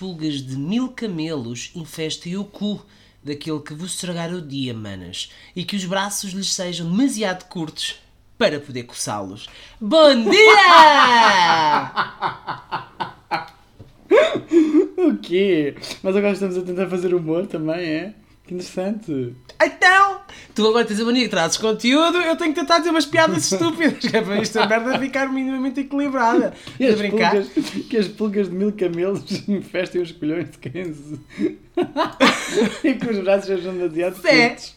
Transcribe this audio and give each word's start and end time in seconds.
pulgas 0.00 0.40
de 0.40 0.56
mil 0.56 0.88
camelos 0.88 1.70
infestem 1.74 2.34
o 2.34 2.42
cu 2.42 2.82
daquele 3.22 3.60
que 3.60 3.74
vos 3.74 3.92
estragar 3.92 4.32
o 4.32 4.40
dia, 4.40 4.72
manas, 4.72 5.30
e 5.54 5.62
que 5.62 5.76
os 5.76 5.84
braços 5.84 6.32
lhes 6.32 6.54
sejam 6.54 6.90
demasiado 6.90 7.44
curtos 7.50 8.00
para 8.38 8.58
poder 8.58 8.84
coçá-los. 8.84 9.46
Bom 9.78 10.30
dia! 10.30 10.40
O 14.96 15.16
quê? 15.16 15.76
Mas 16.02 16.14
agora 16.14 16.32
estamos 16.32 16.58
a 16.58 16.62
tentar 16.62 16.86
fazer 16.88 17.14
humor 17.14 17.46
também, 17.46 17.80
é? 17.80 18.14
Que 18.50 18.54
interessante. 18.54 19.36
Então, 19.62 20.22
tu 20.56 20.66
agora 20.66 20.84
tens 20.84 20.98
a 20.98 21.04
mania 21.04 21.22
que 21.22 21.28
trazes 21.28 21.56
conteúdo, 21.56 22.18
eu 22.18 22.34
tenho 22.34 22.52
que 22.52 22.58
tentar 22.58 22.78
dizer 22.78 22.90
umas 22.90 23.06
piadas 23.06 23.44
estúpidas, 23.52 23.98
que 24.10 24.16
é 24.16 24.20
para 24.20 24.38
esta 24.38 24.66
merda 24.66 24.98
ficar 24.98 25.32
minimamente 25.32 25.78
equilibrada. 25.78 26.52
E 26.80 26.84
as, 26.84 26.96
brincar? 26.98 27.30
pulgas, 27.30 27.48
que 27.88 27.96
as 27.96 28.08
pulgas 28.08 28.48
de 28.48 28.56
mil 28.56 28.72
camelos 28.72 29.22
infestem 29.48 30.02
os 30.02 30.10
colhões 30.10 30.50
de 30.50 30.58
quem 30.58 30.92
se... 30.92 31.20
e 32.82 32.94
que 32.94 33.08
os 33.08 33.18
braços 33.20 33.46
sejam 33.46 33.72
demasiado 33.72 34.26
É. 34.26 34.48
curtos. 34.48 34.74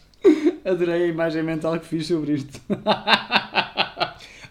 Adorei 0.64 1.02
a 1.02 1.06
imagem 1.08 1.42
mental 1.42 1.76
que 1.80 1.86
fiz 1.86 2.06
sobre 2.06 2.34
isto. 2.34 2.60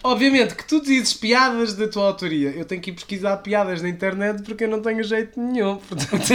Obviamente 0.03 0.53
que 0.53 0.67
tu 0.67 0.81
dizes 0.81 1.13
piadas 1.13 1.75
da 1.75 1.87
tua 1.87 2.07
autoria. 2.07 2.49
Eu 2.49 2.65
tenho 2.65 2.81
que 2.81 2.89
ir 2.91 2.93
pesquisar 2.93 3.37
piadas 3.37 3.81
na 3.81 3.87
internet 3.87 4.43
porque 4.43 4.65
eu 4.65 4.69
não 4.69 4.81
tenho 4.81 5.01
jeito 5.01 5.39
nenhum. 5.39 5.77
Portanto, 5.77 6.27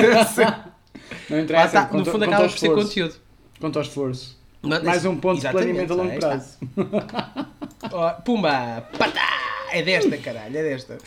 Não 1.28 1.36
lá 1.38 1.42
interessa. 1.42 1.66
está, 1.66 1.82
no 1.82 1.88
conta- 1.88 2.10
fundo 2.12 2.24
acaba 2.24 2.48
por 2.48 2.58
ser 2.58 2.70
conteúdo. 2.74 3.14
Quanto 3.60 3.76
ao 3.76 3.82
esforço. 3.82 4.38
Mas- 4.62 4.82
Mais 4.82 5.04
um 5.04 5.16
ponto 5.16 5.40
de 5.40 5.48
planeamento 5.48 5.92
a 5.92 5.96
longo 5.96 6.12
está. 6.12 6.28
prazo. 6.28 6.58
Ó, 7.92 8.10
pumba! 8.22 8.88
Patá! 8.98 9.28
É 9.72 9.82
desta, 9.82 10.16
caralho, 10.18 10.56
é 10.56 10.62
desta. 10.62 10.98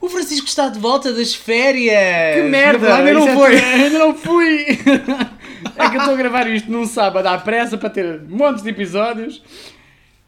O 0.00 0.08
Francisco 0.08 0.46
está 0.46 0.68
de 0.68 0.78
volta 0.78 1.12
das 1.12 1.34
férias! 1.34 2.34
Que 2.36 2.42
merda! 2.48 2.94
Ainda 2.96 3.12
não 3.12 3.28
é 3.28 3.34
foi! 3.34 3.56
Ainda 3.58 3.98
não 3.98 4.14
fui! 4.14 4.66
é 5.76 5.88
que 5.90 5.96
eu 5.96 6.00
estou 6.00 6.14
a 6.14 6.16
gravar 6.16 6.46
isto 6.48 6.70
num 6.70 6.86
sábado 6.86 7.26
à 7.26 7.36
pressa 7.36 7.76
para 7.76 7.90
ter 7.90 8.20
montes 8.22 8.62
de 8.62 8.70
episódios. 8.70 9.42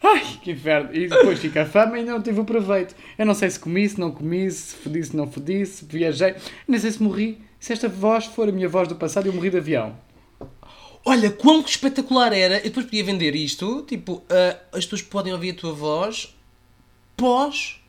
Ai, 0.03 0.21
que 0.43 0.51
inferno! 0.51 0.91
E 0.93 1.07
depois 1.09 1.39
fica 1.39 1.63
a 1.63 1.67
fama 1.67 1.97
e 1.97 2.01
ainda 2.01 2.13
não 2.13 2.21
tive 2.21 2.41
o 2.41 2.45
proveito. 2.45 2.95
Eu 3.17 3.25
não 3.25 3.35
sei 3.35 3.49
se 3.49 3.59
comi, 3.59 3.89
se 3.89 3.99
não 3.99 4.11
comi, 4.11 4.51
se 4.51 4.75
fodi, 4.77 5.03
se 5.03 5.17
não 5.17 5.31
fodi, 5.31 5.65
se 5.65 5.85
viajei. 5.87 6.35
Nem 6.69 6.79
sei 6.79 6.91
se 6.91 7.03
morri. 7.03 7.41
Se 7.63 7.73
esta 7.73 7.89
voz 7.89 8.25
for 8.27 8.49
a 8.49 8.53
minha 8.53 8.69
voz 8.69 8.89
do 8.89 8.97
passado, 8.97 9.27
eu 9.27 9.33
morri 9.33 9.49
de 9.49 9.57
avião. 9.59 9.97
Olha, 11.05 11.31
quão 11.31 11.61
espetacular 11.61 12.33
era! 12.33 12.57
Eu 12.57 12.65
depois 12.65 12.87
podia 12.87 13.05
vender 13.05 13.37
isto, 13.37 13.83
tipo, 13.87 14.21
ah, 14.29 14.59
as 14.73 14.85
pessoas 14.85 15.03
podem 15.03 15.33
ouvir 15.33 15.51
a 15.51 15.55
tua 15.55 15.73
voz 15.73 16.35
pós 17.17 17.81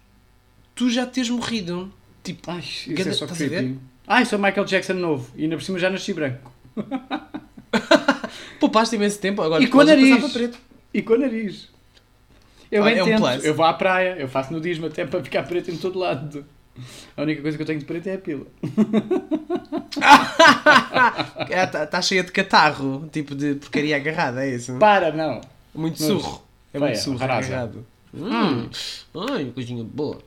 tu 0.76 0.92
já 0.92 1.08
teres 1.08 1.32
morrido. 1.32 1.92
Tipo, 2.24 2.52
Ai, 2.52 2.60
isso 2.60 2.94
Ganda- 2.94 3.10
é 3.10 3.14
só 3.14 3.26
estás 3.26 3.42
a 3.42 3.48
ver? 3.48 3.76
Ai, 4.08 4.26
sou 4.26 4.38
Michael 4.38 4.66
Jackson 4.66 4.94
novo. 4.94 5.32
E 5.36 5.42
ainda 5.44 5.56
por 5.58 5.64
cima 5.64 5.80
já 5.80 5.90
nasci 5.90 6.14
branco. 6.14 6.52
poupaste 8.60 8.96
imenso 8.96 9.18
tempo, 9.20 9.42
agora 9.42 9.64
E 9.64 9.68
com 9.68 9.84
nariz. 9.84 10.32
preto. 10.32 10.60
E 10.94 11.02
com 11.02 11.14
o 11.14 11.18
nariz. 11.18 11.68
Eu 12.72 12.84
Ah, 12.84 12.92
é 12.92 13.04
um 13.04 13.08
eu 13.44 13.56
vou 13.56 13.66
à 13.66 13.74
praia, 13.74 14.18
eu 14.20 14.28
faço 14.28 14.54
nudismo 14.54 14.86
até 14.86 15.04
para 15.04 15.24
ficar 15.24 15.42
preto 15.44 15.72
em 15.72 15.78
todo 15.78 15.98
lado. 15.98 16.46
A 17.16 17.22
única 17.22 17.42
coisa 17.42 17.58
que 17.58 17.62
eu 17.62 17.68
tenho 17.68 17.80
de 17.80 17.86
preto 17.86 18.08
é 18.08 18.16
a 18.16 18.18
pila. 18.18 18.48
Está 21.50 21.86
tá 21.88 22.02
cheia 22.02 22.24
de 22.24 22.32
catarro, 22.32 23.08
tipo 23.12 23.36
de 23.36 23.56
porcaria 23.56 23.96
agarrada, 23.96 24.46
é 24.46 24.56
isso? 24.56 24.74
Para, 24.80 25.12
não. 25.12 25.42
Muito 25.74 26.02
Mas- 26.02 26.08
surro. 26.08 26.44
É 26.74 26.80
muito 26.80 26.98
surro 26.98 27.24
agarrado. 27.24 27.86
Hum. 28.14 28.68
Ai, 29.32 29.52
coisinha 29.54 29.84
boa. 29.84 30.20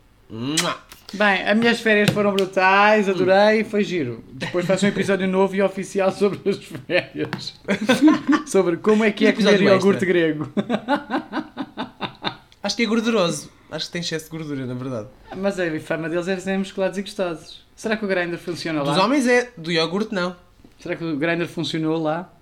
Bem, 1.12 1.42
as 1.48 1.56
minhas 1.56 1.80
férias 1.80 2.10
foram 2.10 2.32
brutais, 2.32 3.08
adorei, 3.08 3.62
foi 3.62 3.84
giro. 3.84 4.24
Depois 4.32 4.66
faço 4.66 4.84
um 4.84 4.88
episódio 4.88 5.26
novo 5.28 5.54
e 5.54 5.62
oficial 5.62 6.10
sobre 6.10 6.40
as 6.48 6.56
férias. 6.56 7.54
sobre 8.46 8.76
como 8.76 9.04
é 9.04 9.12
que 9.12 9.26
é 9.26 9.32
comer 9.32 9.60
iogurte 9.62 10.04
grego. 10.04 10.48
Acho 12.62 12.76
que 12.76 12.82
é 12.82 12.86
gorduroso. 12.86 13.50
Acho 13.76 13.86
que 13.86 13.92
tem 13.92 14.00
excesso 14.00 14.24
de 14.24 14.30
gordura, 14.30 14.64
na 14.64 14.72
verdade. 14.72 15.08
Mas 15.36 15.60
a 15.60 15.80
fama 15.80 16.08
deles 16.08 16.26
é 16.26 16.40
serem 16.40 16.60
musculados 16.60 16.96
e 16.96 17.02
gostosos. 17.02 17.62
Será 17.76 17.94
que 17.94 18.06
o 18.06 18.08
grinder 18.08 18.38
funciona 18.38 18.82
Dos 18.82 18.96
lá? 18.96 19.04
homens 19.04 19.26
é, 19.26 19.50
do 19.54 19.70
iogurte 19.70 20.14
não. 20.14 20.34
Será 20.80 20.96
que 20.96 21.04
o 21.04 21.14
grinder 21.18 21.46
funcionou 21.46 22.02
lá? 22.02 22.32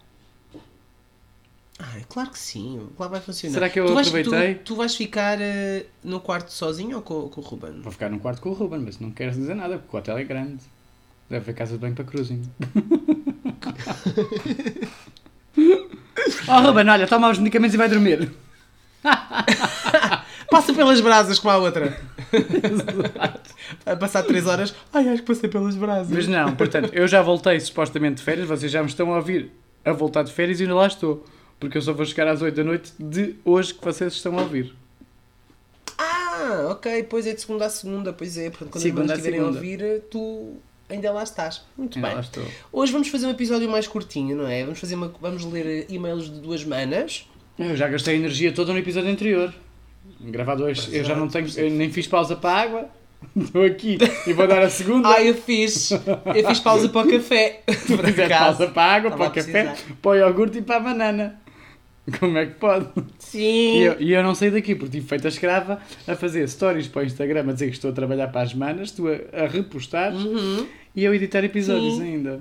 Ah, 1.77 1.97
claro 2.09 2.31
que 2.31 2.39
sim, 2.39 2.89
claro 2.97 3.11
vai 3.11 3.21
funcionar. 3.21 3.55
Será 3.55 3.69
que 3.69 3.81
eu 3.81 3.87
tu 3.87 3.95
vais, 3.95 4.07
aproveitei? 4.07 4.55
Tu, 4.55 4.63
tu 4.63 4.77
vais 4.77 4.95
ficar 4.95 5.41
eh, 5.41 5.87
no 6.05 6.21
quarto 6.21 6.53
sozinho 6.53 6.99
ou 6.99 7.03
com, 7.03 7.29
com 7.29 7.41
o 7.41 7.45
Ruben? 7.45 7.81
Vou 7.81 7.91
ficar 7.91 8.09
num 8.09 8.21
quarto 8.21 8.41
com 8.41 8.51
o 8.51 8.53
Ruben, 8.53 8.79
mas 8.79 9.01
não 9.01 9.11
quero 9.11 9.33
dizer 9.33 9.57
nada, 9.57 9.79
porque 9.79 9.97
o 9.97 9.99
hotel 9.99 10.17
é 10.17 10.23
grande. 10.23 10.63
Deve 11.29 11.43
haver 11.43 11.55
casa 11.57 11.73
de 11.73 11.79
banho 11.79 11.97
para 11.97 12.05
cruising. 12.05 12.49
oh 16.47 16.61
Ruben, 16.61 16.89
olha, 16.89 17.09
toma 17.09 17.29
os 17.29 17.39
medicamentos 17.39 17.75
e 17.75 17.79
vai 17.79 17.89
dormir. 17.89 18.31
Passa 20.55 20.73
pelas 20.73 21.01
brasas 21.01 21.39
como 21.41 21.53
a 21.53 21.57
outra. 21.59 21.99
a 23.85 23.97
passar 23.97 24.23
3 24.23 24.47
horas. 24.47 24.73
Ai, 24.93 25.09
acho 25.09 25.23
que 25.23 25.27
passei 25.27 25.49
pelas 25.49 25.75
brasas. 25.75 26.13
Mas 26.13 26.29
não, 26.29 26.55
portanto, 26.55 26.91
eu 26.93 27.09
já 27.09 27.21
voltei 27.21 27.59
supostamente 27.59 28.19
de 28.19 28.23
férias, 28.23 28.47
vocês 28.47 28.71
já 28.71 28.81
me 28.81 28.89
estão 28.89 29.13
a 29.13 29.17
ouvir 29.17 29.51
a 29.85 29.93
voltar 29.93 30.23
de 30.23 30.33
férias 30.33 30.61
e 30.61 30.63
ainda 30.63 30.77
lá 30.77 30.87
estou. 30.87 31.25
Porque 31.59 31.77
eu 31.77 31.83
só 31.83 31.93
vou 31.93 32.07
chegar 32.07 32.29
às 32.29 32.41
8 32.41 32.55
da 32.55 32.63
noite 32.63 32.93
de 33.01 33.35
hoje 33.45 33.75
que 33.75 33.85
vocês 33.85 34.13
estão 34.13 34.39
a 34.39 34.43
ouvir. 34.43 34.73
Ah, 35.99 36.69
ok, 36.71 37.03
pois 37.05 37.27
é 37.27 37.33
de 37.33 37.41
segunda 37.41 37.67
a 37.67 37.71
segunda, 37.71 38.13
pois 38.13 38.39
é. 38.39 38.49
Portanto, 38.49 38.71
quando 38.71 38.83
Segunda 38.83 39.13
a 39.13 39.17
estiverem 39.17 39.41
a 39.41 39.47
ouvir, 39.49 40.03
tu 40.09 40.55
ainda 40.89 41.11
lá 41.13 41.25
estás. 41.25 41.63
Muito 41.77 41.97
Ainda 41.97 42.07
bem. 42.07 42.15
lá 42.15 42.21
estou. 42.23 42.45
Hoje 42.73 42.93
vamos 42.93 43.09
fazer 43.09 43.27
um 43.27 43.31
episódio 43.31 43.69
mais 43.69 43.89
curtinho, 43.89 44.37
não 44.37 44.47
é? 44.47 44.63
Vamos, 44.63 44.79
fazer 44.79 44.95
uma, 44.95 45.13
vamos 45.21 45.45
ler 45.45 45.87
e-mails 45.89 46.27
de 46.31 46.39
duas 46.39 46.65
manas. 46.65 47.29
Eu 47.59 47.77
já 47.77 47.89
gastei 47.89 48.15
a 48.15 48.19
energia 48.19 48.53
toda 48.53 48.73
no 48.73 48.79
episódio 48.79 49.11
anterior. 49.11 49.53
Gravar 50.31 50.55
dois, 50.55 50.89
eu 50.93 51.05
já 51.05 51.15
não 51.15 51.29
tenho, 51.29 51.47
eu 51.57 51.71
nem 51.71 51.91
fiz 51.91 52.07
pausa 52.07 52.37
para 52.37 52.51
a 52.51 52.61
água. 52.63 52.89
Estou 53.37 53.65
aqui 53.65 53.99
e 54.27 54.33
vou 54.35 54.47
dar 54.47 54.63
a 54.63 54.69
segunda. 54.69 55.09
Ah, 55.09 55.23
eu 55.23 55.35
fiz. 55.35 55.91
Eu 55.91 56.47
fiz 56.47 56.61
pausa 56.61 56.89
para 56.89 57.07
o 57.07 57.11
café. 57.11 57.61
Acaso. 57.69 58.29
pausa 58.59 58.67
para 58.69 58.83
a 58.83 58.95
água, 58.95 59.11
Estava 59.11 59.17
para 59.17 59.41
o 59.41 59.45
café, 59.45 59.65
precisar. 59.65 59.95
para 60.03 60.11
o 60.11 60.15
iogurte 60.15 60.59
e 60.59 60.63
para 60.63 60.77
a 60.77 60.81
banana. 60.81 61.41
Como 62.21 62.37
é 62.37 62.45
que 62.45 62.55
pode? 62.57 62.87
Sim. 63.19 63.79
E 63.79 63.83
eu, 63.83 63.97
e 63.99 64.13
eu 64.13 64.23
não 64.23 64.35
saí 64.35 64.51
daqui 64.51 64.75
porque 64.75 64.93
tive 64.99 65.09
feita 65.09 65.27
escrava 65.29 65.81
a 66.07 66.15
fazer 66.15 66.47
stories 66.49 66.87
para 66.87 67.01
o 67.01 67.05
Instagram 67.07 67.49
a 67.49 67.53
dizer 67.55 67.67
que 67.69 67.73
estou 67.77 67.91
a 67.91 67.95
trabalhar 67.95 68.29
para 68.29 68.43
as 68.43 68.53
manas, 68.53 68.91
tu 68.91 69.09
a, 69.09 69.45
a 69.45 69.47
repostar 69.47 70.13
Uhum. 70.15 70.67
e 70.95 71.03
eu 71.03 71.15
editar 71.15 71.43
episódios 71.43 71.95
Sim. 71.95 72.03
ainda. 72.03 72.41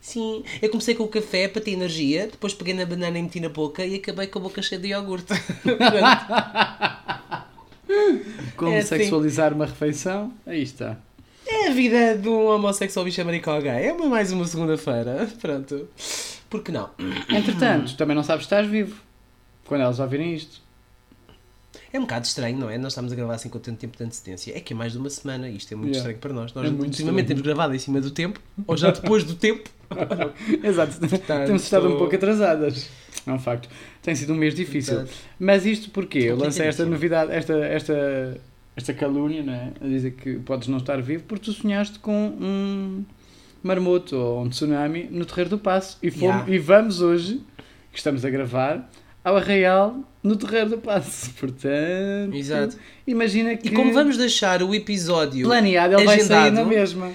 Sim. 0.00 0.44
Eu 0.62 0.68
comecei 0.70 0.94
com 0.94 1.04
o 1.04 1.08
café 1.08 1.48
para 1.48 1.60
ter 1.60 1.72
energia, 1.72 2.28
depois 2.28 2.54
peguei 2.54 2.74
na 2.74 2.84
banana 2.86 3.18
e 3.18 3.22
meti 3.22 3.40
na 3.40 3.48
boca 3.48 3.84
e 3.84 3.96
acabei 3.96 4.26
com 4.28 4.38
a 4.38 4.42
boca 4.42 4.62
cheia 4.62 4.80
de 4.80 4.88
iogurte. 4.88 5.32
Como 8.56 8.72
É 8.72 8.78
assim. 8.78 8.98
sexualizar 8.98 9.52
uma 9.52 9.66
refeição? 9.66 10.32
Aí 10.46 10.62
está. 10.62 10.96
É 11.46 11.68
a 11.68 11.70
vida 11.72 12.16
de 12.18 12.28
um 12.28 12.46
homossexual 12.46 13.04
bicha 13.04 13.24
maricó 13.24 13.60
gay. 13.60 13.86
É 13.86 13.92
uma, 13.92 14.06
mais 14.06 14.32
uma 14.32 14.44
segunda-feira. 14.46 15.28
Pronto. 15.40 15.88
Por 16.50 16.62
que 16.62 16.72
não? 16.72 16.90
Entretanto, 17.28 17.96
também 17.96 18.16
não 18.16 18.22
sabes 18.24 18.44
se 18.44 18.46
estás 18.46 18.66
vivo. 18.68 19.00
Quando 19.64 19.82
elas 19.82 19.98
ouvirem 20.00 20.34
isto. 20.34 20.60
É 21.96 21.98
um 21.98 22.02
bocado 22.02 22.26
estranho, 22.26 22.58
não 22.58 22.68
é? 22.68 22.76
Nós 22.76 22.92
estamos 22.92 23.10
a 23.10 23.16
gravar 23.16 23.34
assim 23.36 23.48
com 23.48 23.58
tanto 23.58 23.78
tempo 23.78 23.96
de 23.96 24.04
antecedência. 24.04 24.52
É 24.54 24.60
que 24.60 24.74
é 24.74 24.76
mais 24.76 24.92
de 24.92 24.98
uma 24.98 25.08
semana 25.08 25.48
e 25.48 25.56
isto 25.56 25.72
é 25.72 25.76
muito 25.76 25.94
Yeah. 25.94 25.98
estranho 25.98 26.18
para 26.18 26.32
nós. 26.34 26.52
Nós 26.52 26.66
É 26.66 26.68
ultimamente 26.70 27.28
temos 27.28 27.42
gravado 27.42 27.74
em 27.74 27.78
cima 27.78 28.02
do 28.02 28.10
tempo, 28.10 28.38
ou 28.66 28.76
já 28.76 28.90
depois 28.90 29.24
do 29.24 29.34
tempo. 29.34 29.70
Exato. 30.62 30.98
Temos 31.46 31.62
estado 31.62 31.88
um 31.88 31.96
pouco 31.96 32.14
atrasadas. 32.14 32.90
É 33.26 33.32
um 33.32 33.38
facto. 33.38 33.68
Tem 34.02 34.14
sido 34.14 34.34
um 34.34 34.36
mês 34.36 34.54
difícil. 34.54 34.94
Exato. 35.00 35.10
Mas 35.38 35.64
isto 35.64 35.88
porque 35.88 36.18
eu 36.18 36.36
lancei 36.36 36.66
esta 36.66 36.84
novidade, 36.84 37.32
esta, 37.32 37.54
esta, 37.64 38.40
esta 38.76 38.92
calúnia, 38.92 39.42
não 39.42 39.54
é? 39.54 39.72
A 39.80 39.86
dizer 39.86 40.10
que 40.10 40.34
podes 40.40 40.68
não 40.68 40.76
estar 40.78 41.00
vivo 41.00 41.24
porque 41.24 41.46
tu 41.46 41.52
sonhaste 41.54 41.98
com 42.00 42.26
um 42.38 43.04
marmoto 43.62 44.16
ou 44.16 44.42
um 44.44 44.50
tsunami 44.50 45.08
no 45.10 45.24
Terreiro 45.24 45.48
do 45.50 45.58
Passo. 45.58 45.96
E, 46.02 46.10
fomos, 46.10 46.24
Yeah. 46.24 46.52
e 46.52 46.58
vamos 46.58 47.00
hoje, 47.00 47.40
que 47.90 47.96
estamos 47.96 48.22
a 48.22 48.28
gravar, 48.28 48.86
ao 49.26 49.36
Arraial 49.36 49.96
no 50.22 50.36
Terreiro 50.36 50.70
do 50.70 50.78
Passo. 50.78 51.30
Portanto, 51.32 52.34
Exato. 52.34 52.76
imagina 53.06 53.56
que 53.56 53.68
E 53.68 53.72
como 53.72 53.92
vamos 53.92 54.16
deixar 54.16 54.62
o 54.62 54.72
episódio 54.74 55.46
planeado, 55.46 55.94
ele 55.94 56.04
vai 56.04 56.20
sair 56.20 56.36
agendado, 56.36 56.54
na 56.54 56.64
mesma. 56.64 57.12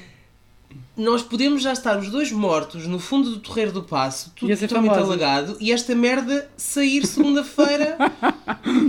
nós 0.98 1.22
podemos 1.24 1.62
já 1.64 1.72
estar 1.72 1.98
os 1.98 2.10
dois 2.10 2.32
mortos 2.32 2.86
no 2.86 3.00
fundo 3.00 3.30
do 3.32 3.40
Torreiro 3.40 3.72
do 3.72 3.84
Passo, 3.84 4.34
tudo 4.36 4.56
totalmente 4.58 4.92
famosa. 4.92 5.08
alagado, 5.08 5.58
e 5.60 5.72
esta 5.72 5.96
merda 5.96 6.50
sair 6.58 7.06
segunda-feira. 7.06 7.98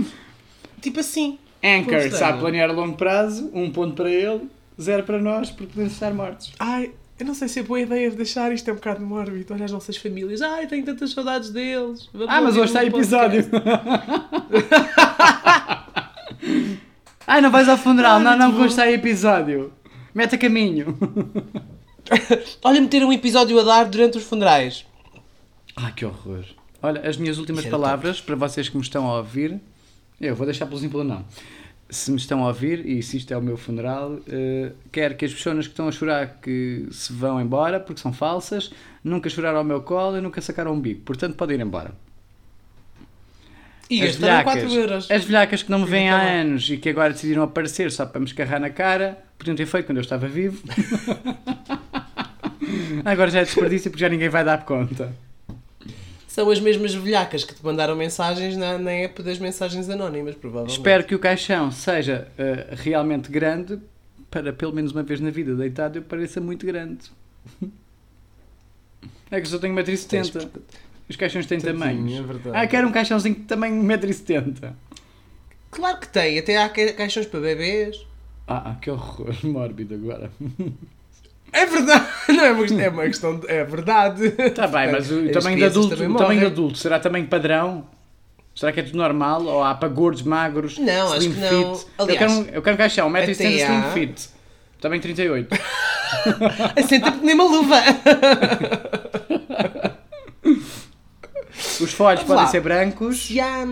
tipo 0.81 0.99
assim. 0.99 1.37
Anchor 1.63 1.85
Como 1.85 1.97
está 1.97 2.07
a 2.07 2.11
estranho. 2.11 2.39
planear 2.39 2.69
a 2.69 2.73
longo 2.73 2.97
prazo, 2.97 3.49
um 3.53 3.71
ponto 3.71 3.93
para 3.95 4.11
ele, 4.11 4.49
zero 4.81 5.03
para 5.03 5.21
nós, 5.21 5.49
porque 5.49 5.67
podemos 5.67 5.93
estar 5.93 6.13
mortos. 6.13 6.51
Ai, 6.59 6.91
eu 7.23 7.27
não 7.27 7.33
sei 7.33 7.47
se 7.47 7.61
é 7.61 7.63
boa 7.63 7.79
ideia 7.79 8.11
de 8.11 8.17
deixar 8.17 8.51
isto 8.51 8.69
é 8.69 8.73
um 8.73 8.75
bocado 8.75 8.99
mórbido. 9.01 9.53
Olha 9.53 9.63
as 9.63 9.71
nossas 9.71 9.95
famílias. 9.95 10.41
Ai, 10.41 10.67
tenho 10.67 10.83
tantas 10.83 11.11
saudades 11.11 11.51
deles. 11.51 12.09
Vamos 12.11 12.27
Ah, 12.29 12.41
mas 12.41 12.57
hoje 12.57 12.65
está 12.65 12.83
episódio. 12.83 13.49
Ai, 17.25 17.39
não 17.39 17.49
vais 17.49 17.69
ao 17.69 17.77
funeral. 17.77 18.17
Ai, 18.17 18.23
não, 18.23 18.37
não, 18.37 18.53
hoje 18.57 18.67
está 18.71 18.91
episódio. 18.91 19.71
Mete 20.13 20.35
a 20.35 20.37
caminho. 20.37 20.97
Olha, 22.61 22.81
meter 22.81 23.05
um 23.05 23.13
episódio 23.13 23.57
a 23.57 23.63
dar 23.63 23.85
durante 23.85 24.17
os 24.17 24.25
funerais. 24.25 24.85
Ai, 25.77 25.93
que 25.93 26.05
horror. 26.05 26.43
Olha, 26.81 27.07
as 27.07 27.15
minhas 27.15 27.37
últimas 27.37 27.65
palavras 27.65 28.19
para 28.19 28.35
vocês 28.35 28.67
que 28.67 28.75
me 28.75 28.83
estão 28.83 29.07
a 29.07 29.19
ouvir. 29.19 29.61
Eu 30.19 30.35
vou 30.35 30.45
deixar 30.45 30.65
pelo 30.65 30.77
simples 30.77 31.05
não. 31.05 31.23
Se 31.93 32.09
me 32.09 32.17
estão 32.17 32.43
a 32.43 32.47
ouvir 32.47 32.85
e 32.85 33.03
se 33.03 33.17
isto 33.17 33.31
é 33.31 33.37
o 33.37 33.41
meu 33.41 33.55
funeral, 33.55 34.19
eh, 34.27 34.71
quero 34.91 35.15
que 35.15 35.25
as 35.25 35.33
pessoas 35.33 35.67
que 35.67 35.73
estão 35.73 35.87
a 35.87 35.91
chorar 35.91 36.39
que 36.41 36.87
se 36.91 37.13
vão 37.13 37.39
embora 37.39 37.79
porque 37.79 38.01
são 38.01 38.11
falsas, 38.11 38.71
nunca 39.03 39.29
choraram 39.29 39.59
ao 39.59 39.63
meu 39.63 39.81
colo 39.81 40.17
e 40.17 40.21
nunca 40.21 40.41
sacaram 40.41 40.73
um 40.73 40.79
bico. 40.79 41.01
Portanto, 41.01 41.35
podem 41.35 41.55
ir 41.55 41.61
embora. 41.61 41.91
E 43.89 44.01
as 44.01 44.15
gastaram 44.17 44.43
velhacas, 44.43 44.53
4 44.63 44.79
euros. 44.79 45.11
as 45.11 45.23
velhacas 45.23 45.61
que 45.61 45.69
não 45.69 45.79
me 45.79 45.85
veem 45.85 46.09
há 46.09 46.17
lá. 46.17 46.23
anos 46.23 46.67
e 46.67 46.77
que 46.77 46.89
agora 46.89 47.13
decidiram 47.13 47.43
aparecer 47.43 47.91
só 47.91 48.07
para 48.07 48.19
me 48.19 48.25
escarrar 48.25 48.59
na 48.59 48.71
cara, 48.71 49.19
podiam 49.37 49.55
ter 49.55 49.67
feito 49.67 49.85
quando 49.85 49.97
eu 49.99 50.01
estava 50.01 50.27
vivo. 50.27 50.63
agora 53.05 53.29
já 53.29 53.41
é 53.41 53.43
desperdício 53.43 53.91
porque 53.91 54.01
já 54.01 54.09
ninguém 54.09 54.29
vai 54.29 54.43
dar 54.43 54.65
conta. 54.65 55.13
São 56.33 56.49
as 56.49 56.59
mesmas 56.59 56.91
velhacas 56.95 57.43
que 57.43 57.53
te 57.53 57.63
mandaram 57.63 57.95
mensagens 57.95 58.57
na, 58.57 58.75
na 58.79 58.89
app 58.91 59.21
das 59.21 59.37
mensagens 59.37 59.87
anónimas, 59.87 60.33
provavelmente. 60.33 60.75
Espero 60.77 61.03
que 61.03 61.13
o 61.13 61.19
caixão 61.19 61.69
seja 61.69 62.27
eh, 62.39 62.69
realmente 62.71 63.29
grande 63.29 63.79
para 64.31 64.51
pelo 64.51 64.73
menos 64.73 64.91
uma 64.93 65.03
vez 65.03 65.19
na 65.19 65.29
vida 65.29 65.53
deitado 65.53 65.99
eu 65.99 66.01
pareça 66.01 66.41
muito 66.41 66.65
grande. 66.65 67.11
É 69.29 69.39
que 69.39 69.45
eu 69.45 69.51
só 69.51 69.59
tenho 69.59 69.75
1,70m. 69.75 70.49
Os 71.07 71.15
caixões 71.15 71.45
têm 71.45 71.59
Tadinho, 71.59 71.79
tamanhos. 71.79 72.19
é 72.19 72.21
verdade. 72.23 72.57
ah, 72.57 72.65
quero 72.65 72.87
um 72.87 72.91
caixãozinho 72.91 73.35
de 73.35 73.41
tamanho 73.41 73.83
1,70m. 73.83 74.73
Claro 75.69 75.99
que 75.99 76.07
tem, 76.07 76.39
até 76.39 76.57
há 76.57 76.67
ca- 76.67 76.93
caixões 76.93 77.27
para 77.27 77.41
bebês. 77.41 78.03
Ah, 78.47 78.75
que 78.81 78.89
horror 78.89 79.35
mórbido 79.45 79.93
agora. 79.93 80.31
É 81.53 81.65
verdade, 81.65 82.05
não 82.29 82.43
é 82.45 82.51
uma, 82.51 82.61
questão- 82.63 82.79
é 82.81 82.89
uma 82.89 83.03
questão 83.03 83.39
de, 83.39 83.47
é 83.51 83.63
verdade. 83.63 84.25
Está 84.39 84.67
bem, 84.67 84.91
mas 84.91 85.09
o 85.11 85.29
tamanho 85.31 85.57
de 85.57 85.63
adulto, 85.65 85.89
também 85.95 86.09
o 86.11 86.15
tamanho 86.17 86.39
de 86.39 86.45
adulto 86.47 86.77
será 86.77 86.99
tamanho 86.99 87.27
padrão? 87.27 87.87
Será 88.55 88.71
que 88.71 88.79
é 88.79 88.83
tudo 88.83 88.97
normal? 88.97 89.43
Ou 89.45 89.63
há 89.63 89.73
para 89.73 89.87
gordos, 89.89 90.21
magros, 90.23 90.77
Não, 90.77 91.07
acho 91.13 91.17
slim 91.23 91.33
que 91.33 91.39
não. 91.39 91.75
fit? 91.75 91.87
Aliás, 91.97 92.21
eu, 92.31 92.43
quero 92.45 92.55
eu 92.55 92.61
quero 92.61 92.73
um 92.75 92.77
caixão, 92.77 93.09
1,70m 93.11 93.33
até 93.33 93.63
há- 93.65 93.89
slim 93.91 94.07
fit. 94.07 94.29
Tamanho 94.81 95.01
38. 95.01 95.55
Senta-te 96.87 97.17
nem 97.23 97.33
uma 97.35 97.45
luva. 97.45 97.77
Os 101.81 101.93
folhos 101.93 102.23
podem 102.23 102.47
ser 102.47 102.61
brancos. 102.61 103.25
Se 103.27 103.39
há. 103.39 103.65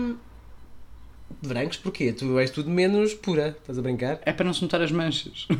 Brancos, 1.44 1.76
porquê? 1.78 2.12
Tu 2.12 2.38
és 2.38 2.50
tudo 2.50 2.70
menos 2.70 3.14
pura. 3.14 3.56
Estás 3.60 3.78
a 3.78 3.82
brincar? 3.82 4.20
É 4.24 4.32
para 4.32 4.44
não 4.44 4.52
se 4.54 4.62
notar 4.62 4.80
as 4.82 4.92
manchas. 4.92 5.46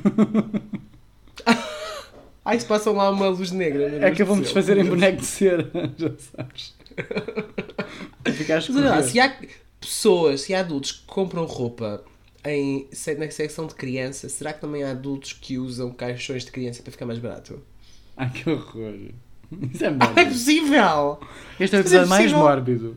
Ai, 2.45 2.59
se 2.59 2.67
passam 2.67 2.95
lá 2.95 3.09
uma 3.11 3.29
luz 3.29 3.51
negra. 3.53 3.85
É 4.05 4.11
que 4.11 4.23
do 4.25 4.29
vamos 4.29 4.47
céu. 4.49 4.55
fazer 4.55 4.77
em 4.79 4.85
boneco 4.85 5.19
de 5.21 5.27
cera, 5.27 5.71
já 5.97 6.11
sabes. 6.19 6.75
Mas 8.25 8.71
olha 8.77 8.91
lá, 8.91 9.01
escorrer. 9.01 9.03
se 9.05 9.21
há 9.21 9.37
pessoas, 9.81 10.41
se 10.43 10.55
há 10.55 10.61
adultos 10.61 10.93
que 10.93 11.07
compram 11.07 11.45
roupa 11.45 12.03
em, 12.45 12.89
na 13.19 13.31
secção 13.31 13.67
de 13.67 13.75
criança, 13.75 14.29
será 14.29 14.53
que 14.53 14.61
também 14.61 14.83
há 14.83 14.91
adultos 14.91 15.33
que 15.33 15.59
usam 15.59 15.91
caixões 15.93 16.45
de 16.45 16.51
criança 16.53 16.83
para 16.83 16.91
ficar 16.93 17.07
mais 17.07 17.19
barato? 17.19 17.63
Ai, 18.17 18.31
que 18.31 18.49
horror. 18.51 18.95
Isso 19.73 19.85
é 19.85 19.89
Ah, 19.89 19.91
é 19.91 19.93
mórbido. 19.93 20.31
possível! 20.31 21.21
Este 21.61 21.77
é 21.77 21.79
o 21.79 21.81
é 21.81 21.83
episódio 21.83 22.09
mais 22.09 22.23
possível. 22.25 22.39
mórbido. 22.43 22.97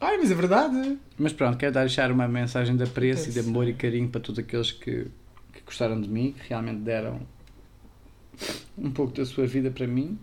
Ai, 0.00 0.16
mas 0.18 0.30
é 0.30 0.34
verdade! 0.34 0.98
Mas 1.18 1.32
pronto, 1.32 1.56
quero 1.56 1.72
deixar 1.72 2.10
uma 2.10 2.26
mensagem 2.28 2.76
de 2.76 2.82
apreço 2.82 3.28
e 3.28 3.32
de 3.32 3.40
amor 3.40 3.68
e 3.68 3.74
carinho 3.74 4.08
para 4.08 4.20
todos 4.20 4.38
aqueles 4.38 4.72
que, 4.72 5.06
que 5.52 5.60
gostaram 5.64 6.00
de 6.00 6.08
mim, 6.08 6.32
que 6.32 6.48
realmente 6.48 6.80
deram 6.80 7.20
um 8.76 8.90
pouco 8.90 9.12
da 9.12 9.24
sua 9.24 9.46
vida 9.46 9.70
para 9.70 9.86
mim. 9.86 10.18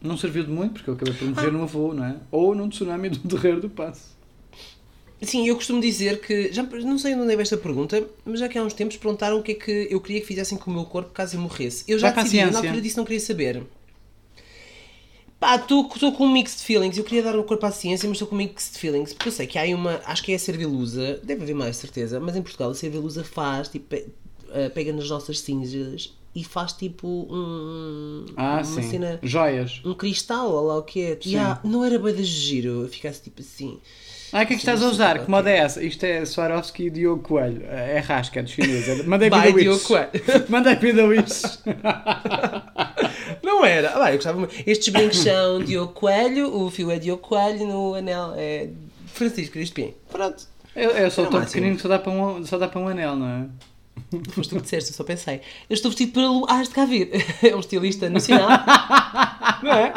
Não 0.00 0.16
serviu 0.16 0.44
de 0.44 0.50
muito, 0.50 0.74
porque 0.74 0.90
eu 0.90 0.94
acabei 0.94 1.14
por 1.14 1.28
morrer 1.28 1.50
num 1.52 1.66
voo, 1.66 1.94
não 1.94 2.04
é? 2.04 2.16
Ou 2.30 2.54
num 2.54 2.68
tsunami 2.68 3.08
do 3.08 3.28
terreiro 3.28 3.60
do 3.60 3.70
passo. 3.70 4.16
Sim, 5.20 5.46
eu 5.46 5.54
costumo 5.54 5.80
dizer 5.80 6.20
que, 6.20 6.52
já 6.52 6.64
não 6.64 6.98
sei 6.98 7.14
onde 7.14 7.32
é 7.32 7.40
esta 7.40 7.56
pergunta, 7.56 8.04
mas 8.24 8.40
já 8.40 8.48
que 8.48 8.58
há 8.58 8.62
uns 8.62 8.74
tempos 8.74 8.96
perguntaram 8.96 9.38
o 9.38 9.42
que 9.42 9.52
é 9.52 9.54
que 9.54 9.88
eu 9.88 10.00
queria 10.00 10.20
que 10.20 10.26
fizessem 10.26 10.58
com 10.58 10.68
o 10.68 10.74
meu 10.74 10.84
corpo 10.84 11.10
caso 11.10 11.36
eu 11.36 11.40
morresse. 11.40 11.84
Eu 11.86 11.96
já 11.96 12.10
Vai 12.10 12.24
decidi, 12.24 12.44
na 12.44 12.58
altura 12.58 12.80
disso 12.80 12.96
não 12.96 13.04
queria 13.04 13.20
saber. 13.20 13.62
Pá, 15.38 15.56
estou 15.56 15.88
com 15.88 16.24
um 16.24 16.32
mixed 16.32 16.64
feelings. 16.64 16.98
Eu 16.98 17.04
queria 17.04 17.22
dar 17.22 17.38
o 17.38 17.44
corpo 17.44 17.64
à 17.66 17.70
ciência, 17.70 18.08
mas 18.08 18.16
estou 18.16 18.28
com 18.28 18.34
mixed 18.34 18.78
feelings. 18.78 19.12
Porque 19.12 19.28
eu 19.28 19.32
sei 19.32 19.46
que 19.46 19.58
há 19.58 19.64
uma. 19.76 20.00
Acho 20.04 20.22
que 20.24 20.32
é 20.32 20.34
a 20.36 20.38
Servilusa. 20.38 21.20
Deve 21.22 21.42
haver 21.42 21.54
mais, 21.54 21.76
certeza. 21.76 22.18
Mas 22.18 22.36
em 22.36 22.42
Portugal 22.42 22.70
a 22.70 22.74
Servilusa 22.74 23.24
faz, 23.24 23.68
tipo, 23.68 23.94
eh, 24.52 24.68
pega 24.68 24.92
nas 24.92 25.08
nossas 25.08 25.40
cinzas 25.40 26.12
e 26.34 26.42
faz 26.44 26.72
tipo 26.72 27.06
um. 27.30 28.26
Ah, 28.36 28.54
uma 28.56 28.64
sim. 28.64 28.82
cena. 28.82 29.18
Joias. 29.22 29.80
Um 29.84 29.94
cristal, 29.94 30.50
ou 30.50 30.66
lá 30.66 30.78
o 30.78 30.82
que 30.82 31.00
é. 31.02 31.18
Há- 31.38 31.60
não 31.64 31.84
era 31.84 31.98
bem 31.98 32.14
de 32.14 32.24
giro. 32.24 32.82
Eu 32.82 32.88
ficasse 32.88 33.22
tipo 33.22 33.40
assim. 33.42 33.78
Ah, 34.32 34.42
o 34.44 34.46
que 34.46 34.54
é 34.54 34.56
que 34.56 34.62
estás 34.62 34.82
a 34.82 34.88
usar? 34.88 35.18
Que 35.24 35.30
moda 35.30 35.50
é 35.50 35.58
essa? 35.58 35.82
Isto 35.84 36.04
é 36.04 36.24
Swarovski 36.24 36.84
e 36.86 36.90
Diogo 36.90 37.22
Coelho. 37.22 37.66
É 37.66 37.98
rasca, 37.98 38.40
é 38.40 38.42
dos 38.42 38.52
chineses. 38.52 39.04
Mandei 39.04 39.28
Vai, 39.28 39.52
Diogo. 39.52 39.78
Coelho. 39.80 40.08
Mandei 40.48 40.74
vida. 40.76 41.02
Não 43.42 43.62
era. 43.64 44.02
Ah, 44.02 44.10
eu 44.10 44.14
gostava 44.16 44.38
muito. 44.38 44.54
Estes 44.66 44.88
brincos 44.90 45.18
são 45.18 45.62
Diogo 45.62 45.92
Coelho, 45.92 46.54
o 46.54 46.70
fio 46.70 46.90
é 46.90 46.98
Diogo 46.98 47.20
Coelho, 47.22 47.66
no 47.66 47.94
anel 47.94 48.32
é 48.36 48.70
Francisco 49.06 49.52
Crispim. 49.52 49.92
Pronto. 50.10 50.46
Eu, 50.74 50.90
eu 50.92 51.10
sou 51.10 51.24
tão 51.26 51.34
o 51.34 51.40
máximo. 51.40 51.52
pequenino 51.52 51.76
que 51.76 51.82
só 51.82 51.88
dá, 51.88 51.98
para 51.98 52.12
um, 52.12 52.46
só 52.46 52.56
dá 52.56 52.66
para 52.68 52.80
um 52.80 52.88
anel, 52.88 53.14
não 53.14 53.28
é? 53.28 53.46
Foste 54.32 54.50
tu 54.50 54.56
que 54.56 54.62
disseste, 54.62 54.90
eu 54.90 54.96
só 54.96 55.04
pensei. 55.04 55.40
Eu 55.68 55.74
estou 55.74 55.90
vestido 55.90 56.12
pelo 56.12 56.46
Ars 56.50 56.68
de 56.68 56.74
cá 56.74 56.84
vir. 56.84 57.10
É 57.42 57.54
um 57.56 57.60
estilista 57.60 58.08
nacional. 58.10 58.48
Não 59.62 59.72
é? 59.72 59.92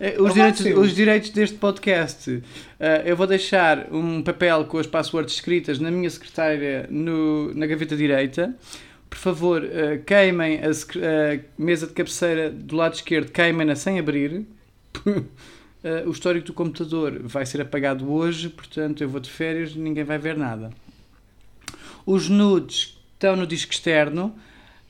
Eh, 0.00 0.16
Os, 0.18 0.28
Ao 0.28 0.34
direitos, 0.34 0.60
máximo. 0.62 0.80
os 0.80 0.94
direitos 0.94 1.30
deste 1.30 1.56
podcast, 1.56 2.42
eh, 2.78 3.02
eu 3.06 3.16
vou 3.16 3.26
deixar 3.26 3.92
um 3.92 4.22
papel 4.22 4.64
com 4.66 4.78
as 4.78 4.86
passwords 4.86 5.34
escritas 5.34 5.78
na 5.78 5.90
minha 5.90 6.08
secretária 6.10 6.86
no, 6.90 7.52
na 7.54 7.66
gaveta 7.66 7.96
direita. 7.96 8.54
Por 9.10 9.18
favor, 9.18 9.64
eh, 9.64 9.98
queimem 10.06 10.60
a, 10.62 10.72
secre- 10.74 11.00
a 11.04 11.40
mesa 11.62 11.86
de 11.86 11.92
cabeceira 11.94 12.50
do 12.50 12.76
lado 12.76 12.94
esquerdo, 12.94 13.30
queimem-na 13.32 13.74
sem 13.76 13.98
abrir. 13.98 14.44
O 16.06 16.10
histórico 16.10 16.46
do 16.48 16.52
computador 16.52 17.20
vai 17.22 17.46
ser 17.46 17.60
apagado 17.60 18.10
hoje, 18.12 18.48
portanto 18.48 19.02
eu 19.02 19.08
vou 19.08 19.20
de 19.20 19.30
férias 19.30 19.70
e 19.72 19.78
ninguém 19.78 20.02
vai 20.04 20.18
ver 20.18 20.36
nada. 20.36 20.70
Os 22.04 22.28
nudes 22.28 22.95
estão 23.16 23.34
no 23.34 23.46
disco 23.46 23.72
externo. 23.72 24.34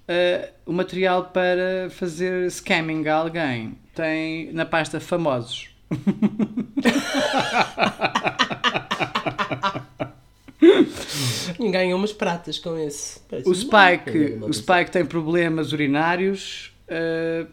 Uh, 0.08 0.48
o 0.66 0.72
material 0.72 1.26
para 1.26 1.88
fazer 1.90 2.50
scamming 2.50 3.08
a 3.08 3.14
alguém 3.14 3.76
tem 3.94 4.52
na 4.52 4.64
pasta 4.64 5.00
famosos. 5.00 5.70
E 11.58 11.70
ganham 11.70 11.98
umas 11.98 12.12
pratas 12.12 12.58
com 12.58 12.76
esse. 12.78 13.20
Parece 13.28 13.48
O 13.48 13.54
Spike, 13.54 14.34
uma 14.36 14.46
o 14.48 14.52
Spike 14.52 14.90
tem 14.90 15.04
problemas 15.04 15.72
urinários, 15.72 16.72
uh, 16.88 17.46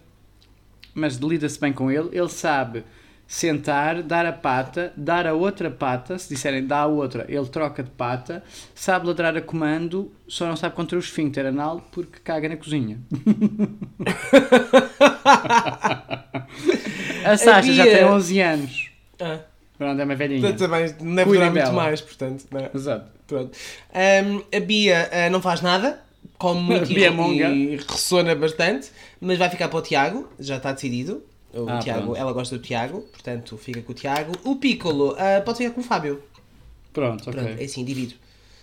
mas 0.94 1.16
lida-se 1.16 1.60
bem 1.60 1.72
com 1.72 1.90
ele. 1.90 2.10
Ele 2.12 2.30
sabe 2.30 2.84
sentar, 3.28 4.04
dar 4.04 4.26
a 4.26 4.34
pata, 4.34 4.94
dar 4.96 5.26
a 5.26 5.34
outra 5.34 5.72
pata. 5.72 6.18
Se 6.20 6.30
disserem 6.30 6.66
dá 6.68 6.80
a 6.82 6.86
outra, 6.88 7.26
ele 7.30 7.46
troca 7.48 7.82
de 7.84 7.90
pata. 7.90 8.44
Sabe 8.76 9.08
ladrar 9.08 9.36
a 9.36 9.42
comando, 9.42 10.12
só 10.28 10.46
não 10.48 10.56
sabe 10.56 10.76
contra 10.76 10.98
o 10.98 11.00
esfíncter 11.00 11.46
anal 11.46 11.82
porque 11.92 12.20
caga 12.24 12.48
na 12.50 12.58
cozinha. 12.58 13.00
a 17.26 17.38
Sasha 17.38 17.74
já 17.74 17.84
tem 17.84 18.06
11 18.06 18.40
anos. 18.42 18.90
Ah, 19.20 19.40
Pronto, 19.78 20.00
é 20.00 20.04
uma 20.06 20.16
velhinha. 20.16 20.54
também 20.54 20.94
não 21.02 21.16
deve 21.16 21.30
Cuidem 21.30 21.34
durar 21.34 21.52
muito 21.52 21.54
dela. 21.56 21.74
mais, 21.74 22.02
portanto. 22.02 22.46
Não 22.52 22.60
é? 22.60 22.70
Exato. 22.74 23.06
Pronto. 23.28 23.58
Ahm, 23.94 24.42
a 24.56 24.60
Bia 24.60 25.10
ah, 25.12 25.30
não 25.30 25.42
faz 25.42 25.62
nada, 25.62 26.00
come 26.38 26.62
muito 26.62 26.86
e- 26.92 26.96
Bia 26.96 27.12
Monga. 27.12 27.50
e 27.50 27.76
ressona 27.78 28.36
bastante, 28.36 28.92
mas 29.20 29.38
vai 29.38 29.50
ficar 29.50 29.68
para 29.70 29.80
o 29.80 29.82
Tiago, 29.82 30.30
já 30.40 30.58
está 30.58 30.72
decidido. 30.72 31.24
O 31.54 31.70
Ah, 31.70 31.80
Tiago, 31.80 32.02
pronto. 32.04 32.18
ela 32.18 32.34
gosta 32.34 32.58
do 32.58 32.62
Tiago, 32.64 33.02
portanto 33.02 33.56
fica 33.58 33.82
com 33.82 33.92
o 33.92 33.96
Tiago. 33.96 34.34
O 34.44 34.56
Piccolo 34.56 35.16
ah, 35.20 35.42
pode 35.42 35.60
ficar 35.60 35.72
com 35.72 35.82
o 35.82 35.84
Fábio. 35.84 36.24
Pronto, 36.92 37.30
ok. 37.30 37.42
Pronto, 37.44 37.62
é 37.62 37.64
assim, 37.66 37.86
divido. 37.86 38.16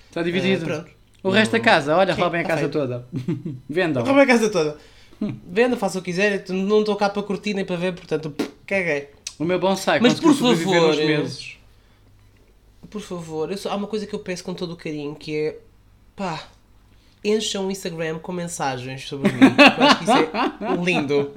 Está 0.09 0.23
dividido. 0.23 0.65
Ah, 0.65 0.69
pronto. 0.69 0.91
O 1.23 1.31
resto 1.31 1.53
da 1.53 1.61
casa, 1.61 1.97
olha, 1.97 2.15
Sim, 2.15 2.21
roubem 2.21 2.41
a 2.41 2.45
tá 2.45 2.49
casa 2.57 2.69
toda. 2.69 3.07
Vendam. 3.69 4.03
Rouba 4.05 4.23
a 4.23 4.27
casa 4.27 4.49
toda. 4.51 4.77
Venda, 5.21 5.77
faça 5.77 5.99
o 5.99 6.03
que 6.03 6.11
quiser, 6.11 6.45
eu 6.49 6.55
não 6.55 6.81
estou 6.81 6.97
cá 6.97 7.11
para 7.11 7.23
curtir 7.23 7.53
nem 7.53 7.65
para 7.65 7.77
ver, 7.77 7.93
portanto, 7.95 8.35
caguei. 8.67 9.11
O 9.39 9.45
meu 9.45 9.59
bonsai 9.61 10.01
Mas 10.01 10.19
por 10.19 10.35
favor, 10.35 10.97
meses. 10.97 11.57
Por 12.89 13.01
favor, 13.03 13.51
eu 13.51 13.59
só- 13.59 13.71
há 13.71 13.77
uma 13.77 13.87
coisa 13.87 14.07
que 14.07 14.15
eu 14.15 14.19
peço 14.19 14.43
com 14.43 14.55
todo 14.55 14.73
o 14.73 14.77
carinho 14.77 15.15
que 15.15 15.37
é 15.37 15.59
pá, 16.17 16.49
encham 17.25 17.67
o 17.67 17.71
Instagram 17.71 18.19
com 18.19 18.33
mensagens 18.33 19.07
sobre 19.07 19.31
mim. 19.33 19.41
Eu 19.79 19.85
acho 19.85 19.99
que 19.99 20.05
isso 20.05 20.13
é 20.13 20.85
lindo. 20.85 21.31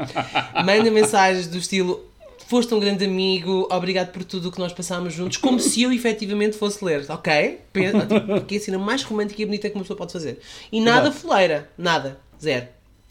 Mandem 0.65 0.91
mensagens 0.91 1.47
do 1.47 1.57
estilo 1.57 2.05
foste 2.47 2.73
um 2.73 2.79
grande 2.79 3.03
amigo, 3.05 3.67
obrigado 3.71 4.11
por 4.11 4.23
tudo 4.23 4.49
o 4.49 4.51
que 4.51 4.59
nós 4.59 4.71
passámos 4.73 5.13
juntos, 5.13 5.37
como 5.37 5.59
se 5.59 5.81
eu 5.81 5.91
efetivamente 5.91 6.55
fosse 6.57 6.83
ler, 6.85 7.03
ok? 7.09 7.59
Pensa- 7.71 8.05
Porque 8.05 8.55
é 8.55 8.57
a 8.59 8.61
cena 8.61 8.77
mais 8.77 9.01
romântica 9.01 9.41
e 9.41 9.45
bonita 9.45 9.69
que 9.69 9.75
uma 9.75 9.81
pessoa 9.81 9.97
pode 9.97 10.13
fazer. 10.13 10.39
E 10.71 10.79
nada 10.79 11.07
Exato. 11.07 11.21
foleira, 11.27 11.69
nada, 11.77 12.19
zero, 12.39 12.67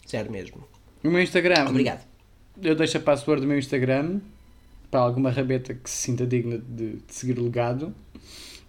zero 0.09 0.31
mesmo. 0.31 0.63
O 1.03 1.09
meu 1.09 1.21
Instagram. 1.21 1.65
Obrigado. 1.67 2.05
Eu 2.61 2.75
deixo 2.75 2.95
a 2.97 2.99
password 3.01 3.41
do 3.41 3.47
meu 3.47 3.57
Instagram 3.59 4.19
para 4.89 5.01
alguma 5.01 5.29
rabeta 5.31 5.73
que 5.73 5.89
se 5.89 5.97
sinta 5.97 6.25
digna 6.25 6.57
de, 6.59 6.91
de 6.97 7.01
seguir 7.13 7.37
o 7.37 7.43
legado. 7.43 7.93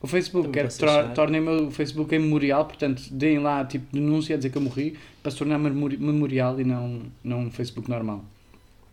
O 0.04 0.06
Facebook, 0.06 0.48
Também 0.48 0.52
quero 0.52 0.66
posso 0.68 0.78
que 0.80 0.84
tor- 0.84 0.94
deixar. 0.98 1.14
tornem 1.14 1.40
o 1.40 1.44
meu 1.44 1.70
Facebook 1.70 2.14
em 2.14 2.18
memorial, 2.18 2.66
portanto, 2.66 3.02
deem 3.10 3.38
lá 3.38 3.64
tipo 3.64 3.86
denúncia 3.90 4.34
a 4.34 4.36
dizer 4.36 4.50
que 4.50 4.58
eu 4.58 4.62
morri 4.62 4.96
para 5.22 5.30
se 5.30 5.38
tornar 5.38 5.58
memori- 5.58 5.96
memorial 5.96 6.60
e 6.60 6.64
não, 6.64 7.00
não 7.24 7.40
um 7.44 7.50
Facebook 7.50 7.88
normal. 7.88 8.22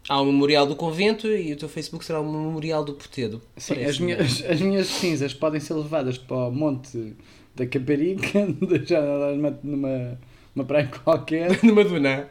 Há 0.07 0.21
o 0.21 0.25
memorial 0.25 0.65
do 0.65 0.75
convento 0.75 1.27
e 1.27 1.51
o 1.51 1.57
teu 1.57 1.67
Facebook 1.67 2.05
será 2.05 2.21
o 2.21 2.23
memorial 2.31 2.83
do 2.85 2.93
Potedo. 2.93 3.41
Sim, 3.57 3.83
as 3.83 3.99
minhas, 3.99 4.41
as 4.49 4.61
minhas 4.61 4.87
cinzas 4.87 5.33
podem 5.33 5.59
ser 5.59 5.73
levadas 5.73 6.17
para 6.17 6.47
o 6.47 6.51
monte 6.51 7.13
da 7.55 7.65
Caparica, 7.67 8.47
deixar 8.67 9.01
lá 9.01 9.31
numa, 9.33 9.59
numa 9.61 10.17
uma 10.55 10.63
praia 10.63 10.89
qualquer, 11.03 11.59
Numa 11.63 11.83
duna. 11.83 12.29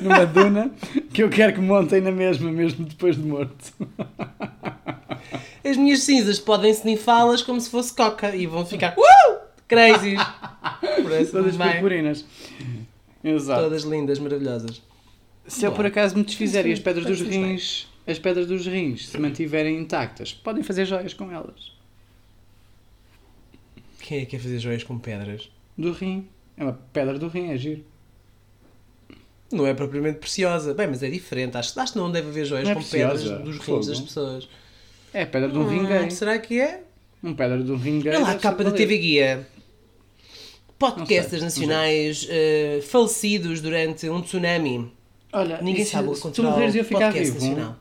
numa 0.00 0.24
duna, 0.24 0.70
que 1.12 1.22
eu 1.24 1.28
quero 1.28 1.52
que 1.54 1.60
montem 1.60 2.00
na 2.00 2.12
mesma, 2.12 2.50
mesmo 2.52 2.84
depois 2.86 3.16
de 3.16 3.22
morto. 3.22 3.72
As 5.64 5.76
minhas 5.76 6.00
cinzas 6.00 6.38
podem 6.38 6.70
snifá-las 6.70 7.42
como 7.42 7.60
se 7.60 7.70
fosse 7.70 7.94
coca 7.94 8.34
e 8.34 8.46
vão 8.46 8.64
ficar 8.64 8.94
uh! 8.96 9.50
crazy. 9.70 10.16
Todas 11.30 11.56
purpurinas. 11.56 12.24
Exato. 13.22 13.62
Todas 13.62 13.82
lindas, 13.84 14.18
maravilhosas. 14.18 14.82
Se 15.46 15.64
eu 15.64 15.72
por 15.72 15.86
acaso 15.86 16.16
me 16.16 16.24
desfizer 16.24 16.66
e 16.66 16.72
as 16.72 16.78
pedras 16.78 17.06
dos 17.06 17.20
rins, 17.20 17.88
as 18.06 18.18
pedras 18.18 18.46
dos 18.46 18.66
rins 18.66 19.08
se 19.08 19.18
mantiverem 19.18 19.78
intactas, 19.78 20.32
podem 20.32 20.62
fazer 20.62 20.84
joias 20.84 21.14
com 21.14 21.30
elas. 21.30 21.72
Quem 24.00 24.18
é 24.18 24.20
que 24.24 24.32
quer 24.32 24.40
fazer 24.40 24.58
joias 24.58 24.82
com 24.82 24.98
pedras? 24.98 25.50
Do 25.76 25.92
rim. 25.92 26.28
É 26.56 26.64
uma 26.64 26.78
pedra 26.92 27.18
do 27.18 27.28
rim, 27.28 27.50
é 27.50 27.56
giro. 27.56 27.84
Não 29.52 29.66
é 29.66 29.74
propriamente 29.74 30.18
preciosa. 30.18 30.74
Bem, 30.74 30.86
mas 30.86 31.02
é 31.02 31.10
diferente. 31.10 31.56
Acho, 31.56 31.78
acho 31.78 31.92
que 31.92 31.98
não 31.98 32.10
deve 32.10 32.28
haver 32.28 32.44
joias 32.44 32.68
é 32.68 32.74
com 32.74 32.82
pedras 32.82 33.22
preciosa. 33.22 33.38
dos 33.38 33.56
rins 33.56 33.64
Fogo. 33.64 33.86
das 33.86 34.00
pessoas. 34.00 34.48
É 35.12 35.24
pedra 35.24 35.48
de 35.48 35.58
um 35.58 35.66
rim 35.66 35.84
Ah, 35.86 35.98
gay. 36.00 36.10
será 36.10 36.38
que 36.38 36.60
é? 36.60 36.82
Um 37.22 37.34
pedra 37.34 37.56
rim 37.76 38.00
gay. 38.00 38.12
Olha 38.14 38.20
lá 38.20 38.30
a 38.32 38.38
capa 38.38 38.62
da. 38.64 38.70
TV 38.72 38.98
Guia. 38.98 39.36
Não 39.36 40.78
Podcasters 40.78 41.30
sei, 41.30 41.40
nacionais 41.42 42.26
eh, 42.30 42.80
falecidos 42.88 43.60
durante 43.60 44.08
um 44.08 44.22
tsunami. 44.22 44.90
Olha, 45.32 45.60
Ninguém 45.60 45.84
sabe 45.84 46.08
o 46.08 46.12
que 46.14 46.30
tu 46.30 46.42
morreres 46.42 46.74
eu 46.74 46.84
ficar 46.84 47.10
vivo. 47.12 47.34
nacional. 47.34 47.76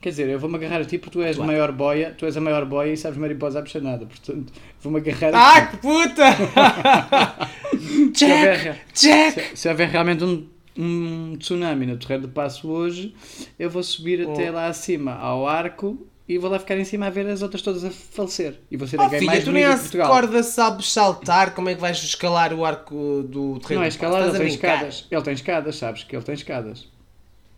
Quer 0.00 0.10
dizer, 0.10 0.28
eu 0.30 0.38
vou-me 0.38 0.56
agarrar 0.56 0.80
a 0.80 0.84
ti 0.84 0.96
porque 0.96 1.18
tu 1.18 1.22
és 1.22 1.38
a 1.38 1.44
maior 1.44 1.72
boia, 1.72 2.14
tu 2.16 2.24
és 2.24 2.34
a 2.36 2.40
maior 2.40 2.64
boia 2.64 2.92
e 2.92 2.96
sabes 2.96 3.18
mariposa 3.18 3.58
à 3.58 3.62
puxanada, 3.62 4.06
portanto 4.06 4.50
vou-me 4.80 4.98
agarrar 4.98 5.34
Ah, 5.34 5.56
a 5.58 5.66
ti. 5.66 5.70
que 5.72 5.76
puta! 5.78 6.24
Se 8.14 8.24
houver, 8.24 8.62
Jack! 8.62 8.80
Jack! 8.94 9.40
se, 9.50 9.56
se 9.56 9.68
houver 9.68 9.88
realmente 9.90 10.24
um, 10.24 10.46
um 10.76 11.36
tsunami 11.38 11.86
no 11.86 11.96
Terreiro 11.96 12.22
do 12.22 12.28
Passo 12.28 12.68
hoje, 12.68 13.14
eu 13.58 13.68
vou 13.70 13.82
subir 13.82 14.26
Oh. 14.26 14.32
até 14.32 14.50
lá 14.50 14.66
acima 14.68 15.14
ao 15.14 15.46
arco 15.48 16.06
e 16.28 16.38
vou 16.38 16.48
lá 16.50 16.58
ficar 16.60 16.78
em 16.78 16.84
cima 16.84 17.06
a 17.06 17.10
ver 17.10 17.26
as 17.28 17.42
outras 17.42 17.60
todas 17.62 17.84
a 17.84 17.90
falecer. 17.90 18.54
E 18.70 18.76
vou 18.76 18.86
ser 18.86 19.00
a 19.00 19.06
Oh, 19.06 19.10
filha, 19.10 19.24
mais 19.26 19.44
tu 19.44 19.50
nem 19.52 19.68
de 19.68 19.76
Portugal. 19.80 20.08
corda 20.08 20.42
sabes 20.42 20.92
saltar, 20.92 21.54
como 21.54 21.68
é 21.68 21.74
que 21.74 21.80
vais 21.80 21.98
escalar 21.98 22.52
o 22.54 22.64
arco 22.64 23.24
do 23.28 23.58
terreno? 23.58 23.80
Não 23.80 23.84
é 23.84 23.88
escalada, 23.88 24.26
ele 24.28 24.36
a 24.36 24.38
tem 24.38 24.46
escadas. 24.48 25.06
Ele 25.10 25.22
tem 25.22 25.34
escadas, 25.34 25.76
sabes 25.76 26.04
que 26.04 26.14
ele 26.14 26.22
tem 26.24 26.34
escadas. 26.34 26.86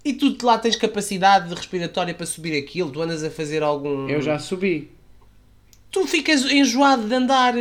E 0.04 0.14
tu 0.14 0.35
lá 0.45 0.59
tens 0.59 0.75
capacidade 0.75 1.54
respiratória 1.54 2.12
para 2.14 2.26
subir 2.26 2.59
aquilo? 2.59 2.90
Tu 2.90 3.00
andas 3.00 3.23
a 3.23 3.31
fazer 3.31 3.62
algum... 3.62 4.09
Eu 4.09 4.21
já 4.21 4.37
subi. 4.38 4.90
Tu 5.92 6.07
ficas 6.07 6.42
enjoado 6.50 7.07
de 7.07 7.14
andar. 7.14 7.54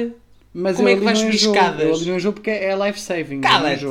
Mas 0.54 0.78
Como 0.78 0.88
é 0.88 0.96
que 0.96 1.02
vais 1.02 1.20
subir 1.20 1.36
enjoo. 1.36 1.54
escadas? 1.54 2.02
Eu 2.02 2.08
não 2.08 2.16
enjoo 2.16 2.34
porque 2.34 2.50
é 2.50 2.76
life 2.76 3.00
saving. 3.00 3.42
Cala-te! 3.42 3.86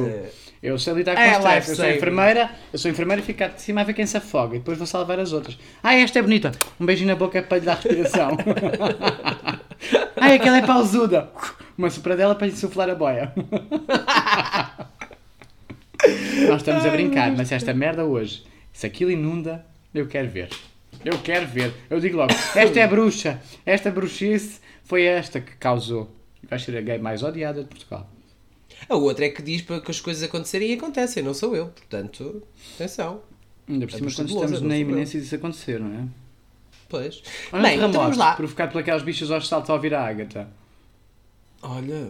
Eu 0.62 0.78
sei 0.78 0.92
lidar 0.92 1.14
com 1.14 1.22
É 1.22 1.32
stress. 1.32 1.70
Eu 1.70 1.76
sou 1.76 1.90
enfermeira, 1.90 2.50
eu 2.70 2.78
sou 2.78 2.90
enfermeira 2.90 3.22
e 3.22 3.24
fico 3.24 3.48
de 3.48 3.62
cima 3.62 3.80
a 3.80 3.84
ver 3.84 3.94
quem 3.94 4.04
se 4.04 4.16
afoga 4.16 4.56
e 4.56 4.58
depois 4.58 4.76
vou 4.76 4.86
salvar 4.86 5.18
as 5.18 5.32
outras. 5.32 5.58
Ah, 5.82 5.94
esta 5.94 6.18
é 6.18 6.22
bonita. 6.22 6.52
Um 6.78 6.84
beijinho 6.84 7.08
na 7.08 7.16
boca 7.16 7.42
para 7.42 7.58
lhe 7.58 7.64
dar 7.64 7.76
respiração. 7.76 8.36
Ai, 10.16 10.34
aquela 10.34 10.58
é 10.58 10.66
pausuda. 10.66 11.30
Uma 11.78 11.88
sopradela 11.88 12.34
para 12.34 12.46
lhe 12.46 12.52
insuflar 12.52 12.90
a 12.90 12.94
boia. 12.94 13.32
Nós 16.46 16.60
estamos 16.60 16.84
a 16.84 16.90
brincar, 16.90 17.32
mas 17.32 17.50
esta 17.52 17.72
merda 17.72 18.04
hoje, 18.04 18.44
se 18.70 18.86
aquilo 18.86 19.10
inunda, 19.10 19.64
eu 19.94 20.06
quero 20.06 20.28
ver. 20.28 20.50
Eu 21.02 21.18
quero 21.20 21.46
ver. 21.46 21.72
Eu 21.88 21.98
digo 22.00 22.18
logo, 22.18 22.34
esta 22.54 22.80
é 22.80 22.82
a 22.82 22.86
bruxa. 22.86 23.40
Esta 23.64 23.90
bruxice 23.90 24.60
foi 24.84 25.04
esta 25.04 25.40
que 25.40 25.52
causou. 25.56 26.14
Vai 26.48 26.58
ser 26.58 26.76
a 26.76 26.82
gay 26.82 26.98
mais 26.98 27.22
odiada 27.22 27.62
de 27.62 27.68
Portugal. 27.68 28.06
A 28.88 28.96
outra 28.96 29.26
é 29.26 29.28
que 29.28 29.42
diz 29.42 29.62
para 29.62 29.80
que 29.80 29.90
as 29.90 30.00
coisas 30.00 30.22
acontecerem 30.22 30.70
e 30.70 30.74
acontecem, 30.74 31.22
não 31.22 31.34
sou 31.34 31.54
eu. 31.54 31.66
Portanto, 31.66 32.42
atenção. 32.74 33.20
Ainda 33.68 33.86
por 33.86 33.92
É 33.94 33.96
cima 33.98 34.06
bruxa 34.10 34.22
quando 34.24 34.28
estamos 34.44 34.60
na 34.62 34.76
iminência 34.76 35.20
disso 35.20 35.34
acontecer, 35.34 35.78
não 35.80 35.92
é? 35.94 36.04
Pois. 36.88 37.22
Olha 37.52 37.62
Bem, 37.62 37.76
então 37.78 37.92
vamos 37.92 38.16
lá. 38.16 38.34
provocado 38.34 38.72
por 38.72 38.80
aquelas 38.80 39.02
bichas 39.02 39.30
aos 39.30 39.46
saltos 39.46 39.70
ao 39.70 39.76
ouvir 39.76 39.94
a 39.94 40.04
ágata. 40.04 40.48
Olha. 41.62 42.08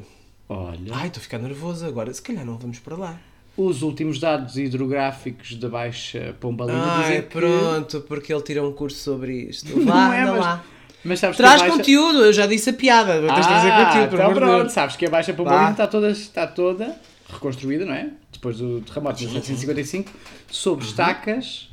Olha. 0.48 0.94
Ai, 0.94 1.08
estou 1.08 1.20
a 1.20 1.22
ficar 1.22 1.38
nervoso 1.38 1.84
agora. 1.86 2.12
Se 2.14 2.22
calhar 2.22 2.44
não 2.44 2.56
vamos 2.56 2.78
para 2.78 2.96
lá. 2.96 3.20
Os 3.56 3.82
últimos 3.82 4.18
dados 4.18 4.56
hidrográficos 4.56 5.56
da 5.56 5.68
Baixa 5.68 6.34
Pombalina 6.40 6.82
Ai, 6.82 7.02
dizem 7.02 7.22
que... 7.22 7.28
pronto, 7.28 8.00
porque 8.02 8.32
ele 8.32 8.42
tira 8.42 8.66
um 8.66 8.72
curso 8.72 8.98
sobre 8.98 9.34
isto. 9.50 9.68
Vá, 9.84 10.06
Não 10.06 10.12
é, 10.14 10.24
mas- 10.24 10.40
lá. 10.40 10.64
Mas 11.04 11.18
sabes 11.20 11.36
que 11.36 11.42
Traz 11.42 11.60
a 11.60 11.64
Baixa... 11.64 11.76
conteúdo, 11.78 12.24
eu 12.24 12.32
já 12.32 12.46
disse 12.46 12.70
a 12.70 12.72
piada. 12.72 13.12
Tens 13.20 13.36
de 13.36 13.48
trazer 13.48 13.70
Ah, 13.70 13.86
conteúdo, 13.86 14.08
por 14.10 14.18
então 14.20 14.34
pronto. 14.34 14.60
Deus. 14.62 14.72
Sabes 14.72 14.96
que 14.96 15.06
a 15.06 15.10
Baixa 15.10 15.32
Pombalina 15.32 15.70
está 15.70 15.86
toda, 15.86 16.10
está 16.10 16.46
toda 16.46 16.96
reconstruída, 17.28 17.84
não 17.84 17.94
é? 17.94 18.10
Depois 18.32 18.58
do 18.58 18.80
terremoto 18.82 19.18
de 19.18 19.24
1755, 19.26 20.12
sob 20.50 20.84
estacas 20.84 21.68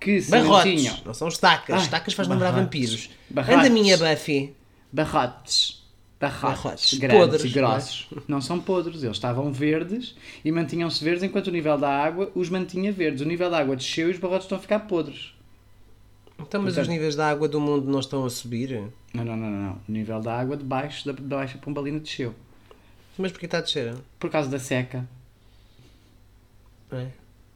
que 0.00 0.20
se 0.20 0.30
Barrotes, 0.30 0.72
mantinham... 0.72 0.96
não 1.04 1.14
são 1.14 1.28
estacas. 1.28 1.76
Ai, 1.76 1.82
estacas 1.82 2.14
faz 2.14 2.28
lembrar 2.28 2.52
vampiros. 2.52 3.10
Barrotes. 3.28 3.58
Anda 3.58 3.70
minha 3.70 3.96
Buffy. 3.96 4.54
Barrotes. 4.92 5.82
Barrotes. 6.20 6.62
Barrotes. 6.62 6.94
Grandes 6.98 7.18
Podres, 7.18 7.44
e 7.44 7.48
grossos. 7.48 8.06
Não 8.26 8.40
são 8.40 8.58
podres. 8.60 9.02
Eles 9.02 9.16
estavam 9.16 9.52
verdes 9.52 10.14
e 10.44 10.50
mantinham-se 10.50 11.02
verdes 11.02 11.22
enquanto 11.22 11.48
o 11.48 11.50
nível 11.52 11.76
da 11.78 11.90
água 11.90 12.30
os 12.34 12.48
mantinha 12.48 12.90
verdes. 12.92 13.20
O 13.20 13.24
nível 13.24 13.50
da 13.50 13.58
água 13.58 13.76
desceu 13.76 14.08
e 14.08 14.12
os 14.12 14.18
barrotes 14.18 14.44
estão 14.44 14.58
a 14.58 14.60
ficar 14.60 14.80
podres. 14.80 15.32
Então, 16.38 16.62
mas 16.62 16.74
Portanto- 16.74 16.82
os 16.82 16.88
níveis 16.88 17.16
da 17.16 17.28
água 17.28 17.48
do 17.48 17.60
mundo 17.60 17.90
não 17.90 18.00
estão 18.00 18.24
a 18.24 18.30
subir? 18.30 18.70
Não, 19.12 19.24
não, 19.24 19.36
não, 19.36 19.50
não. 19.50 19.72
O 19.88 19.92
nível 19.92 20.20
da 20.20 20.38
água 20.38 20.56
debaixo 20.56 21.04
da, 21.06 21.12
da 21.12 21.36
Baixa 21.36 21.58
Pombalina 21.58 21.98
desceu. 21.98 22.34
Mas 23.16 23.32
porquê 23.32 23.46
está 23.46 23.58
a 23.58 23.60
descer? 23.60 23.94
Por 24.18 24.30
causa 24.30 24.48
da 24.48 24.58
seca. 24.58 25.04
É. 26.92 27.06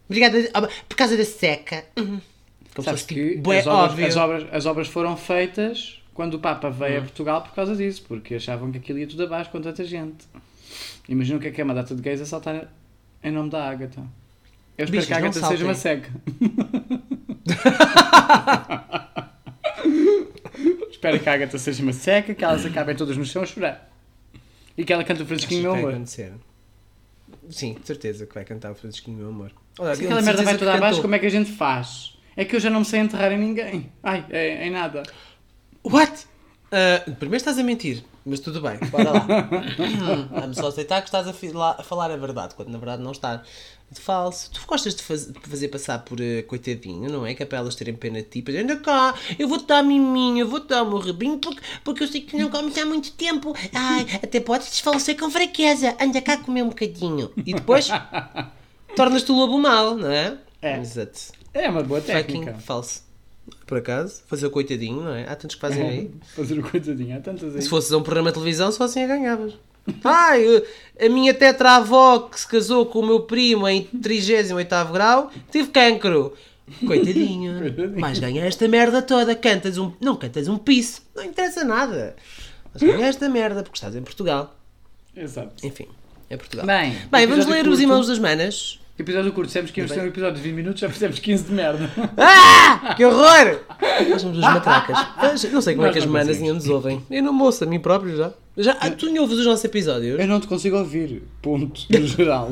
Obrigada. 0.09 0.51
ah, 0.53 0.63
Por 0.89 0.97
causa 0.97 1.17
da 1.17 1.25
seca. 1.25 1.85
Uhum. 1.97 2.21
Como 2.75 2.85
Sabes 2.85 3.03
que 3.03 3.37
tipo, 3.37 3.51
as 3.53 3.67
obras, 3.67 3.99
as, 4.09 4.17
obras, 4.17 4.47
as 4.53 4.67
obras 4.67 4.89
foram 4.89 5.17
feitas 5.17 6.03
quando 6.15 6.35
o 6.35 6.39
Papa 6.39 6.71
veio 6.71 6.99
a 6.99 7.03
Portugal 7.03 7.43
por 7.43 7.55
causa 7.55 7.77
disso, 7.77 8.03
porque 8.09 8.35
achavam 8.35 8.73
que 8.73 8.79
aquilo 8.79 8.99
ia 8.99 9.07
tudo 9.07 9.23
abaixo 9.25 9.51
com 9.51 9.61
tanta 9.61 9.85
gente. 9.85 10.25
Imagina 11.09 11.39
o 11.39 11.41
que 11.41 11.49
é 11.49 11.51
que 11.51 11.61
é 11.61 11.65
uma 11.65 11.75
data 11.75 11.95
de 11.95 12.01
gays 12.03 12.21
a 12.21 12.27
saltar 12.27 12.69
em 13.23 13.31
nome 13.31 13.51
da 13.51 13.69
Ágata. 13.69 14.01
Eu 14.77 14.85
espero 14.85 14.91
Bichos, 14.91 15.07
que 15.07 15.13
a 15.13 15.17
Ágata 15.19 15.47
seja 15.47 15.65
uma 15.65 15.75
seca. 15.75 16.11
espero 20.91 21.21
que 21.21 21.29
a 21.29 21.33
Ágata 21.33 21.59
seja 21.59 21.83
uma 21.83 21.93
seca, 21.93 22.35
que 22.35 22.45
elas 22.45 22.65
acabem 22.65 22.95
todas 22.95 23.17
no 23.17 23.25
chão 23.25 23.43
a 23.43 23.47
chorar. 23.47 23.91
E 24.77 24.85
que 24.85 24.93
ela 24.93 25.05
cante 25.05 25.23
o 25.23 25.27
Francisquinho, 25.27 25.63
meu 25.63 25.75
amor. 25.75 25.95
acontecer. 25.95 26.33
Sim, 27.51 27.75
de 27.75 27.87
certeza 27.87 28.27
que 28.27 28.35
vai 28.35 28.45
cantar 28.45 28.73
o 28.73 28.75
Francisquinho, 28.75 29.19
meu 29.19 29.29
amor. 29.29 29.53
Olha, 29.79 29.95
Se 29.95 30.05
aquela 30.05 30.23
merda 30.23 30.43
vai 30.43 30.57
toda 30.57 30.75
abaixo, 30.75 31.03
como 31.03 31.15
é 31.15 31.19
que 31.19 31.27
a 31.27 31.31
gente 31.31 31.53
faz? 31.53 32.17
É 32.37 32.45
que 32.45 32.57
eu 32.57 32.61
já 32.61 32.71
não 32.71 32.81
me 32.81 32.87
sei 32.87 33.01
enterrar 33.01 33.33
em 33.33 33.39
ninguém. 33.39 33.93
Ai, 34.03 34.25
é, 34.31 34.67
em 34.67 34.71
nada. 34.71 35.03
What? 35.85 36.27
Ah, 36.73 37.03
primeiro 37.19 37.37
estás 37.37 37.59
a 37.59 37.63
mentir, 37.63 38.03
mas 38.25 38.41
tudo 38.41 38.63
bem, 38.63 38.79
bora 38.91 39.11
lá. 39.11 39.27
Vamos 40.31 40.57
só 40.57 40.69
aceitar 40.69 41.03
que 41.03 41.09
estás 41.09 41.29
a, 41.29 41.71
a 41.79 41.83
falar 41.83 42.11
a 42.11 42.17
verdade, 42.17 42.55
quando 42.55 42.71
na 42.71 42.79
verdade 42.79 43.03
não 43.03 43.13
está 43.13 43.43
de 43.93 44.01
falso. 44.01 44.51
Tu 44.51 44.61
gostas 44.67 44.95
de 44.95 45.03
faz- 45.03 45.27
de 45.33 45.39
fazer 45.49 45.69
passar 45.69 45.99
por 46.01 46.21
eh, 46.21 46.43
coitadinho, 46.43 47.11
não 47.11 47.25
é? 47.27 47.35
Que 47.35 47.43
é 47.43 47.47
para 47.47 47.59
elas 47.59 47.75
terem 47.75 47.95
pena 47.95 48.21
de 48.23 48.29
ti, 48.29 48.43
para 48.43 48.53
dizer, 48.53 48.65
anda 48.65 48.77
cá, 48.77 49.15
eu 49.39 49.47
vou-te 49.49 49.67
dar 49.67 49.83
miminho, 49.83 50.39
eu 50.41 50.49
vou-te 50.49 50.69
dar 50.69 50.83
o 50.83 50.89
meu 50.89 50.99
rabinho, 50.99 51.39
porque, 51.39 51.61
porque 51.85 52.03
eu 52.05 52.09
sei 52.09 52.21
que 52.23 52.37
não 52.37 52.51
comes 52.51 52.77
há 52.79 52.85
muito 52.87 53.13
tempo. 53.13 53.55
Ai, 53.73 54.07
até 54.23 54.41
podes 54.41 54.69
desfalecer 54.71 55.17
com 55.19 55.31
fraqueza, 55.31 55.97
anda 56.01 56.21
cá 56.21 56.37
comer 56.37 56.63
um 56.63 56.69
bocadinho. 56.69 57.31
E 57.37 57.55
depois 57.55 57.89
tornas-te 58.97 59.31
o 59.33 59.35
lobo 59.35 59.59
mau, 59.59 59.97
não 59.97 60.11
é? 60.11 60.37
É. 60.61 60.79
Exato. 60.79 61.21
É 61.55 61.69
uma 61.69 61.83
boa 61.83 62.01
Fucking 62.01 62.13
técnica. 62.15 62.55
falso. 62.55 63.03
Por 63.67 63.79
acaso, 63.79 64.23
fazer 64.29 64.47
o 64.47 64.51
coitadinho, 64.51 65.03
não 65.03 65.13
é? 65.15 65.25
Há 65.29 65.35
tantos 65.35 65.57
que 65.57 65.61
fazem 65.61 65.83
aí. 65.89 66.11
Fazer 66.37 66.59
o 66.59 66.63
coitadinho, 66.63 67.17
há 67.17 67.21
tantas 67.21 67.55
aí. 67.57 67.63
Se 67.63 67.69
fosses 67.69 67.93
a 67.93 67.99
um 67.99 68.03
programa 68.03 68.31
de 68.31 68.35
televisão, 68.35 68.71
só 68.71 68.85
assim 68.85 69.03
a 69.03 69.07
ganhavas. 69.07 69.55
Ai, 70.05 70.63
a 71.01 71.09
minha 71.09 71.35
tetra-avó 71.35 72.21
que 72.21 72.39
se 72.39 72.47
casou 72.47 72.87
com 72.87 73.01
o 73.01 73.07
meu 73.07 73.21
primo 73.21 73.69
em 73.69 73.83
38 73.83 74.69
grau 74.93 75.31
teve 75.51 75.69
cancro. 75.69 76.35
Coitadinho. 76.87 77.59
Coitadinho. 77.61 78.01
Vais 78.01 78.19
ganhar 78.19 78.47
esta 78.47 78.69
merda 78.69 79.03
toda. 79.03 79.35
Cantas 79.35 79.79
um. 79.79 79.93
Não 80.01 80.17
cantas 80.17 80.49
um 80.49 80.57
piso. 80.57 81.03
Não 81.15 81.25
interessa 81.25 81.65
nada. 81.65 82.15
Vais 82.75 82.93
ganhar 82.93 83.09
esta 83.09 83.29
merda 83.29 83.63
porque 83.63 83.77
estás 83.77 83.95
em 83.97 84.03
Portugal. 84.03 84.57
Exato. 85.17 85.67
Enfim, 85.67 85.89
é 86.31 86.37
Portugal. 86.37 86.65
Bem, 86.65 86.97
Bem, 87.11 87.27
vamos 87.27 87.47
ler 87.47 87.63
os 87.63 87.69
curto. 87.69 87.81
irmãos 87.83 88.07
das 88.07 88.19
manas. 88.19 88.79
Episódio 88.99 89.33
curto, 89.33 89.47
dissemos 89.49 89.71
que 89.71 89.81
íamos 89.81 89.93
ter 89.93 90.01
um 90.01 90.07
episódio 90.07 90.37
de 90.37 90.43
20 90.43 90.55
minutos, 90.55 90.81
já 90.81 90.89
fizemos 90.89 91.19
15 91.19 91.45
de 91.45 91.53
merda. 91.53 91.91
Ah! 92.17 92.95
Que 92.95 93.05
horror! 93.05 93.61
Nós 94.09 94.23
somos 94.23 94.39
os 94.39 94.45
matracas. 94.45 94.97
Mas 95.17 95.43
Não 95.53 95.61
sei 95.61 95.75
como 95.75 95.87
é 95.87 95.89
Nós 95.89 95.97
que 95.97 95.99
as 96.05 96.07
manas 96.07 96.37
ainda 96.37 96.55
nos 96.55 96.69
ouvem. 96.69 97.03
Eu 97.11 97.23
não 97.23 97.33
moço, 97.33 97.65
a 97.65 97.67
mim 97.67 97.81
próprio 97.81 98.17
já. 98.17 98.33
Já 98.57 98.73
ah, 98.81 98.91
tu 98.91 99.11
não 99.11 99.23
ouves 99.23 99.39
os 99.39 99.47
nossos 99.47 99.65
episódios? 99.65 100.19
Eu 100.21 100.27
não 100.27 100.41
te 100.41 100.47
consigo 100.47 100.77
ouvir, 100.77 101.23
ponto, 101.41 101.87
no 101.91 102.07
geral. 102.07 102.51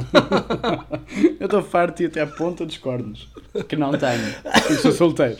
Eu 1.38 1.44
estou 1.46 1.62
farto 1.62 2.02
e 2.02 2.06
até 2.06 2.20
a 2.22 2.26
ponta 2.26 2.64
dos 2.64 2.78
cornos. 2.78 3.28
Que 3.68 3.76
não 3.76 3.90
tenho, 3.92 4.34
porque 4.42 4.76
sou 4.76 4.92
solteiro. 4.92 5.38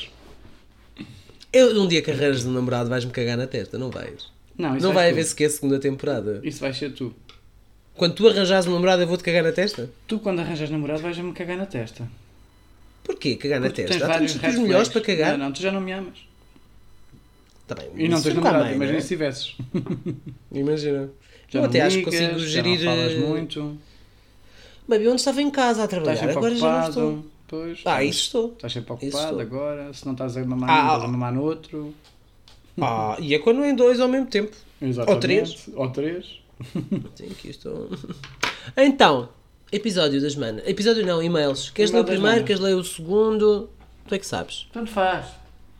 Eu, 1.53 1.81
um 1.83 1.89
dia 1.89 2.01
que 2.03 2.11
arranjas 2.11 2.45
um 2.45 2.53
namorado, 2.53 2.89
vais-me 2.89 3.11
cagar 3.11 3.37
na 3.37 3.47
testa, 3.47 3.77
não 3.79 3.91
vais? 3.91 4.29
Não, 4.57 4.77
isso 4.77 4.87
Não 4.87 4.93
vai 4.93 5.09
tu. 5.09 5.13
haver 5.13 5.25
sequer 5.25 5.49
segunda 5.51 5.79
temporada. 5.79 6.41
Isso 6.45 6.61
vai 6.61 6.73
ser 6.73 6.93
tu. 6.93 7.15
Quando 7.95 8.15
tu 8.15 8.29
arranjares 8.29 8.67
um 8.67 8.73
namorado, 8.75 9.03
eu 9.03 9.07
vou-te 9.09 9.25
cagar 9.25 9.43
na 9.43 9.53
testa? 9.53 9.91
Tu, 10.07 10.19
quando 10.21 10.41
arranjas 10.41 10.71
namorado, 10.71 11.01
vais-me 11.03 11.33
cagar 11.33 11.57
na 11.57 11.67
testa. 11.67 12.09
Porquê? 13.03 13.35
Cagar 13.37 13.61
na 13.61 13.67
Porque 13.67 13.83
tu 13.83 13.87
testa? 13.89 13.99
tens 14.01 14.03
Há 14.09 14.13
vários 14.13 14.33
tantos 14.33 14.43
red 14.45 14.51
sítios 14.53 14.69
melhores 14.69 14.89
para 14.89 15.01
cagar. 15.01 15.39
Não, 15.39 15.47
não, 15.47 15.53
tu 15.53 15.61
já 15.63 15.73
não 15.73 15.81
me 15.81 15.93
amas. 15.93 16.19
Tá 17.71 17.77
bem, 17.77 17.89
E 18.05 18.09
não 18.09 18.21
tens 18.21 18.35
namorado, 18.35 18.65
imagina 18.75 18.93
né? 18.95 19.01
se 19.01 19.09
tivesses. 19.09 19.57
Imagina. 20.53 21.09
Já 21.49 21.61
eu 21.61 21.65
até 21.65 21.81
acho 21.83 21.99
que 21.99 22.05
consigo 22.05 22.39
já 22.41 22.47
gerir. 22.47 22.79
não 22.81 22.85
falas 22.97 23.13
eh, 23.13 23.19
muito. 23.19 23.79
Baby, 24.89 25.07
onde 25.09 25.17
estava 25.21 25.41
em 25.41 25.51
casa 25.51 25.85
a 25.85 25.87
trabalhar, 25.89 26.29
agora 26.31 26.55
já 26.55 26.67
não 26.69 26.77
ocupado. 26.81 26.89
estou. 26.89 27.25
Pois, 27.47 27.81
Ah, 27.85 28.03
isso 28.03 28.21
estou. 28.25 28.53
Estás 28.53 28.73
sempre 28.73 28.93
ocupado 28.93 29.39
agora. 29.41 29.93
Se 29.93 30.05
não 30.05 30.13
estás 30.13 30.37
a 30.37 30.45
mamar 30.45 30.69
Ah, 30.69 30.75
num, 30.75 30.87
estás 30.87 31.03
ah. 31.03 31.05
a 31.05 31.09
mamar 31.09 31.33
no 31.33 31.43
outro. 31.43 31.95
Ah, 32.81 33.17
e 33.21 33.35
é 33.35 33.39
quando 33.39 33.63
é 33.63 33.71
em 33.71 33.75
dois 33.77 34.01
ao 34.01 34.09
mesmo 34.09 34.27
tempo. 34.27 34.57
Exatamente. 34.83 35.21
três. 35.21 35.69
Ou 35.75 35.91
três. 35.91 36.41
Sim, 37.15 37.27
aqui 37.31 37.51
estou. 37.51 37.89
Então, 38.77 39.29
episódio 39.71 40.21
das 40.21 40.35
manas. 40.35 40.67
Episódio 40.67 41.05
não, 41.07 41.23
e-mails. 41.23 41.71
Queres 41.71 41.91
ler 41.93 42.01
o 42.01 42.05
primeiro, 42.05 42.45
queres 42.45 42.61
ler 42.61 42.75
o 42.75 42.83
segundo? 42.85 43.71
Tu 44.09 44.15
é 44.15 44.19
que 44.19 44.27
sabes. 44.27 44.67
Tanto 44.73 44.91
faz. 44.91 45.27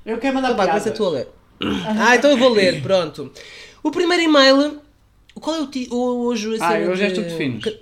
Eu 0.07 0.19
quero 0.19 0.35
mandar 0.37 0.49
Então 0.53 0.57
vá, 0.59 0.65
piadas. 0.65 0.83
começa 0.85 0.97
tu 0.97 1.05
a 1.07 1.11
ler. 1.11 1.29
Ah, 1.63 2.17
então 2.17 2.31
eu 2.31 2.37
vou 2.37 2.49
ler, 2.51 2.83
pronto. 2.83 3.31
O 3.83 3.91
primeiro 3.91 4.23
e-mail. 4.25 4.81
Qual 5.35 5.57
é 5.57 5.61
o 5.61 5.67
ti... 5.67 5.89
o- 5.91 6.27
hoje? 6.27 6.49
a 6.61 6.67
Ah, 6.67 6.73
cena 6.73 6.91
hoje 6.91 7.03
és 7.05 7.13
de- 7.13 7.19
tu 7.21 7.25
que 7.25 7.31
defines. 7.31 7.65
Que- 7.65 7.81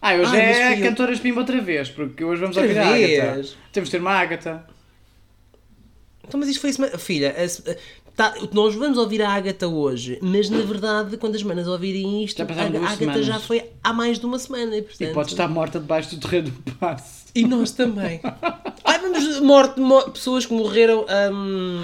Ah, 0.00 0.14
hoje 0.14 0.36
Ah, 0.36 0.38
é 0.38 0.76
fui 0.76 0.84
eu. 0.84 0.88
cantora 0.90 1.12
Espimba 1.12 1.40
outra 1.40 1.60
vez, 1.60 1.88
porque 1.88 2.24
hoje 2.24 2.40
vamos 2.40 2.56
Outra 2.56 2.68
ouvir 2.70 2.80
a? 3.20 3.26
Ágata. 3.32 3.48
Temos 3.72 3.88
de 3.88 3.92
ter 3.92 4.00
uma 4.00 4.10
Ágata. 4.12 4.66
Então, 6.26 6.38
mas 6.40 6.48
isto 6.48 6.60
foi 6.60 6.72
semana. 6.72 6.98
Filha, 6.98 7.34
a- 7.36 7.74
tá, 8.16 8.34
nós 8.52 8.74
vamos 8.74 8.98
ouvir 8.98 9.22
a 9.22 9.30
Ágata 9.30 9.68
hoje, 9.68 10.18
mas 10.20 10.50
na 10.50 10.58
verdade, 10.62 11.16
quando 11.16 11.34
as 11.36 11.42
manas 11.42 11.66
ouvirem 11.68 12.24
isto, 12.24 12.38
Já 12.38 12.44
a 12.44 12.46
Ágata 12.66 12.96
semanas. 12.96 13.26
já 13.26 13.38
foi 13.40 13.64
há 13.82 13.92
mais 13.92 14.18
de 14.18 14.26
uma 14.26 14.38
semana. 14.38 14.76
E, 14.76 14.82
portanto, 14.82 15.08
E 15.10 15.14
pode 15.14 15.30
estar 15.30 15.48
morta 15.48 15.78
debaixo 15.80 16.14
do 16.16 16.20
terreno 16.20 16.50
do 16.50 16.72
passo. 16.74 17.22
E 17.34 17.44
nós 17.46 17.70
também. 17.72 18.20
Ai, 18.84 18.98
vamos 18.98 19.40
morte, 19.40 19.80
mo- 19.80 20.10
pessoas 20.10 20.44
que 20.46 20.52
morreram 20.52 21.06
hum, 21.32 21.82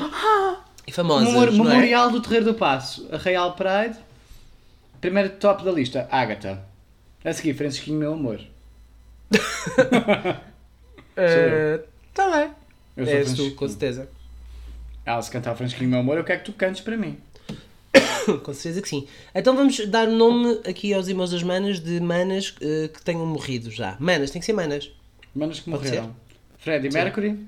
e 0.88 0.92
famosas. 0.92 1.28
Memor- 1.28 1.52
não 1.52 1.64
é? 1.66 1.68
Memorial 1.74 2.10
do 2.10 2.20
Terreiro 2.22 2.46
do 2.46 2.54
Passo. 2.54 3.06
A 3.12 3.18
Real 3.18 3.54
Pride. 3.54 3.98
Primeiro 5.00 5.28
top 5.30 5.62
da 5.64 5.70
lista, 5.70 6.08
Ágata. 6.10 6.64
A 7.24 7.32
seguir, 7.32 7.54
Francisquinho 7.54 7.98
Meu 7.98 8.14
Amor. 8.14 8.40
Tá 12.14 12.30
bem. 12.30 12.50
Eu 12.96 13.04
sou 13.06 13.14
És 13.14 13.34
tu, 13.34 13.50
com 13.54 13.68
certeza. 13.68 14.08
Ela 15.04 15.20
se 15.20 15.30
cantar 15.30 15.54
Francisquinho 15.56 15.90
Meu 15.90 16.00
Amor, 16.00 16.16
eu 16.16 16.24
quero 16.24 16.40
que 16.40 16.46
tu 16.46 16.52
cantes 16.52 16.80
para 16.80 16.96
mim. 16.96 17.18
com 18.44 18.54
certeza 18.54 18.80
que 18.82 18.88
sim. 18.88 19.06
Então 19.34 19.54
vamos 19.54 19.84
dar 19.88 20.06
nome 20.06 20.60
aqui 20.66 20.94
aos 20.94 21.08
irmãos 21.08 21.30
das 21.30 21.42
manas 21.42 21.80
de 21.80 22.00
manas 22.00 22.54
eh, 22.60 22.88
que 22.88 23.02
tenham 23.02 23.26
morrido 23.26 23.70
já. 23.70 23.96
Manas, 24.00 24.30
tem 24.30 24.40
que 24.40 24.46
ser 24.46 24.52
manas. 24.52 24.90
Manos 25.34 25.60
que 25.60 25.70
Pode 25.70 25.84
morreram. 25.84 26.16
Freddie 26.58 26.90
Mercury. 26.92 27.46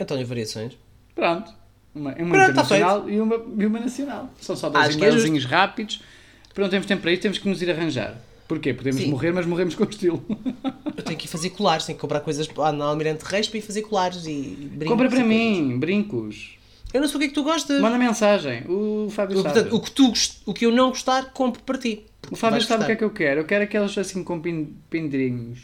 António 0.00 0.26
Variações. 0.26 0.76
Pronto. 1.14 1.52
Uma, 1.94 2.10
uma 2.10 2.16
Pronto, 2.16 2.32
tá 2.32 2.48
internacional 2.50 3.10
e 3.10 3.20
uma, 3.20 3.36
e 3.58 3.66
uma 3.66 3.80
nacional. 3.80 4.30
São 4.40 4.54
só 4.56 4.68
dois 4.68 4.88
é 4.88 4.92
e-mailzinhos 4.92 5.44
rápidos. 5.44 6.02
Porque 6.48 6.60
não 6.60 6.68
temos 6.68 6.86
tempo 6.86 7.02
para 7.02 7.12
isso, 7.12 7.22
temos 7.22 7.38
que 7.38 7.48
nos 7.48 7.60
ir 7.62 7.70
arranjar. 7.70 8.16
Porquê? 8.48 8.72
Podemos 8.72 9.00
Sim. 9.02 9.10
morrer, 9.10 9.30
mas 9.32 9.44
morremos 9.46 9.74
com 9.74 9.84
estilo. 9.84 10.24
Eu 10.96 11.02
tenho 11.02 11.18
que 11.18 11.26
ir 11.26 11.28
fazer 11.28 11.50
colares, 11.50 11.84
tenho 11.86 11.96
que 11.96 12.00
comprar 12.00 12.20
coisas 12.20 12.48
na 12.74 12.84
Almirante 12.86 13.24
Reis 13.24 13.46
para 13.48 13.58
ir 13.58 13.62
fazer 13.62 13.82
colares 13.82 14.26
e 14.26 14.56
brincos. 14.72 14.88
Compra 14.88 15.08
para 15.08 15.18
e 15.20 15.22
coisas. 15.22 15.28
mim, 15.28 15.78
brincos. 15.78 16.56
Eu 16.92 17.02
não 17.02 17.08
sei 17.08 17.16
o 17.16 17.18
que 17.20 17.24
é 17.26 17.28
que 17.28 17.34
tu 17.34 17.42
gostas. 17.42 17.78
Manda 17.80 17.98
mensagem. 17.98 18.64
O 18.66 19.08
Fábio 19.10 19.36
Eu, 19.36 19.42
sabe. 19.42 19.54
portanto, 19.54 19.76
o 19.76 19.80
que, 19.80 19.90
tu, 19.90 20.12
o 20.46 20.54
que 20.54 20.64
eu 20.66 20.72
não 20.72 20.88
gostar, 20.88 21.32
compro 21.32 21.62
para 21.62 21.76
ti. 21.78 22.06
O 22.30 22.36
Fábio 22.36 22.62
sabe 22.62 22.82
o 22.84 22.86
que 22.86 22.92
é 22.92 22.96
que 22.96 23.04
eu 23.04 23.10
quero. 23.10 23.40
Eu 23.40 23.44
quero 23.44 23.64
aqueles 23.64 23.96
assim 23.98 24.24
com 24.24 24.40
pin- 24.40 24.74
pendrinhos. 24.88 25.58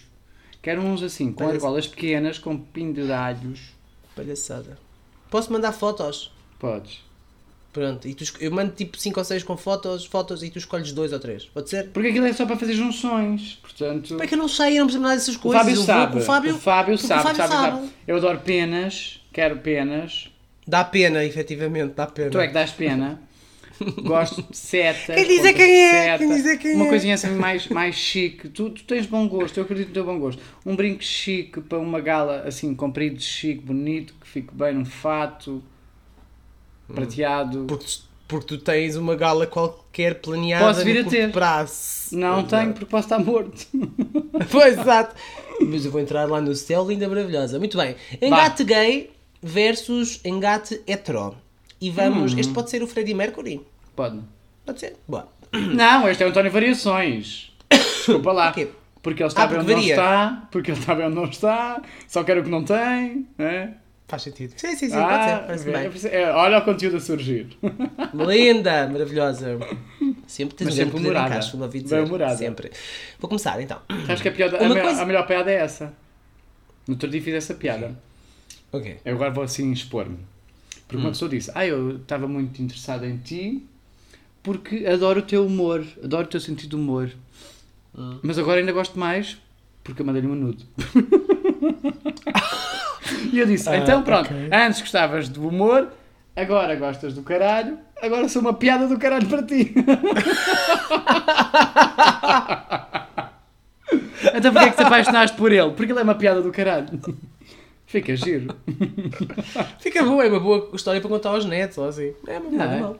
Quero 0.61 0.83
uns 0.83 1.03
assim, 1.03 1.33
com 1.33 1.39
Parece- 1.45 1.57
argolas 1.57 1.87
pequenas, 1.87 2.39
com 2.39 2.57
penduralhos. 2.59 3.61
Palhaçada. 4.15 4.79
Posso 5.35 5.53
mandar 5.53 5.73
fotos? 5.73 6.31
Podes. 6.61 7.01
Pronto, 7.73 8.07
e 8.07 8.15
tu, 8.15 8.23
eu 8.39 8.53
mando 8.53 8.71
tipo 8.71 8.97
5 8.97 9.19
ou 9.19 9.25
6 9.25 9.43
com 9.43 9.57
fotos, 9.57 10.05
fotos 10.05 10.45
e 10.45 10.49
tu 10.49 10.61
escolhes 10.61 10.93
2 10.93 11.13
ou 11.13 11.19
3. 11.19 11.47
Pode 11.47 11.69
ser? 11.69 11.89
Porque 11.89 12.11
aquilo 12.11 12.25
é 12.25 12.33
só 12.33 12.47
para 12.47 12.57
fazer 12.57 12.75
junções. 12.75 13.59
Portanto. 13.61 14.11
Como 14.11 14.23
é 14.23 14.29
que 14.29 14.35
eu 14.35 14.39
não 14.39 14.47
sei? 14.47 14.75
Eu 14.75 14.83
não 14.83 14.87
percebo 14.87 15.03
nada 15.03 15.17
dessas 15.17 15.35
O 15.35 15.41
coisas. 15.41 15.61
Fábio 15.61 15.73
Eu 15.73 15.77
vou 15.77 15.85
sabe. 15.85 16.19
O 16.19 16.21
Fábio, 16.21 16.55
o 16.55 16.59
Fábio 16.59 16.99
sabe, 16.99 17.21
o 17.21 17.23
Fábio 17.25 17.37
sabe, 17.37 17.53
sabe. 17.53 17.77
sabe. 17.79 17.91
Eu 18.07 18.17
adoro 18.19 18.39
penas. 18.45 19.21
Quero 19.33 19.59
penas. 19.59 20.31
Dá 20.65 20.85
pena, 20.85 21.25
efetivamente, 21.25 21.95
dá 21.95 22.07
pena. 22.07 22.31
Tu 22.31 22.39
é 22.39 22.47
que 22.47 22.55
dás 22.55 22.71
pena. 22.71 23.21
Gosto 24.03 24.43
de 24.43 24.57
setas. 24.57 25.15
Quem 25.17 25.27
diz 25.27 25.45
é 25.45 25.53
quem 25.53 25.83
é, 25.85 25.91
seta, 25.91 26.19
quem 26.19 26.29
diz 26.35 26.47
é 26.47 26.57
quem 26.57 26.75
Uma 26.75 26.87
é. 26.87 26.89
coisinha 26.89 27.15
assim 27.15 27.31
mais, 27.31 27.69
mais 27.69 27.95
chique. 27.95 28.49
Tu, 28.49 28.71
tu 28.71 28.85
tens 28.85 29.07
bom 29.07 29.27
gosto, 29.29 29.59
eu 29.59 29.65
acredito 29.65 29.89
no 29.89 29.95
teu 29.95 30.05
bom 30.05 30.19
gosto. 30.19 30.41
Um 30.65 30.77
brinco 30.77 31.03
chique 31.03 31.61
para 31.61 31.79
uma 31.79 32.01
gala 32.01 32.43
assim, 32.47 32.75
comprido, 32.75 33.21
chique, 33.21 33.61
bonito, 33.65 34.15
que 34.21 34.27
fique 34.27 34.55
bem 34.55 34.75
num 34.75 34.85
fato, 34.85 35.63
prateado. 36.93 37.65
Porque, 37.67 37.87
porque 38.29 38.47
tu 38.47 38.59
tens 38.59 38.97
uma 38.97 39.15
gala 39.17 39.47
qualquer 39.47 40.21
planeada 40.21 40.67
Posso 40.67 40.85
vir 40.85 41.03
no 41.03 41.09
a 41.09 41.11
ter. 41.11 41.33
prazo. 41.33 42.09
Não 42.13 42.39
Exato. 42.41 42.49
tenho 42.49 42.73
porque 42.73 42.87
posso 42.87 43.07
estar 43.07 43.19
morto. 43.19 43.67
Pois, 44.51 44.77
exato. 44.79 45.15
Mas 45.61 45.85
eu 45.85 45.91
vou 45.93 46.01
entrar 46.01 46.29
lá 46.29 46.41
no 46.41 46.55
céu, 46.57 46.85
linda, 46.87 47.09
maravilhosa. 47.09 47.59
Muito 47.59 47.79
bem. 47.79 47.95
Engate 48.21 48.65
gay 48.65 49.11
versus 49.41 50.21
engate 50.25 50.81
hetero. 50.89 51.37
E 51.85 51.91
vamos... 51.91 52.33
Hum. 52.35 52.39
Este 52.39 52.53
pode 52.53 52.71
ser 52.71 52.83
o 52.83 52.87
Freddie 52.87 53.13
Mercury. 53.15 53.61
Pode. 53.95 54.21
Pode 54.65 54.81
ser? 54.81 54.97
Boa. 55.07 55.29
Não, 55.53 56.09
este 56.09 56.23
é 56.23 56.27
o 56.27 56.31
António 56.31 56.51
Variações. 56.51 57.53
Desculpa 57.71 58.33
lá. 58.33 58.47
Porquê? 58.47 58.69
Porque 59.03 59.23
ele 59.23 59.29
está 59.29 59.43
Ah, 59.43 59.47
bem 59.47 59.59
onde 59.59 59.73
não 59.75 59.81
está, 59.81 60.49
porque 60.51 60.71
ele 60.71 60.79
está 60.79 60.95
bem 60.95 61.07
onde 61.07 61.15
não 61.17 61.25
está, 61.25 61.83
só 62.09 62.25
quer 62.25 62.39
o 62.39 62.43
que 62.43 62.49
não 62.49 62.65
tem. 62.65 63.27
É? 63.39 63.69
Faz 64.09 64.23
sentido. 64.23 64.55
Sim, 64.57 64.75
sim, 64.77 64.89
sim. 64.89 64.97
Ah, 64.97 65.45
pode 65.47 65.61
ser. 65.61 65.71
Parece 65.73 66.09
bem. 66.09 66.21
é, 66.23 66.31
olha 66.33 66.57
o 66.59 66.63
conteúdo 66.63 66.97
a 66.97 67.01
surgir. 67.01 67.49
Linda, 68.15 68.89
maravilhosa. 68.89 69.59
Sempre 70.27 70.55
tens 70.57 70.67
Mas 70.69 70.75
um 70.75 70.77
grande 70.77 71.45
sempre 71.45 71.69
poder 71.71 71.99
em 71.99 72.05
humorada. 72.05 72.31
Bem. 72.31 72.39
Sempre. 72.39 72.71
Vou 73.19 73.29
começar 73.29 73.61
então. 73.61 73.79
Acho 74.09 74.23
que 74.23 74.29
a, 74.29 74.33
piada, 74.33 74.57
a, 74.57 74.61
Uma 74.61 74.69
melhor, 74.71 74.85
coisa- 74.85 75.03
a 75.03 75.07
melhor 75.07 75.27
piada 75.27 75.51
é 75.51 75.57
essa. 75.57 75.93
No 76.89 76.95
outro 76.95 77.11
dia 77.11 77.21
fiz 77.21 77.35
essa 77.35 77.53
piada. 77.53 77.95
Ok. 78.73 79.01
Eu 79.05 79.15
agora 79.17 79.31
vou 79.31 79.45
assim 79.45 79.71
expor-me. 79.71 80.17
Porque 80.95 80.97
Hum. 80.97 81.01
uma 81.01 81.11
pessoa 81.11 81.29
disse: 81.29 81.51
Ah, 81.55 81.67
eu 81.67 81.97
estava 81.97 82.29
muito 82.29 82.63
interessada 82.63 83.05
em 83.07 83.17
ti 83.17 83.67
porque 84.43 84.87
adoro 84.87 85.21
o 85.21 85.23
teu 85.23 85.45
humor, 85.45 85.85
adoro 86.03 86.25
o 86.25 86.29
teu 86.29 86.39
sentido 86.41 86.71
de 86.71 86.77
humor. 86.77 87.11
Hum. 87.97 88.19
Mas 88.23 88.39
agora 88.39 88.61
ainda 88.61 88.71
gosto 88.73 88.97
mais 88.99 89.37
porque 89.83 90.01
eu 90.03 90.07
mandei-lhe 90.07 90.29
um 90.29 90.35
nude. 90.37 90.65
e 93.33 93.39
eu 93.39 93.47
disse: 93.47 93.69
Ah, 93.69 93.77
Então 93.77 94.03
pronto, 94.03 94.27
ok. 94.33 94.49
antes 94.53 94.81
gostavas 94.81 95.29
do 95.29 95.49
humor, 95.49 95.89
agora 96.37 96.77
gostas 96.77 97.13
do 97.15 97.23
caralho, 97.23 97.77
agora 98.01 98.29
sou 98.29 98.41
uma 98.41 98.55
piada 98.55 98.87
do 98.87 98.97
caralho 98.99 99.27
para 99.27 99.43
ti. 99.43 99.75
então 104.35 104.53
porquê 104.53 104.69
é 104.69 104.71
que 104.71 104.77
te 104.77 104.83
apaixonaste 104.83 105.37
por 105.37 105.51
ele? 105.53 105.71
Porque 105.73 105.91
ele 105.93 105.99
é 106.01 106.03
uma 106.03 106.15
piada 106.15 106.41
do 106.41 106.53
caralho. 106.53 106.89
Fica 107.95 108.17
giro. 108.17 108.57
Fica 109.79 110.03
boa, 110.03 110.25
é 110.25 110.29
uma 110.29 110.41
boa 110.41 110.71
história 110.75 111.01
para 111.01 111.09
contar 111.09 111.31
aos 111.31 111.45
netos, 111.45 111.79
ou 111.79 111.87
assim. 111.87 112.13
É 112.27 112.39
uma 112.41 112.51
boa, 112.51 112.67
Não 112.67 112.73
é? 112.75 112.81
não. 112.81 112.97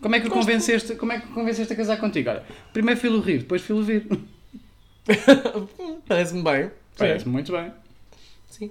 Como 0.00 0.14
é 0.14 0.20
que 0.20 0.28
o 0.28 0.30
convenceste, 0.30 0.94
como 0.94 1.12
é 1.12 1.20
que 1.20 1.26
convenceste 1.26 1.72
a 1.72 1.76
casar 1.76 1.98
contigo? 1.98 2.30
Olha, 2.30 2.42
primeiro 2.72 2.98
filo 2.98 3.20
rir, 3.20 3.38
depois 3.40 3.60
filo 3.60 3.82
vir. 3.82 4.06
Parece-me 6.08 6.42
bem. 6.42 6.70
Parece 6.96 7.28
muito 7.28 7.52
bem. 7.52 7.70
Sim. 8.48 8.70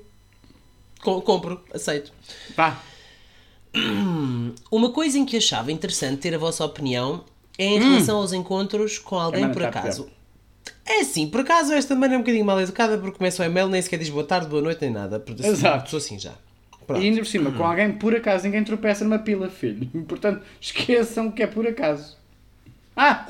Com- 1.03 1.21
compro, 1.21 1.61
aceito. 1.73 2.11
Pá, 2.55 2.81
Uma 4.71 4.91
coisa 4.91 5.19
em 5.19 5.25
que 5.25 5.37
achava 5.37 5.71
interessante 5.71 6.21
ter 6.21 6.33
a 6.33 6.37
vossa 6.39 6.65
opinião 6.65 7.23
é 7.59 7.65
em 7.65 7.79
relação 7.79 8.17
aos 8.17 8.33
encontros 8.33 8.97
com 8.97 9.19
alguém 9.19 9.45
Hum. 9.45 9.51
Por 9.51 9.63
acaso. 9.65 10.09
É 10.89 11.01
assim, 11.01 11.27
por 11.27 11.41
acaso 11.41 11.73
esta 11.73 11.93
semana 11.93 12.13
é 12.13 12.17
um 12.17 12.21
bocadinho 12.21 12.45
mal 12.45 12.59
educada 12.61 12.97
porque 12.97 13.17
começa 13.17 13.43
o 13.43 13.45
e-mail, 13.45 13.67
nem 13.67 13.81
sequer 13.81 13.99
diz 13.99 14.09
boa 14.09 14.23
tarde, 14.23 14.47
boa 14.47 14.61
noite, 14.61 14.81
nem 14.81 14.91
nada. 14.91 15.21
Assim, 15.39 15.47
Exato. 15.47 15.89
Sou 15.89 15.97
assim 15.97 16.17
já. 16.17 16.33
Pronto. 16.85 17.01
e 17.01 17.05
ainda 17.05 17.17
por 17.19 17.25
cima, 17.25 17.51
com 17.51 17.65
alguém 17.65 17.91
por 17.91 18.15
acaso, 18.15 18.45
ninguém 18.45 18.63
tropeça 18.63 19.03
numa 19.03 19.19
pila, 19.19 19.49
filho. 19.49 19.85
Portanto, 20.07 20.41
esqueçam 20.61 21.29
que 21.29 21.43
é 21.43 21.47
por 21.47 21.67
acaso. 21.67 22.15
Ah, 22.95 23.27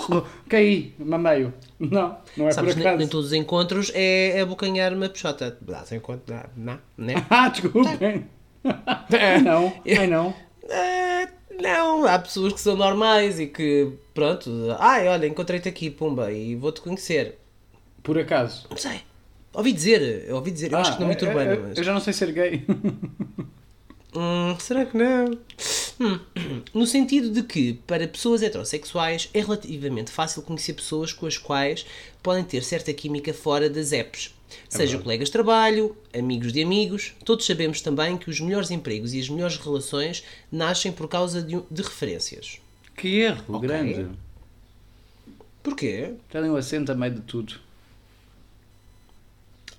caí, 0.47 0.93
mameio. 0.99 1.51
Não, 1.79 2.17
não 2.37 2.47
é 2.47 2.51
Sabes, 2.51 2.73
por 2.73 2.77
nem, 2.79 2.87
acaso. 2.87 2.99
nem 2.99 3.07
todos 3.07 3.25
os 3.27 3.33
encontros 3.33 3.91
é 3.95 4.39
abocanhar 4.39 4.93
uma 4.93 5.09
peixota. 5.09 5.57
Dá-se 5.59 5.95
encontro, 5.95 6.21
dá- 6.27 6.45
não, 6.55 6.77
né? 6.95 7.15
Ah, 7.29 7.49
desculpem. 7.49 8.27
Ai 8.63 9.41
não, 9.41 9.73
ai 9.97 10.07
não. 10.07 10.33
Ah, 10.69 11.27
não, 11.59 12.05
há 12.05 12.19
pessoas 12.19 12.53
que 12.53 12.61
são 12.61 12.75
normais 12.77 13.39
e 13.39 13.47
que, 13.47 13.91
pronto, 14.13 14.49
ai, 14.79 15.07
olha, 15.07 15.25
encontrei-te 15.25 15.67
aqui, 15.67 15.89
pumba, 15.89 16.31
e 16.31 16.55
vou-te 16.55 16.79
conhecer. 16.79 17.37
Por 18.07 18.17
acaso. 18.17 18.65
Não 18.69 18.77
sei. 18.77 19.01
Ouvi 19.53 19.73
dizer, 19.73 20.31
ouvi 20.33 20.49
dizer, 20.51 20.71
eu 20.71 20.77
acho 20.77 20.95
que 20.95 21.01
no 21.01 21.07
mito 21.09 21.25
eu, 21.25 21.29
urbano, 21.29 21.51
eu- 21.51 21.61
mas... 21.67 21.77
eu 21.77 21.83
já 21.83 21.93
não 21.93 21.99
sei 21.99 22.13
ser 22.13 22.31
gay. 22.31 22.63
Hum, 24.15 24.55
será 24.59 24.85
que 24.85 24.95
não? 24.97 25.37
Hum, 25.99 26.19
No 26.73 26.87
sentido 26.87 27.29
de 27.29 27.43
que, 27.43 27.73
para 27.85 28.07
pessoas 28.07 28.41
heterossexuais, 28.41 29.29
é 29.33 29.41
relativamente 29.41 30.09
fácil 30.09 30.41
conhecer 30.41 30.73
pessoas 30.73 31.11
com 31.11 31.25
as 31.27 31.37
quais 31.37 31.85
podem 32.23 32.43
ter 32.45 32.63
certa 32.63 32.93
química 32.93 33.33
fora 33.33 33.69
das 33.69 33.91
apps. 33.91 34.33
Seja 34.69 34.85
verdade. 34.91 35.03
colegas 35.03 35.27
de 35.27 35.31
trabalho, 35.33 35.97
amigos 36.17 36.53
de 36.53 36.63
amigos, 36.63 37.13
todos 37.25 37.45
sabemos 37.45 37.81
também 37.81 38.15
que 38.17 38.29
os 38.29 38.39
melhores 38.39 38.71
empregos 38.71 39.13
e 39.13 39.19
as 39.19 39.27
melhores 39.27 39.57
relações 39.57 40.23
nascem 40.49 40.91
por 40.93 41.09
causa 41.09 41.41
de, 41.41 41.61
de 41.69 41.81
referências. 41.81 42.59
Que 42.95 43.19
erro 43.19 43.43
Ok. 43.55 43.67
grande. 43.67 44.07
Porquê? 45.61 46.13
Já 46.31 46.39
dei 46.41 46.49
um 46.49 46.55
acento 46.55 46.91
a 46.91 46.95
meio 46.95 47.13
de 47.15 47.21
tudo. 47.21 47.59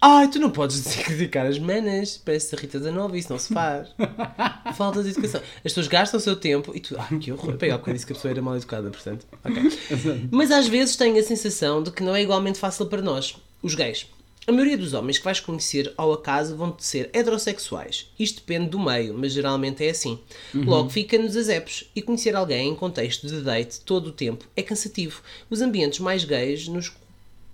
Ai, 0.01 0.29
tu 0.29 0.39
não 0.39 0.51
podes 0.51 0.81
criticar 1.05 1.47
as 1.47 1.59
manas, 1.59 2.17
parece 2.17 2.55
a 2.55 2.59
Rita 2.59 2.79
da 2.79 2.93
Nova, 2.93 3.19
isso 3.19 3.33
não 3.33 3.39
se 3.39 3.53
faz. 3.53 3.89
Falta 4.77 5.03
de 5.03 5.11
educação. 5.11 5.41
As 5.57 5.63
pessoas 5.63 5.89
gastam 5.89 6.19
o 6.19 6.21
seu 6.23 6.37
tempo 6.37 6.73
e 6.75 6.81
tu. 6.81 6.97
Ai, 6.99 7.19
que 7.19 7.33
horror. 7.33 7.57
Bem, 7.57 7.71
há 7.71 7.79
bocado 7.79 7.95
disse 7.95 8.07
que 8.07 8.13
a 8.13 8.17
pessoa 8.17 8.31
era 8.31 8.41
mal 8.41 8.57
educada, 8.57 8.91
portanto. 8.91 9.27
Ok. 9.45 10.29
Mas 10.31 10.51
às 10.51 10.69
vezes 10.69 10.97
tenho 10.97 11.19
a 11.19 11.23
sensação 11.23 11.83
de 11.83 11.91
que 11.91 12.03
não 12.03 12.15
é 12.15 12.23
igualmente 12.23 12.59
fácil 12.59 12.87
para 12.87 13.03
nós, 13.03 13.37
os 13.63 13.75
gays. 13.75 14.07
A 14.49 14.53
maioria 14.53 14.79
dos 14.79 14.95
homens 14.95 15.19
que 15.19 15.25
vais 15.25 15.41
conhecer 15.41 15.93
ao 15.95 16.11
acaso 16.11 16.57
vão 16.57 16.75
ser 16.79 17.11
heterossexuais. 17.13 18.11
Isto 18.19 18.37
depende 18.37 18.71
do 18.71 18.79
meio, 18.79 19.13
mas 19.13 19.33
geralmente 19.33 19.85
é 19.85 19.91
assim. 19.91 20.19
Logo 20.55 20.89
fica-nos 20.89 21.37
as 21.37 21.51
apps 21.51 21.85
e 21.95 22.01
conhecer 22.01 22.35
alguém 22.35 22.71
em 22.71 22.75
contexto 22.75 23.27
de 23.27 23.43
date 23.43 23.81
todo 23.83 24.07
o 24.07 24.13
tempo 24.13 24.47
é 24.57 24.63
cansativo. 24.63 25.21
Os 25.51 25.61
ambientes 25.61 25.99
mais 25.99 26.25
gays, 26.25 26.67
nos 26.67 26.91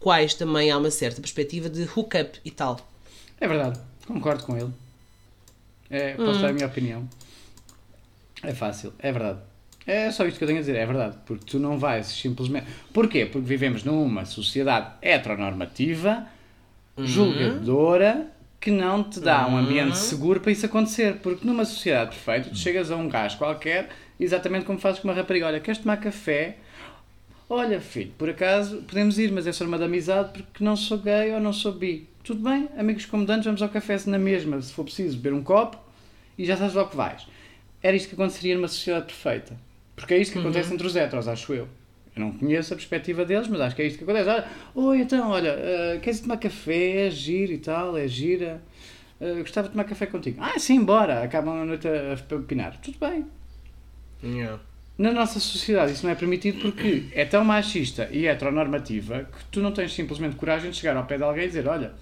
quais 0.04 0.34
também 0.34 0.70
há 0.70 0.76
uma 0.76 0.90
certa 0.90 1.18
perspectiva 1.18 1.70
de 1.70 1.88
hookup 1.96 2.38
e 2.44 2.50
tal. 2.50 2.78
É 3.40 3.48
verdade, 3.48 3.80
concordo 4.06 4.44
com 4.44 4.54
ele. 4.54 4.70
É, 5.88 6.12
posso 6.12 6.40
dar 6.40 6.50
a 6.50 6.52
minha 6.52 6.66
opinião. 6.66 7.08
É 8.42 8.52
fácil, 8.52 8.92
é 8.98 9.10
verdade. 9.10 9.38
É 9.86 10.10
só 10.10 10.26
isto 10.26 10.36
que 10.36 10.44
eu 10.44 10.48
tenho 10.48 10.58
a 10.58 10.60
dizer, 10.60 10.76
é 10.76 10.84
verdade. 10.84 11.16
Porque 11.24 11.46
tu 11.46 11.58
não 11.58 11.78
vais 11.78 12.06
simplesmente. 12.08 12.66
Porquê? 12.92 13.24
Porque 13.24 13.48
vivemos 13.48 13.82
numa 13.82 14.26
sociedade 14.26 14.92
heteronormativa, 15.00 16.26
julgadora, 16.98 18.30
que 18.60 18.70
não 18.70 19.04
te 19.04 19.20
dá 19.20 19.48
um 19.48 19.56
ambiente 19.56 19.96
seguro 19.96 20.38
para 20.38 20.52
isso 20.52 20.66
acontecer. 20.66 21.16
Porque 21.22 21.46
numa 21.46 21.64
sociedade 21.64 22.10
perfeita, 22.10 22.50
tu 22.50 22.58
chegas 22.58 22.90
a 22.90 22.96
um 22.96 23.08
gajo 23.08 23.38
qualquer, 23.38 23.88
exatamente 24.20 24.66
como 24.66 24.78
fazes 24.78 25.00
com 25.00 25.08
uma 25.08 25.14
rapariga: 25.14 25.46
olha, 25.46 25.60
queres 25.60 25.80
tomar 25.80 25.96
café? 25.96 26.58
Olha, 27.48 27.80
filho, 27.80 28.12
por 28.16 28.28
acaso 28.30 28.82
podemos 28.82 29.18
ir, 29.18 29.30
mas 29.30 29.46
é 29.46 29.52
só 29.52 29.64
uma 29.64 29.76
de 29.78 29.84
amizade 29.84 30.30
porque 30.32 30.64
não 30.64 30.76
sou 30.76 30.98
gay 30.98 31.32
ou 31.32 31.40
não 31.40 31.52
sou 31.52 31.72
bi. 31.72 32.08
Tudo 32.22 32.42
bem, 32.42 32.68
amigos 32.76 33.04
comandantes, 33.04 33.44
vamos 33.44 33.60
ao 33.60 33.68
café 33.68 33.98
na 34.06 34.18
mesma, 34.18 34.60
se 34.62 34.72
for 34.72 34.84
preciso, 34.84 35.18
beber 35.18 35.36
um 35.36 35.42
copo 35.42 35.78
e 36.38 36.44
já 36.44 36.56
sabes 36.56 36.74
logo 36.74 36.90
que 36.90 36.96
vais. 36.96 37.26
Era 37.82 37.94
isto 37.94 38.08
que 38.08 38.14
aconteceria 38.14 38.54
numa 38.54 38.68
sociedade 38.68 39.06
perfeita. 39.06 39.56
Porque 39.94 40.14
é 40.14 40.18
isto 40.18 40.32
que 40.32 40.38
acontece 40.38 40.72
entre 40.72 40.86
os 40.86 40.96
heteros, 40.96 41.28
acho 41.28 41.52
eu. 41.52 41.68
Eu 42.16 42.20
não 42.22 42.32
conheço 42.32 42.72
a 42.72 42.76
perspectiva 42.76 43.24
deles, 43.24 43.46
mas 43.48 43.60
acho 43.60 43.76
que 43.76 43.82
é 43.82 43.86
isto 43.86 43.98
que 43.98 44.04
acontece. 44.04 44.28
Olha, 44.28 44.46
oi, 44.74 45.00
então, 45.00 45.30
olha, 45.30 45.50
eh, 45.50 45.98
queres 46.02 46.20
tomar 46.20 46.38
café? 46.38 47.06
É 47.06 47.10
giro 47.10 47.52
e 47.52 47.58
tal, 47.58 47.96
é 47.96 48.08
gira. 48.08 48.62
Eh, 49.20 49.40
gostava 49.40 49.68
de 49.68 49.72
tomar 49.72 49.84
café 49.84 50.06
contigo. 50.06 50.38
Ah, 50.40 50.58
sim, 50.58 50.82
bora. 50.82 51.22
Acabam 51.22 51.60
a 51.60 51.64
noite 51.64 51.86
a, 51.88 52.14
a 52.14 52.36
opinar. 52.36 52.78
Tudo 52.80 52.98
bem. 52.98 53.26
Na 54.96 55.10
nossa 55.12 55.40
sociedade 55.40 55.92
isso 55.92 56.04
não 56.04 56.12
é 56.12 56.14
permitido 56.14 56.60
porque 56.60 57.06
é 57.12 57.24
tão 57.24 57.44
machista 57.44 58.08
e 58.12 58.26
heteronormativa 58.26 59.24
que 59.36 59.44
tu 59.50 59.60
não 59.60 59.72
tens 59.72 59.92
simplesmente 59.92 60.36
coragem 60.36 60.70
de 60.70 60.76
chegar 60.76 60.96
ao 60.96 61.04
pé 61.04 61.16
de 61.16 61.24
alguém 61.24 61.44
e 61.44 61.48
dizer 61.48 61.66
olha, 61.66 61.92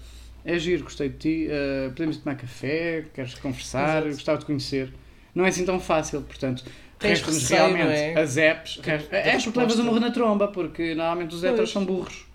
é 0.45 0.59
giro, 0.59 0.83
gostei 0.83 1.09
de 1.09 1.17
ti, 1.17 1.47
eh, 1.49 1.89
podemos 1.89 2.17
tomar 2.17 2.35
café, 2.35 3.05
queres 3.13 3.33
conversar, 3.35 3.99
Exato. 4.03 4.13
gostava 4.13 4.37
de 4.39 4.45
conhecer. 4.45 4.93
Não 5.33 5.43
é 5.43 5.49
assim 5.49 5.65
tão 5.65 5.79
fácil, 5.79 6.21
portanto, 6.21 6.63
resta-nos 6.99 7.49
realmente 7.49 7.91
é? 7.93 8.19
as 8.19 8.37
apps. 8.37 8.79
resta- 8.83 9.15
é 9.15 9.39
porque 9.41 9.57
levas 9.59 9.79
um 9.79 9.83
morro 9.85 9.99
na 9.99 10.11
tromba, 10.11 10.47
porque 10.49 10.93
normalmente 10.93 11.33
os 11.33 11.43
heteros 11.43 11.59
Pois. 11.61 11.71
são 11.71 11.85
burros. 11.85 12.25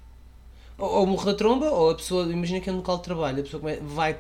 Ou, 0.77 0.89
ou 1.01 1.07
morre 1.07 1.27
da 1.27 1.35
tromba, 1.35 1.71
ou 1.71 1.91
a 1.91 1.95
pessoa, 1.95 2.25
imagina 2.33 2.61
que 2.61 2.69
é 2.69 2.73
um 2.73 2.77
local 2.77 2.97
de 2.99 3.03
trabalho, 3.05 3.41
a 3.41 3.43
pessoa 3.43 3.63
vai, 3.83 4.17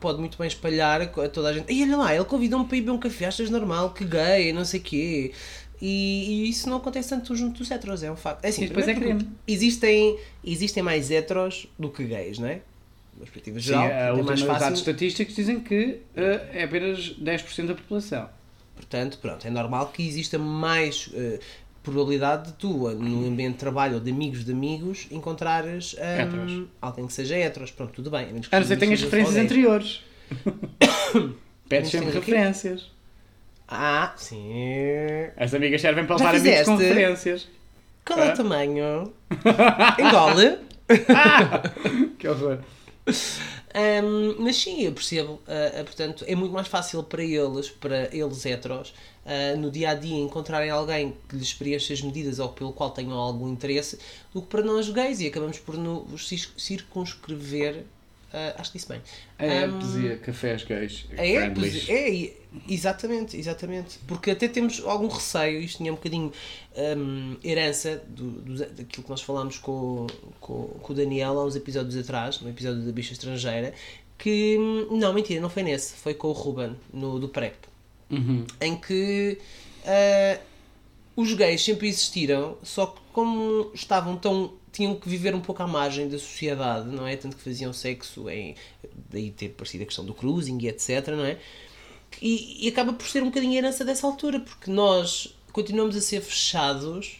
pode 0.00 0.18
muito 0.18 0.36
bem 0.36 0.46
espalhar 0.48 1.00
a 1.00 1.06
toda 1.06 1.48
a 1.48 1.52
gente. 1.54 1.72
E 1.72 1.82
olha 1.82 1.96
lá, 1.96 2.14
ele 2.14 2.24
convidou-me 2.24 2.66
para 2.66 2.76
ir 2.76 2.80
beber 2.80 2.92
um 2.92 2.98
café, 2.98 3.26
achas 3.26 3.48
normal, 3.50 3.90
que 3.94 4.04
gay, 4.04 4.52
não 4.52 4.64
sei 4.64 4.80
o 4.80 4.82
quê. 4.82 5.32
E, 5.80 6.44
e 6.44 6.48
isso 6.48 6.68
não 6.68 6.78
acontece 6.78 7.10
tanto 7.10 7.34
junto 7.36 7.58
dos 7.58 7.70
heteros, 7.70 8.02
é 8.02 8.10
um 8.10 8.16
facto. 8.16 8.44
É 8.44 8.48
assim, 8.48 8.64
E 8.64 8.68
depois 8.68 8.88
é 8.88 8.94
porque 8.94 9.16
Existem, 9.46 10.18
existem 10.44 10.82
mais 10.82 11.10
heteros 11.10 11.66
do 11.78 11.88
que 11.90 12.04
gays, 12.04 12.38
não 12.38 12.48
é? 12.48 12.60
Na 13.14 13.20
perspectiva 13.20 13.58
Sim, 13.60 13.66
geral, 13.66 13.84
a 13.84 13.88
é 13.88 14.12
mais 14.12 14.18
última 14.18 14.46
dados 14.46 14.58
fácil. 14.58 14.74
estatísticos 14.74 15.34
dizem 15.34 15.60
que 15.60 16.00
eh, 16.16 16.48
é 16.52 16.64
apenas 16.64 17.14
10% 17.20 17.66
da 17.66 17.74
população. 17.74 18.28
Portanto, 18.76 19.18
pronto, 19.20 19.46
é 19.46 19.50
normal 19.50 19.88
que 19.88 20.06
exista 20.06 20.38
mais 20.38 21.10
eh, 21.14 21.40
probabilidade 21.82 22.48
de 22.48 22.52
tu, 22.54 22.88
eh, 22.88 22.94
no 22.94 23.26
ambiente 23.26 23.54
de 23.54 23.58
trabalho 23.58 23.94
ou 23.94 24.00
de 24.00 24.10
amigos 24.10 24.44
de 24.44 24.52
amigos, 24.52 25.06
encontrares 25.10 25.96
Héteros. 25.98 26.64
alguém 26.80 27.06
que 27.06 27.12
seja 27.12 27.36
heteros. 27.36 27.70
Pronto, 27.72 27.92
tudo 27.92 28.10
bem. 28.10 28.28
A 28.28 28.32
não 28.32 28.66
ser 28.66 28.74
que 28.74 28.76
tenhas 28.76 29.00
referências 29.00 29.36
anteriores. 29.36 30.00
Pedes 31.68 31.90
sempre 31.90 32.10
referências. 32.10 32.90
Ah, 33.68 34.14
sim. 34.16 34.50
As 35.36 35.52
amigas 35.54 35.80
servem 35.80 36.06
para 36.06 36.16
levar 36.16 36.34
amigos 36.36 36.68
referências. 36.68 37.48
Qual 38.04 38.18
é 38.18 38.30
Ah. 38.30 38.32
o 38.32 38.36
tamanho? 38.36 39.12
Engole? 39.98 40.58
Que 42.18 42.26
horror. 42.28 42.58
Hum, 43.74 44.36
mas 44.38 44.56
sim, 44.56 44.82
eu 44.84 44.92
percebo. 44.92 45.40
ah, 45.46 45.80
ah, 45.80 45.84
portanto, 45.84 46.24
é 46.26 46.34
muito 46.34 46.52
mais 46.52 46.66
fácil 46.68 47.02
para 47.02 47.22
eles, 47.22 47.68
para 47.68 48.08
eles 48.14 48.44
heteros, 48.46 48.94
ah, 49.26 49.54
no 49.56 49.70
dia 49.70 49.90
a 49.90 49.94
dia 49.94 50.16
encontrarem 50.16 50.70
alguém 50.70 51.14
que 51.28 51.36
lhes 51.36 51.52
preencha 51.52 51.92
as 51.92 52.00
medidas 52.00 52.38
ou 52.38 52.48
pelo 52.48 52.72
qual 52.72 52.90
tenham 52.90 53.12
algum 53.18 53.48
interesse, 53.48 53.98
do 54.32 54.40
que 54.40 54.48
para 54.48 54.62
nós 54.62 54.88
gays. 54.88 55.20
E 55.20 55.26
acabamos 55.26 55.58
por 55.58 55.76
nos 55.76 56.28
circunscrever. 56.56 57.84
Ah, 58.32 58.54
acho 58.58 58.72
que 58.72 58.78
disse 58.78 58.88
bem. 58.88 59.00
A 59.38 59.44
Hum, 59.44 59.48
app 59.50 59.78
dizia 59.78 60.16
cafés 60.18 60.64
gays. 60.64 61.06
É, 61.12 61.16
friendlies. 61.16 61.84
pois 61.86 61.88
é, 61.90 62.32
exatamente, 62.68 63.36
exatamente. 63.36 63.98
Porque 64.06 64.30
até 64.30 64.48
temos 64.48 64.82
algum 64.84 65.08
receio, 65.08 65.60
isto 65.60 65.78
tinha 65.78 65.92
um 65.92 65.96
bocadinho 65.96 66.32
hum, 66.96 67.36
herança 67.44 68.02
do, 68.08 68.30
do- 68.30 68.56
daquilo 68.58 69.04
que 69.04 69.10
nós 69.10 69.22
falámos 69.22 69.58
com, 69.58 70.06
com, 70.40 70.64
com 70.80 70.92
o 70.92 70.96
Daniel 70.96 71.38
há 71.38 71.44
uns 71.44 71.56
episódios 71.56 71.96
atrás, 71.96 72.40
no 72.40 72.48
episódio 72.50 72.82
da 72.82 72.92
bicha 72.92 73.12
estrangeira, 73.12 73.72
que 74.18 74.58
não, 74.90 75.12
mentira, 75.14 75.40
não 75.40 75.48
foi 75.48 75.62
nesse, 75.62 75.94
foi 75.94 76.12
com 76.14 76.28
o 76.28 76.32
Ruben, 76.32 76.76
no, 76.92 77.18
do 77.18 77.28
PrEP, 77.28 77.54
Uhum. 78.10 78.44
em 78.60 78.74
que 78.76 79.38
ah, 79.86 80.38
os 81.20 81.32
gays 81.34 81.62
sempre 81.64 81.88
existiram, 81.88 82.56
só 82.62 82.86
que 82.86 83.00
como 83.12 83.70
estavam 83.74 84.16
tão. 84.16 84.52
tinham 84.70 84.94
que 84.94 85.08
viver 85.08 85.34
um 85.34 85.40
pouco 85.40 85.62
à 85.62 85.66
margem 85.66 86.08
da 86.08 86.18
sociedade, 86.18 86.88
não 86.88 87.06
é? 87.06 87.16
Tanto 87.16 87.36
que 87.36 87.42
faziam 87.42 87.72
sexo 87.72 88.28
em. 88.30 88.54
daí 89.10 89.30
ter 89.32 89.46
aparecido 89.46 89.82
a 89.82 89.86
questão 89.86 90.04
do 90.04 90.14
cruising 90.14 90.58
e 90.60 90.68
etc, 90.68 91.08
não 91.08 91.24
é? 91.24 91.38
E, 92.22 92.64
e 92.64 92.68
acaba 92.68 92.92
por 92.92 93.06
ser 93.06 93.22
um 93.22 93.26
bocadinho 93.26 93.54
a 93.54 93.56
herança 93.56 93.84
dessa 93.84 94.06
altura, 94.06 94.40
porque 94.40 94.70
nós 94.70 95.34
continuamos 95.52 95.96
a 95.96 96.00
ser 96.00 96.20
fechados. 96.20 97.16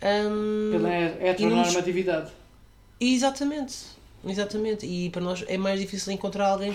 hum, 0.00 0.70
Pela 0.72 0.88
e 0.88 1.00
não 1.00 1.08
nos- 1.10 1.20
heteronormatividade. 1.28 2.30
Exatamente, 3.00 3.74
exatamente. 4.24 4.86
E 4.86 5.10
para 5.10 5.20
nós 5.20 5.44
é 5.48 5.58
mais 5.58 5.80
difícil 5.80 6.12
encontrar 6.12 6.48
alguém 6.50 6.72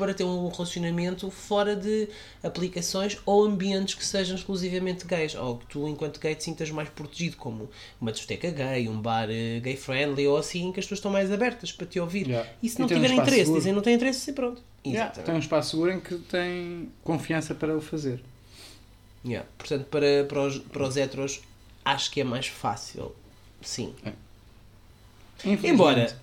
para 0.00 0.14
ter 0.14 0.24
um 0.24 0.48
relacionamento 0.48 1.30
fora 1.30 1.76
de 1.76 2.08
aplicações 2.42 3.18
ou 3.26 3.44
ambientes 3.44 3.94
que 3.94 4.04
sejam 4.04 4.34
exclusivamente 4.34 5.04
gays, 5.04 5.34
ou 5.34 5.58
que 5.58 5.66
tu, 5.66 5.86
enquanto 5.86 6.18
gay, 6.18 6.34
te 6.34 6.44
sintas 6.44 6.70
mais 6.70 6.88
protegido, 6.88 7.36
como 7.36 7.68
uma 8.00 8.10
discoteca 8.10 8.50
gay, 8.50 8.88
um 8.88 8.98
bar 8.98 9.28
eh, 9.30 9.60
gay 9.60 9.76
friendly 9.76 10.26
ou 10.26 10.38
assim, 10.38 10.72
que 10.72 10.80
as 10.80 10.86
pessoas 10.86 10.98
estão 11.00 11.12
mais 11.12 11.30
abertas 11.30 11.70
para 11.70 11.86
te 11.86 12.00
ouvir. 12.00 12.26
Yeah. 12.26 12.50
E 12.62 12.68
se 12.70 12.76
E 12.76 12.78
não 12.78 12.86
um 12.86 12.88
tiverem 12.88 13.10
espaço 13.10 13.20
interesse, 13.22 13.44
seguro. 13.44 13.58
dizem 13.60 13.72
não 13.74 13.82
tem 13.82 13.94
interesse, 13.94 14.30
e 14.30 14.32
pronto. 14.32 14.62
Yeah, 14.86 15.10
tem 15.10 15.34
um 15.34 15.38
espaço 15.38 15.70
seguro 15.70 15.92
em 15.92 16.00
que 16.00 16.14
tem 16.16 16.88
confiança 17.04 17.54
para 17.54 17.76
o 17.76 17.80
fazer. 17.82 18.22
Yeah. 19.22 19.46
Portanto, 19.58 19.84
para, 19.84 20.24
para, 20.26 20.40
os, 20.40 20.58
para 20.58 20.88
os 20.88 20.96
heteros, 20.96 21.42
acho 21.84 22.10
que 22.10 22.22
é 22.22 22.24
mais 22.24 22.46
fácil. 22.46 23.14
Sim. 23.60 23.94
Infelizmente. 25.44 25.66
Embora 25.66 26.20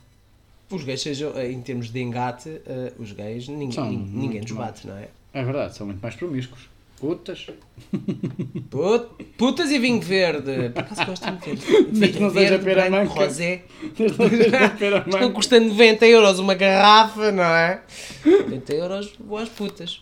os 0.69 0.84
gays 0.84 1.01
sejam, 1.01 1.32
eh, 1.36 1.51
em 1.51 1.62
termos 1.62 1.89
de 1.91 1.99
engate, 2.01 2.49
eh, 2.65 2.91
os 2.99 3.12
gays, 3.12 3.47
ninguém, 3.47 3.71
São 3.71 3.89
nin- 3.89 4.10
ninguém 4.13 4.41
nos 4.41 4.51
bate, 4.51 4.86
não 4.88 4.97
é? 4.97 5.08
É 5.34 5.43
verdade, 5.43 5.75
são 5.75 5.86
muito 5.88 6.01
mais 6.01 6.15
promíscuos. 6.15 6.69
Putas. 6.99 7.45
Put- 8.71 9.23
Putas 9.38 9.69
e 9.71 9.77
vinho 9.77 10.01
verde. 10.01 10.69
Por 10.73 10.80
acaso 10.82 11.06
gosto 11.06 11.25
muito 11.27 11.43
de 11.43 11.56
Desde 11.56 11.91
verde. 11.99 12.19
não 12.19 12.30
seja 12.32 12.49
Verde, 12.58 12.63
pera 12.65 12.89
branco, 12.89 13.10
manca. 13.13 13.25
rosé. 13.25 13.62
Espera, 13.93 15.03
Estão 15.08 15.32
custando 15.32 15.67
90 15.69 16.08
euros 16.08 16.39
uma 16.39 16.56
garrafa, 16.56 17.32
não 17.32 17.43
é? 17.43 17.82
90 18.25 18.73
euros, 18.73 19.13
boas 19.19 19.47
putas. 19.49 20.01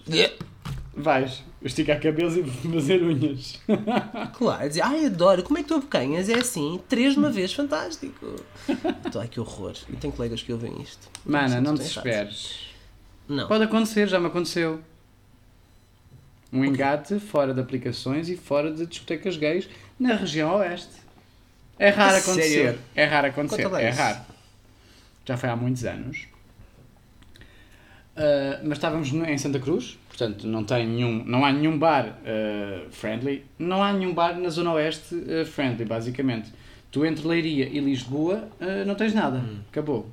Vais 0.98 1.44
esticar 1.62 2.00
cabelos 2.00 2.38
e 2.38 2.44
fazer 2.44 3.04
unhas. 3.04 3.60
Claro, 4.38 4.68
dizer, 4.68 4.82
ai 4.82 5.06
adoro, 5.08 5.44
como 5.44 5.58
é 5.60 5.62
que 5.62 5.68
tu 5.68 5.76
abocanhas? 5.76 6.30
É 6.30 6.38
assim, 6.40 6.80
três 6.88 7.14
de 7.14 7.20
uma 7.20 7.30
vez, 7.30 7.54
fantástico. 7.54 8.36
Então, 9.06 9.22
ai 9.22 9.28
que 9.28 9.40
horror. 9.40 9.74
E 9.90 9.96
tenho 9.98 10.14
colegas 10.14 10.42
que 10.42 10.54
ouvem 10.54 10.82
isto. 10.82 11.10
Mana, 11.26 11.60
não 11.60 11.76
tens 11.76 11.90
desesperes. 11.90 12.68
Não. 13.28 13.48
Pode 13.48 13.64
acontecer, 13.66 14.08
já 14.08 14.20
me 14.20 14.28
aconteceu. 14.28 14.80
Um 16.54 16.64
engate 16.64 17.20
fora 17.20 17.54
de 17.54 17.60
aplicações 17.60 18.30
e 18.30 18.38
fora 18.38 18.72
de 18.72 18.86
discotecas 18.86 19.36
gays 19.36 19.68
na 20.00 20.16
região 20.16 20.56
oeste. 20.56 21.04
É 21.78 21.90
raro 21.90 22.16
A 22.16 22.20
acontecer. 22.20 22.50
sério? 22.50 22.80
É 22.96 23.04
raro 23.06 23.28
acontecer. 23.28 23.62
É 23.74 23.90
raro. 23.90 24.20
Já 25.26 25.36
foi 25.36 25.50
há 25.50 25.56
muitos 25.58 25.84
anos. 25.84 26.28
Ah, 28.16 28.60
mas 28.64 28.78
estávamos 28.78 29.12
em 29.12 29.38
Santa 29.38 29.60
Cruz, 29.60 29.98
portanto 30.16 30.48
não, 30.48 30.64
tem 30.64 30.88
nenhum, 30.88 31.24
não 31.26 31.44
há 31.46 31.52
nenhum 31.52 31.78
bar 31.78 32.18
ah, 32.26 32.86
friendly. 32.90 33.44
Não 33.60 33.84
há 33.84 33.92
nenhum 33.92 34.14
bar 34.14 34.40
na 34.40 34.50
zona 34.50 34.74
oeste 34.74 35.16
ah, 35.16 35.46
friendly, 35.46 35.86
basicamente. 35.86 36.52
Tu 36.92 37.06
entre 37.06 37.28
Leiria 37.28 37.68
e 37.68 37.80
Lisboa 37.80 38.48
ah, 38.60 38.86
não 38.86 38.96
tens 38.96 39.14
nada. 39.14 39.38
Hum. 39.40 39.60
Acabou. 39.70 40.10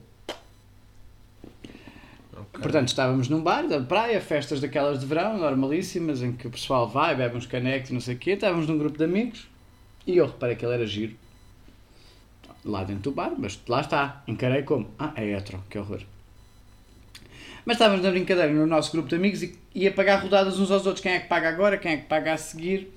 Ok. 2.32 2.60
Portanto, 2.60 2.88
estávamos 2.88 3.28
num 3.28 3.40
bar 3.40 3.66
da 3.68 3.80
praia, 3.80 4.20
festas 4.20 4.60
daquelas 4.60 5.00
de 5.00 5.06
verão, 5.06 5.38
normalíssimas, 5.38 6.22
em 6.22 6.32
que 6.32 6.46
o 6.46 6.50
pessoal 6.50 6.88
vai, 6.88 7.14
bebe 7.14 7.36
uns 7.36 7.46
canecos 7.46 7.90
e 7.90 7.94
não 7.94 8.00
sei 8.00 8.16
o 8.16 8.18
quê. 8.18 8.32
Estávamos 8.32 8.66
num 8.66 8.76
grupo 8.76 8.98
de 8.98 9.04
amigos 9.04 9.46
e 10.06 10.16
eu 10.16 10.26
reparei 10.26 10.56
que 10.56 10.64
ele 10.64 10.74
era 10.74 10.86
giro. 10.86 11.14
Lá 12.64 12.84
dentro 12.84 13.04
do 13.04 13.12
bar, 13.12 13.32
mas 13.36 13.58
lá 13.68 13.80
está. 13.80 14.22
Encarei 14.26 14.62
como, 14.62 14.88
ah, 14.98 15.12
é 15.16 15.24
hetero, 15.30 15.62
que 15.70 15.78
horror. 15.78 16.02
Mas 17.64 17.76
estávamos 17.76 18.04
na 18.04 18.10
brincadeira 18.10 18.52
no 18.52 18.66
nosso 18.66 18.90
grupo 18.92 19.08
de 19.08 19.14
amigos 19.14 19.42
e 19.42 19.58
ia 19.74 19.92
pagar 19.92 20.22
rodadas 20.22 20.58
uns 20.58 20.70
aos 20.70 20.84
outros. 20.84 21.02
Quem 21.02 21.12
é 21.12 21.20
que 21.20 21.28
paga 21.28 21.48
agora, 21.48 21.78
quem 21.78 21.92
é 21.92 21.96
que 21.96 22.06
paga 22.06 22.32
a 22.32 22.36
seguir. 22.36 22.92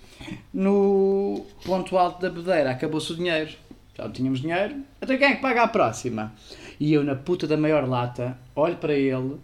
No 0.54 1.46
ponto 1.64 1.98
alto 1.98 2.22
da 2.22 2.30
bedeira, 2.30 2.72
acabou-se 2.72 3.12
o 3.12 3.16
dinheiro. 3.16 3.52
Já 3.96 4.06
não 4.06 4.12
tínhamos 4.12 4.40
dinheiro. 4.40 4.76
Então 5.02 5.18
quem 5.18 5.28
é 5.28 5.36
que 5.36 5.42
paga 5.42 5.64
a 5.64 5.68
próxima? 5.68 6.34
E 6.80 6.94
eu, 6.94 7.04
na 7.04 7.16
puta 7.16 7.48
da 7.48 7.56
maior 7.56 7.88
lata, 7.88 8.38
olho 8.56 8.76
para 8.78 8.94
ele, 8.94 9.38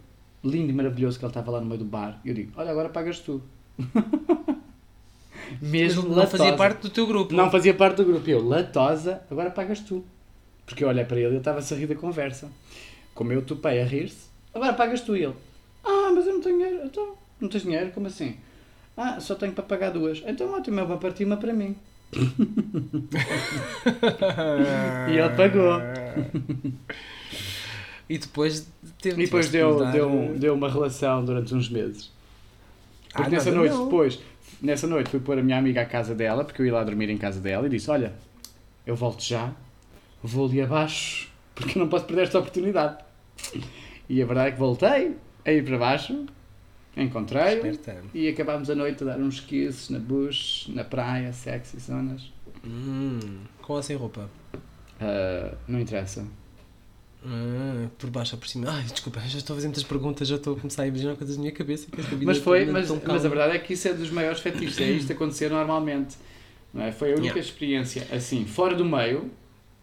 lindo 0.44 0.70
e 0.70 0.72
maravilhoso, 0.72 1.18
que 1.18 1.24
ele 1.24 1.30
estava 1.30 1.50
lá 1.50 1.60
no 1.60 1.66
meio 1.66 1.78
do 1.78 1.84
bar, 1.84 2.20
e 2.24 2.28
eu 2.28 2.34
digo: 2.34 2.52
Olha, 2.56 2.70
agora 2.70 2.88
pagas 2.88 3.20
tu. 3.20 3.42
Mesmo 5.60 6.08
não 6.08 6.26
fazia 6.26 6.50
latosa. 6.50 6.56
parte 6.56 6.82
do 6.82 6.90
teu 6.90 7.06
grupo. 7.06 7.34
Não 7.34 7.50
fazia 7.50 7.74
parte 7.74 7.96
do 7.96 8.04
grupo. 8.04 8.28
E 8.28 8.32
eu, 8.32 8.46
latosa, 8.46 9.22
agora 9.30 9.50
pagas 9.50 9.80
tu. 9.80 10.04
Porque 10.64 10.82
eu 10.82 10.88
olhei 10.88 11.04
para 11.04 11.16
ele 11.16 11.26
e 11.26 11.30
ele 11.30 11.38
estava-se 11.38 11.72
a 11.74 11.76
rir 11.76 11.86
da 11.86 11.94
conversa. 11.94 12.50
Como 13.14 13.32
eu 13.32 13.42
topei 13.42 13.80
a 13.80 13.84
rir-se, 13.84 14.31
agora 14.54 14.72
pagas 14.74 15.00
tu. 15.00 15.16
E 15.16 15.24
ele, 15.24 15.34
ah, 15.84 16.10
mas 16.14 16.26
eu 16.26 16.34
não 16.34 16.40
tenho 16.40 16.58
dinheiro. 16.58 16.80
Então, 16.84 17.14
não 17.40 17.48
tens 17.48 17.62
dinheiro? 17.62 17.90
Como 17.92 18.06
assim? 18.06 18.36
Ah, 18.96 19.18
só 19.20 19.34
tenho 19.34 19.52
para 19.52 19.64
pagar 19.64 19.90
duas. 19.90 20.22
Então, 20.26 20.52
ótimo, 20.52 20.80
é 20.80 20.82
uma 20.82 20.96
para 20.98 21.12
ti 21.12 21.22
e 21.22 21.26
uma 21.26 21.36
para 21.36 21.52
mim. 21.52 21.76
E 25.10 25.18
ele 25.18 25.30
pagou. 25.30 25.80
E 28.08 28.18
depois 28.18 28.68
teve 29.00 29.22
E 29.22 29.24
depois 29.24 29.48
deu, 29.48 29.72
mudar, 29.74 29.90
deu, 29.92 30.34
deu 30.36 30.54
uma 30.54 30.68
relação 30.68 31.24
durante 31.24 31.54
uns 31.54 31.68
meses. 31.70 32.10
Porque 33.12 33.28
Ah, 33.28 33.30
nessa 33.30 33.50
nada, 33.50 33.56
noite, 33.62 33.74
não. 33.74 33.84
depois, 33.84 34.20
nessa 34.60 34.86
noite 34.86 35.10
fui 35.10 35.20
pôr 35.20 35.38
a 35.38 35.42
minha 35.42 35.58
amiga 35.58 35.82
à 35.82 35.86
casa 35.86 36.14
dela, 36.14 36.44
porque 36.44 36.60
eu 36.62 36.66
ia 36.66 36.74
lá 36.74 36.84
dormir 36.84 37.08
em 37.10 37.16
casa 37.16 37.40
dela, 37.40 37.66
e 37.66 37.70
disse, 37.70 37.90
olha, 37.90 38.12
eu 38.86 38.94
volto 38.94 39.22
já, 39.22 39.50
vou 40.22 40.46
ali 40.46 40.60
abaixo, 40.60 41.30
porque 41.54 41.78
eu 41.78 41.82
não 41.82 41.88
posso 41.88 42.04
perder 42.04 42.22
esta 42.24 42.38
oportunidade. 42.38 42.98
E 44.12 44.20
a 44.20 44.26
verdade 44.26 44.48
é 44.50 44.52
que 44.52 44.58
voltei 44.58 45.16
a 45.42 45.50
ir 45.50 45.64
para 45.64 45.78
baixo, 45.78 46.26
encontrei-o, 46.94 47.72
e 48.12 48.28
acabámos 48.28 48.68
a 48.68 48.74
noite 48.74 49.02
a 49.02 49.06
dar 49.06 49.18
uns 49.18 49.40
kisses 49.40 49.88
na 49.88 49.98
bush, 49.98 50.66
na 50.68 50.84
praia, 50.84 51.32
sexy 51.32 51.78
zonas. 51.80 52.30
Hum, 52.62 53.18
com 53.62 53.72
ou 53.72 53.82
sem 53.82 53.96
roupa? 53.96 54.28
Ah, 55.00 55.54
não 55.66 55.80
interessa. 55.80 56.26
Ah, 57.24 57.88
por 57.96 58.10
baixo 58.10 58.34
ou 58.34 58.38
por 58.38 58.46
cima. 58.48 58.66
Ai, 58.70 58.82
desculpa, 58.82 59.18
já 59.20 59.38
estou 59.38 59.54
a 59.54 59.56
fazer 59.56 59.68
muitas 59.68 59.84
perguntas, 59.84 60.28
já 60.28 60.36
estou 60.36 60.56
a 60.56 60.60
começar 60.60 60.82
a 60.82 60.86
imaginar 60.88 61.16
coisas 61.16 61.36
na 61.38 61.44
minha 61.44 61.54
cabeça. 61.54 61.86
Mas 62.22 62.36
foi, 62.36 62.64
é 62.64 62.66
mas, 62.66 62.90
mas 62.90 63.24
a 63.24 63.28
verdade 63.30 63.56
é 63.56 63.58
que 63.60 63.72
isso 63.72 63.88
é 63.88 63.94
dos 63.94 64.10
maiores 64.10 64.40
fetiches, 64.40 64.78
é 64.78 64.90
isto 64.90 65.10
acontecer 65.14 65.48
normalmente. 65.48 66.18
Não 66.74 66.82
é? 66.82 66.92
Foi 66.92 67.12
a 67.12 67.16
única 67.16 67.28
Yeah. 67.28 67.40
experiência 67.40 68.06
assim, 68.14 68.44
fora 68.44 68.74
do 68.74 68.84
meio, 68.84 69.30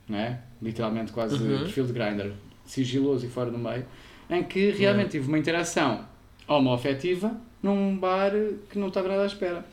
não 0.07 0.19
é? 0.19 0.39
literalmente 0.61 1.11
quase 1.11 1.35
Uhum. 1.41 1.61
perfil 1.63 1.87
de 1.87 1.93
grinder, 1.93 2.33
sigiloso 2.63 3.25
e 3.25 3.29
fora 3.29 3.49
do 3.49 3.57
meio, 3.57 3.85
em 4.29 4.43
que 4.43 4.71
realmente 4.71 5.11
tive 5.11 5.27
uma 5.27 5.39
interação 5.39 6.05
homoafetiva 6.47 7.35
num 7.61 7.97
bar 7.97 8.31
que 8.69 8.77
não 8.77 8.87
estava 8.87 9.07
nada 9.07 9.23
à 9.23 9.25
espera. 9.25 9.65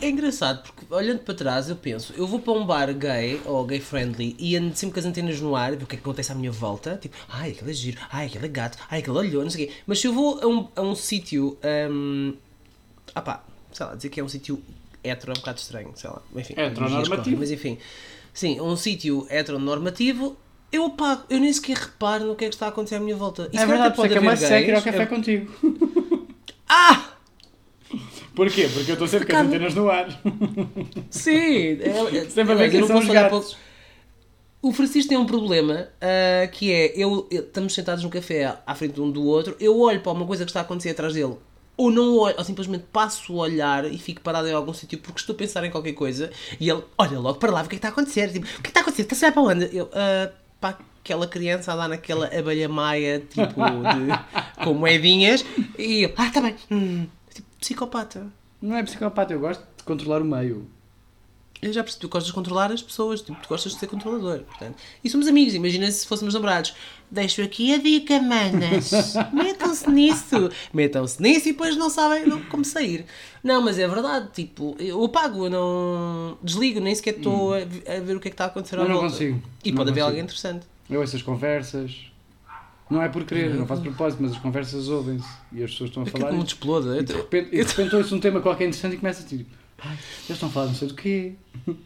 É 0.00 0.08
engraçado 0.08 0.62
porque 0.62 0.92
olhando 0.94 1.18
para 1.18 1.34
trás 1.34 1.68
eu 1.68 1.76
penso, 1.76 2.14
eu 2.16 2.26
vou 2.26 2.40
para 2.40 2.54
um 2.54 2.64
bar 2.64 2.92
gay 2.94 3.38
ou 3.44 3.66
gay 3.66 3.80
friendly 3.80 4.34
e 4.38 4.56
ando 4.56 4.74
sempre 4.74 4.94
com 4.94 5.00
as 5.00 5.04
antenas 5.04 5.38
no 5.40 5.54
ar, 5.54 5.76
ver 5.76 5.84
o 5.84 5.86
que 5.86 5.94
é 5.94 5.98
que 5.98 6.02
acontece 6.02 6.32
à 6.32 6.34
minha 6.34 6.50
volta, 6.50 6.96
tipo, 6.96 7.14
ai 7.28 7.50
aquele 7.50 7.70
é 7.70 7.74
giro, 7.74 7.98
ai 8.10 8.26
aquele 8.26 8.46
é 8.46 8.48
gato, 8.48 8.78
ai 8.88 9.00
aquele 9.00 9.18
olhou, 9.18 9.42
não 9.42 9.50
sei 9.50 9.64
o 9.64 9.68
quê. 9.68 9.74
Mas 9.86 10.00
se 10.00 10.06
eu 10.06 10.14
vou 10.14 10.40
a 10.40 10.46
um, 10.46 10.68
a 10.74 10.80
um 10.80 10.94
sítio, 10.94 11.58
hum, 11.90 12.34
ah 13.14 13.20
pá, 13.20 13.44
sei 13.72 13.84
lá, 13.84 13.94
dizer 13.94 14.08
que 14.08 14.20
é 14.20 14.24
um 14.24 14.28
sítio 14.28 14.62
hetero 15.04 15.32
é 15.32 15.34
um 15.36 15.40
bocado 15.40 15.58
estranho, 15.58 15.92
sei 15.94 16.08
lá, 16.08 16.22
enfim. 16.34 16.54
Heteronormativo. 16.56 17.36
Mas 17.38 17.50
enfim, 17.50 17.78
sim, 18.32 18.58
um 18.58 18.76
sítio 18.76 19.26
heteronormativo, 19.28 20.34
eu 20.72 20.84
apago, 20.86 21.22
eu 21.30 21.40
nem 21.40 21.52
sequer 21.52 21.76
reparo 21.76 22.24
no 22.26 22.36
que 22.36 22.44
é 22.44 22.48
que 22.48 22.54
está 22.54 22.66
a 22.66 22.68
acontecer 22.70 22.96
à 22.96 23.00
minha 23.00 23.16
volta. 23.16 23.48
E 23.52 23.56
é 23.58 23.66
verdade, 23.66 23.92
isso 23.94 24.04
é 24.04 24.08
que 24.08 24.18
é 24.18 24.20
mais 24.20 24.38
haver 24.44 24.48
sério 24.48 24.68
ir 24.68 24.74
ao 24.74 24.82
gays, 24.82 24.84
café 24.84 25.02
é- 25.02 25.06
contigo. 25.06 25.52
Ah! 26.68 27.06
Porquê? 28.34 28.68
Porque 28.72 28.90
eu 28.90 28.94
estou 28.94 29.08
sempre 29.08 29.26
com 29.26 29.36
as 29.36 29.46
antenas 29.46 29.74
no 29.74 29.90
ar. 29.90 30.08
Sim! 31.10 31.78
É, 31.80 32.24
Sempre 32.30 32.52
a 32.52 32.56
ver 32.56 32.66
eu 32.66 32.70
quem 32.70 32.80
não 32.80 32.86
são 32.86 32.98
os 32.98 33.06
gatos. 33.08 33.52
o- 34.62 34.68
O 34.68 34.72
Francisco 34.72 35.08
tem 35.08 35.18
um 35.18 35.26
problema 35.26 35.88
ah, 36.00 36.46
que 36.48 36.70
é, 36.72 36.92
eu, 36.96 37.26
eu- 37.30 37.42
estamos 37.42 37.74
sentados 37.74 38.04
no 38.04 38.10
café 38.10 38.56
à 38.66 38.74
frente 38.74 39.00
um 39.00 39.10
do 39.10 39.24
outro, 39.24 39.56
eu 39.58 39.78
olho 39.80 40.00
para 40.00 40.12
uma 40.12 40.26
coisa 40.26 40.44
que 40.44 40.50
está 40.50 40.60
a 40.60 40.62
acontecer 40.62 40.90
atrás 40.90 41.14
dele, 41.14 41.34
ou 41.76 41.90
não 41.90 42.16
olho, 42.18 42.34
ou 42.38 42.44
simplesmente 42.44 42.84
passo 42.92 43.32
a 43.32 43.36
olhar 43.42 43.84
e 43.90 43.98
fico 43.98 44.20
parado 44.20 44.46
em 44.46 44.52
algum 44.52 44.72
sítio 44.74 44.98
porque 44.98 45.18
estou 45.20 45.34
a 45.34 45.38
pensar 45.38 45.64
em 45.64 45.70
qualquer 45.70 45.94
coisa 45.94 46.30
e 46.60 46.68
ele 46.70 46.82
olha 46.98 47.18
logo 47.18 47.38
para 47.38 47.50
lá, 47.50 47.62
o 47.62 47.64
que 47.64 47.68
é 47.68 47.70
que 47.70 47.74
está 47.76 47.88
a 47.88 47.90
acontecer? 47.90 48.30
Tipo, 48.32 48.46
o 48.46 48.48
que 48.48 48.54
é 48.58 48.62
que 48.62 48.68
está 48.68 48.80
a 48.80 48.82
acontecer? 48.82 49.02
Está 49.02 49.16
a 49.16 49.18
olhar 49.18 49.32
para 49.32 49.42
onde? 49.42 49.76
Eu, 49.76 49.90
ah, 49.94 50.30
para 50.60 50.78
aquela 51.02 51.26
criança 51.26 51.74
dar 51.74 51.88
naquela 51.88 52.26
abelha 52.26 52.68
maia, 52.68 53.20
tipo, 53.20 53.46
de, 53.46 54.62
com 54.64 54.74
moedinhas, 54.74 55.44
e 55.78 56.04
eu, 56.04 56.12
ah, 56.16 56.26
está 56.26 56.40
bem, 56.40 56.54
hum, 56.70 57.06
tipo, 57.32 57.48
psicopata. 57.58 58.26
Não 58.60 58.76
é 58.76 58.82
psicopata, 58.82 59.32
eu 59.32 59.40
gosto 59.40 59.64
de 59.76 59.84
controlar 59.84 60.20
o 60.20 60.24
meio. 60.24 60.68
Eu 61.62 61.72
já 61.72 61.82
percebi, 61.82 62.00
tu 62.00 62.08
gostas 62.08 62.28
de 62.28 62.32
controlar 62.32 62.72
as 62.72 62.80
pessoas, 62.82 63.20
tipo, 63.20 63.38
tu 63.42 63.48
gostas 63.48 63.72
de 63.72 63.78
ser 63.78 63.86
controlador, 63.86 64.40
portanto. 64.44 64.76
E 65.04 65.10
somos 65.10 65.26
amigos, 65.28 65.52
imagina 65.52 65.90
se 65.90 66.06
fôssemos 66.06 66.32
namorados. 66.32 66.74
Deixo 67.10 67.42
aqui 67.42 67.74
a 67.74 67.78
dica, 67.78 68.18
manas. 68.20 68.90
Metam-se 69.32 69.90
nisso. 69.90 70.48
Metam-se 70.72 71.20
nisso 71.22 71.48
e 71.48 71.52
depois 71.52 71.76
não 71.76 71.90
sabem 71.90 72.24
não- 72.26 72.40
como 72.44 72.64
sair. 72.64 73.04
Não, 73.44 73.60
mas 73.60 73.78
é 73.78 73.86
verdade, 73.86 74.28
tipo, 74.32 74.74
eu 74.78 75.04
apago, 75.04 75.46
eu 75.46 75.50
não 75.50 76.38
desligo, 76.42 76.80
nem 76.80 76.94
sequer 76.94 77.16
estou 77.16 77.52
a, 77.52 77.60
vi- 77.64 77.82
a 77.86 78.00
ver 78.00 78.16
o 78.16 78.20
que 78.20 78.28
é 78.28 78.30
que 78.30 78.34
está 78.34 78.44
a 78.44 78.46
acontecer 78.48 78.76
à 78.78 78.82
Eu 78.82 78.88
não 78.88 78.94
volta. 78.96 79.10
consigo. 79.10 79.42
E 79.64 79.70
Não 79.70 79.76
pode 79.76 79.90
haver 79.90 80.00
alguém 80.00 80.20
interessante. 80.22 80.66
Eu 80.88 81.00
ouço 81.00 81.14
as 81.16 81.22
conversas. 81.22 81.94
Não 82.88 83.00
é 83.02 83.08
por 83.08 83.22
querer, 83.24 83.54
não 83.54 83.66
faço 83.66 83.82
propósito, 83.82 84.20
mas 84.22 84.32
as 84.32 84.38
conversas 84.38 84.88
ouvem-se 84.88 85.28
e 85.52 85.62
as 85.62 85.70
pessoas 85.70 85.90
estão 85.90 86.02
a 86.02 86.06
falar. 86.06 86.32
E, 86.34 86.42
te 86.42 86.48
exploda. 86.48 86.98
e 86.98 87.04
de 87.04 87.12
repente, 87.12 87.50
de 87.50 87.62
repente 87.62 87.94
ouço 87.94 88.16
um 88.16 88.18
tema 88.18 88.40
qualquer 88.40 88.64
interessante 88.66 88.94
e 88.94 88.96
começa 88.98 89.22
a 89.22 89.26
tipo, 89.26 89.48
ai, 89.84 89.92
eles 89.92 90.30
estão 90.30 90.48
a 90.48 90.52
falar 90.52 90.66
não 90.66 90.74
sei 90.74 90.88
do 90.88 90.94
quê. 90.94 91.32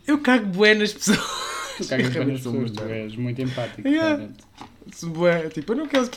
Eu 0.07 0.19
cago 0.19 0.47
bué 0.47 0.75
nas 0.75 0.93
pessoas. 0.93 1.19
Tu 1.77 1.89
cagas 1.89 2.09
bem 2.11 2.25
nas 2.27 2.37
pessoas, 2.37 2.55
muito 2.57 2.75
tu 2.75 2.85
és 2.85 3.17
muito 3.17 3.43
empático, 3.43 3.89
Yeah. 3.89 4.17
realmente. 4.17 4.45
bué, 5.07 5.49
Tipo, 5.49 5.73
eu 5.73 5.77
não 5.79 5.89
quero. 5.89 6.09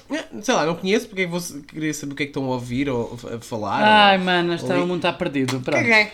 Sei 0.43 0.53
lá, 0.53 0.65
não 0.67 0.75
conheço 0.75 1.07
porque 1.07 1.23
é 1.23 1.27
vou 1.27 1.41
querer 1.67 1.93
saber 1.95 2.13
o 2.13 2.15
que 2.15 2.21
é 2.23 2.25
que 2.27 2.29
estão 2.29 2.45
a 2.45 2.49
ouvir 2.49 2.87
ou 2.89 3.17
a 3.33 3.39
falar. 3.39 3.81
Ai, 3.81 4.19
ou... 4.19 4.23
mano, 4.23 4.53
está, 4.53 4.75
Ali- 4.75 4.83
o 4.83 4.85
mundo 4.87 4.97
está 4.97 5.13
perdido. 5.13 5.59
Pronto. 5.61 5.79
Caguei. 5.81 6.11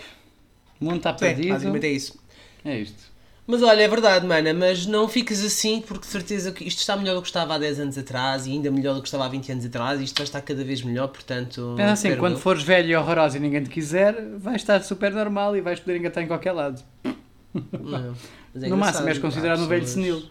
O 0.80 0.84
mundo 0.86 0.96
está 0.96 1.12
perdido. 1.12 1.48
basicamente 1.48 1.84
é 1.86 1.90
isso. 1.90 2.18
É 2.64 2.78
isto. 2.78 3.13
Mas 3.46 3.62
olha, 3.62 3.82
é 3.82 3.88
verdade, 3.88 4.26
mana, 4.26 4.54
mas 4.54 4.86
não 4.86 5.06
fiques 5.06 5.44
assim 5.44 5.82
porque 5.82 6.06
de 6.06 6.12
certeza 6.12 6.50
que 6.50 6.64
isto 6.64 6.78
está 6.78 6.96
melhor 6.96 7.14
do 7.14 7.20
que 7.20 7.28
estava 7.28 7.54
há 7.54 7.58
10 7.58 7.80
anos 7.80 7.98
atrás 7.98 8.46
e 8.46 8.52
ainda 8.52 8.70
melhor 8.70 8.94
do 8.94 9.02
que 9.02 9.08
estava 9.08 9.26
há 9.26 9.28
20 9.28 9.52
anos 9.52 9.66
atrás 9.66 10.00
e 10.00 10.04
isto 10.04 10.16
vai 10.16 10.24
estar 10.24 10.40
cada 10.40 10.64
vez 10.64 10.82
melhor, 10.82 11.08
portanto. 11.08 11.74
Pensa 11.76 11.92
assim, 11.92 12.16
quando 12.16 12.34
eu. 12.34 12.38
fores 12.38 12.62
velho 12.62 12.88
e 12.88 12.96
horroroso 12.96 13.36
e 13.36 13.40
ninguém 13.40 13.62
te 13.62 13.68
quiser, 13.68 14.16
vais 14.38 14.62
estar 14.62 14.82
super 14.82 15.12
normal 15.12 15.54
e 15.56 15.60
vais 15.60 15.78
poder 15.78 15.98
engatar 15.98 16.24
em 16.24 16.26
qualquer 16.26 16.52
lado. 16.52 16.82
Não, 17.04 18.16
é 18.54 18.68
no 18.68 18.78
máximo 18.78 19.08
és 19.08 19.18
considerado 19.18 19.60
um 19.60 19.68
velho 19.68 19.86
senil. 19.86 20.22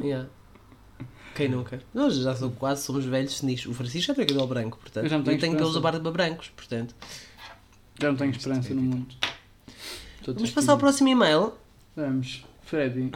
Yeah. 0.00 0.28
Quem 1.34 1.48
nunca? 1.48 1.80
Nós 1.92 2.14
já 2.14 2.36
sou, 2.36 2.50
quase 2.52 2.84
somos 2.84 3.04
velhos 3.04 3.38
senis. 3.38 3.66
O 3.66 3.74
Francisco 3.74 4.06
já 4.06 4.14
tem 4.14 4.24
cabelo 4.24 4.46
branco, 4.46 4.78
portanto. 4.78 5.04
Eu 5.04 5.10
já 5.10 5.16
não 5.18 5.24
tenho 5.24 5.40
tenho 5.40 5.56
pelos 5.56 5.74
da 5.74 5.80
barba 5.80 6.12
brancos, 6.12 6.48
portanto. 6.54 6.94
Já 8.00 8.08
não 8.08 8.16
tenho 8.16 8.30
esperança 8.30 8.72
no 8.72 8.82
mundo. 8.82 9.16
Vamos 10.24 10.50
passar 10.52 10.72
ao 10.72 10.78
próximo 10.78 11.08
e-mail. 11.08 11.52
Vamos, 11.96 12.44
Freddy. 12.62 13.12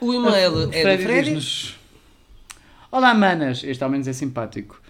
O 0.00 0.14
e-mail 0.14 0.34
é 0.34 0.50
do 0.50 0.72
Freddy. 0.72 1.24
diz-nos, 1.24 1.78
Olá, 2.90 3.12
manas. 3.14 3.62
Este 3.64 3.82
ao 3.84 3.90
menos 3.90 4.08
é 4.08 4.12
simpático. 4.12 4.80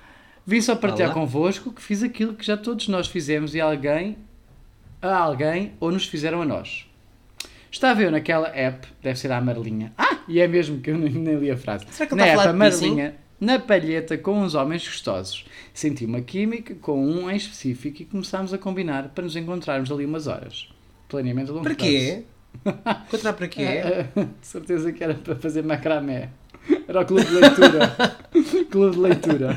Vim 0.46 0.60
só 0.60 0.74
partilhar 0.76 1.10
Olá. 1.10 1.20
convosco 1.20 1.72
que 1.72 1.82
fiz 1.82 2.02
aquilo 2.02 2.34
que 2.34 2.44
já 2.44 2.56
todos 2.56 2.88
nós 2.88 3.08
fizemos 3.08 3.54
e 3.54 3.60
alguém 3.60 4.16
a 5.02 5.16
alguém 5.16 5.72
ou 5.80 5.90
nos 5.90 6.06
fizeram 6.06 6.42
a 6.42 6.44
nós. 6.44 6.86
Estava 7.70 8.02
eu 8.02 8.10
naquela 8.10 8.48
app, 8.48 8.86
deve 9.02 9.18
ser 9.18 9.30
a 9.32 9.38
Amarelinha. 9.38 9.92
Ah, 9.96 10.18
e 10.28 10.40
é 10.40 10.48
mesmo 10.48 10.80
que 10.80 10.90
eu 10.90 10.98
nem, 10.98 11.12
nem 11.12 11.36
li 11.36 11.50
a 11.50 11.56
frase. 11.56 11.86
Será 11.90 12.06
que 12.08 12.14
ele 12.14 12.20
na 12.20 12.28
está 12.28 12.42
a 12.42 12.44
app 12.50 12.58
piercing? 12.58 12.84
Amarelinha, 12.86 13.14
na 13.40 13.58
palheta 13.58 14.18
com 14.18 14.40
uns 14.42 14.54
homens 14.54 14.86
gostosos. 14.86 15.44
Senti 15.72 16.04
uma 16.04 16.20
química 16.20 16.74
com 16.74 17.00
um 17.06 17.30
em 17.30 17.36
específico 17.36 18.02
e 18.02 18.04
começámos 18.04 18.52
a 18.52 18.58
combinar 18.58 19.10
para 19.10 19.24
nos 19.24 19.36
encontrarmos 19.36 19.90
ali 19.90 20.04
umas 20.04 20.26
horas. 20.26 20.68
Planeamento 21.08 21.50
a 21.52 21.54
longo 21.54 21.64
Para 21.64 21.74
prazo. 21.74 21.90
quê? 21.90 22.24
Encontrar 23.06 23.32
para 23.32 23.48
quê? 23.48 23.64
Ah, 23.64 24.20
de 24.40 24.46
certeza 24.46 24.92
que 24.92 25.02
era 25.02 25.14
para 25.14 25.36
fazer 25.36 25.62
macramé. 25.62 26.30
Era 26.86 27.00
o 27.00 27.06
clube 27.06 27.24
de 27.24 27.34
leitura. 27.34 27.96
clube 28.70 28.96
de 28.96 29.02
leitura. 29.02 29.56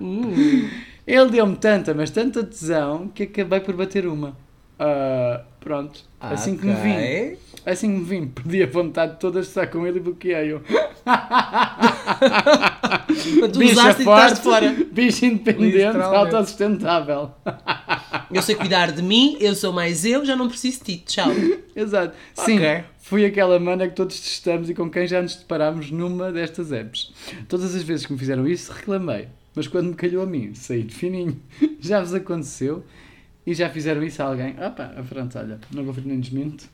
Hum. 0.00 0.68
Ele 1.06 1.30
deu-me 1.30 1.56
tanta, 1.56 1.94
mas 1.94 2.10
tanta 2.10 2.42
tesão 2.42 3.08
que 3.08 3.24
acabei 3.24 3.60
por 3.60 3.74
bater 3.74 4.06
uma. 4.06 4.36
Ah, 4.78 5.44
pronto. 5.64 6.00
assim 6.20 6.56
que 6.56 6.66
me 6.66 6.74
vim. 6.74 7.36
Assim 7.66 7.88
que 7.94 7.98
me 8.00 8.04
vim, 8.04 8.26
perdi 8.28 8.62
a 8.62 8.66
vontade 8.66 9.18
toda 9.18 9.40
de 9.40 9.46
estar 9.46 9.66
com 9.68 9.86
ele 9.86 9.96
e 9.96 10.00
bloqueei-o. 10.02 10.60
E 13.60 13.64
estás 13.64 14.34
de 14.34 14.40
fora. 14.42 14.76
bicho 14.92 15.24
independente, 15.24 15.96
autossustentável. 15.96 17.30
Eu 18.32 18.42
sei 18.42 18.54
cuidar 18.54 18.92
de 18.92 19.02
mim, 19.02 19.36
eu 19.40 19.54
sou 19.54 19.72
mais 19.72 20.04
eu, 20.04 20.24
já 20.24 20.36
não 20.36 20.48
preciso 20.48 20.84
de 20.84 20.96
ti. 20.98 21.04
Tchau. 21.06 21.28
Exato. 21.74 22.14
Sim, 22.34 22.56
Ok. 22.58 22.84
fui 23.00 23.24
aquela 23.24 23.58
mana 23.58 23.88
que 23.88 23.94
todos 23.94 24.18
testamos 24.20 24.68
e 24.68 24.74
com 24.74 24.90
quem 24.90 25.06
já 25.06 25.22
nos 25.22 25.36
deparámos 25.36 25.90
numa 25.90 26.30
destas 26.30 26.70
apps. 26.72 27.12
Todas 27.48 27.74
as 27.74 27.82
vezes 27.82 28.06
que 28.06 28.12
me 28.12 28.18
fizeram 28.18 28.46
isso, 28.46 28.72
reclamei. 28.72 29.28
Mas 29.54 29.68
quando 29.68 29.88
me 29.88 29.94
calhou 29.94 30.22
a 30.22 30.26
mim, 30.26 30.52
saí 30.54 30.82
de 30.82 30.94
fininho. 30.94 31.40
Já 31.80 32.00
vos 32.00 32.12
aconteceu? 32.12 32.82
E 33.46 33.54
já 33.54 33.68
fizeram 33.68 34.02
isso 34.02 34.22
a 34.22 34.26
alguém? 34.26 34.56
Opa, 34.58 34.86
pronto, 35.08 35.38
olha, 35.38 35.58
não 35.72 35.84
confio 35.84 36.02
nem 36.06 36.18
desminto. 36.20 36.64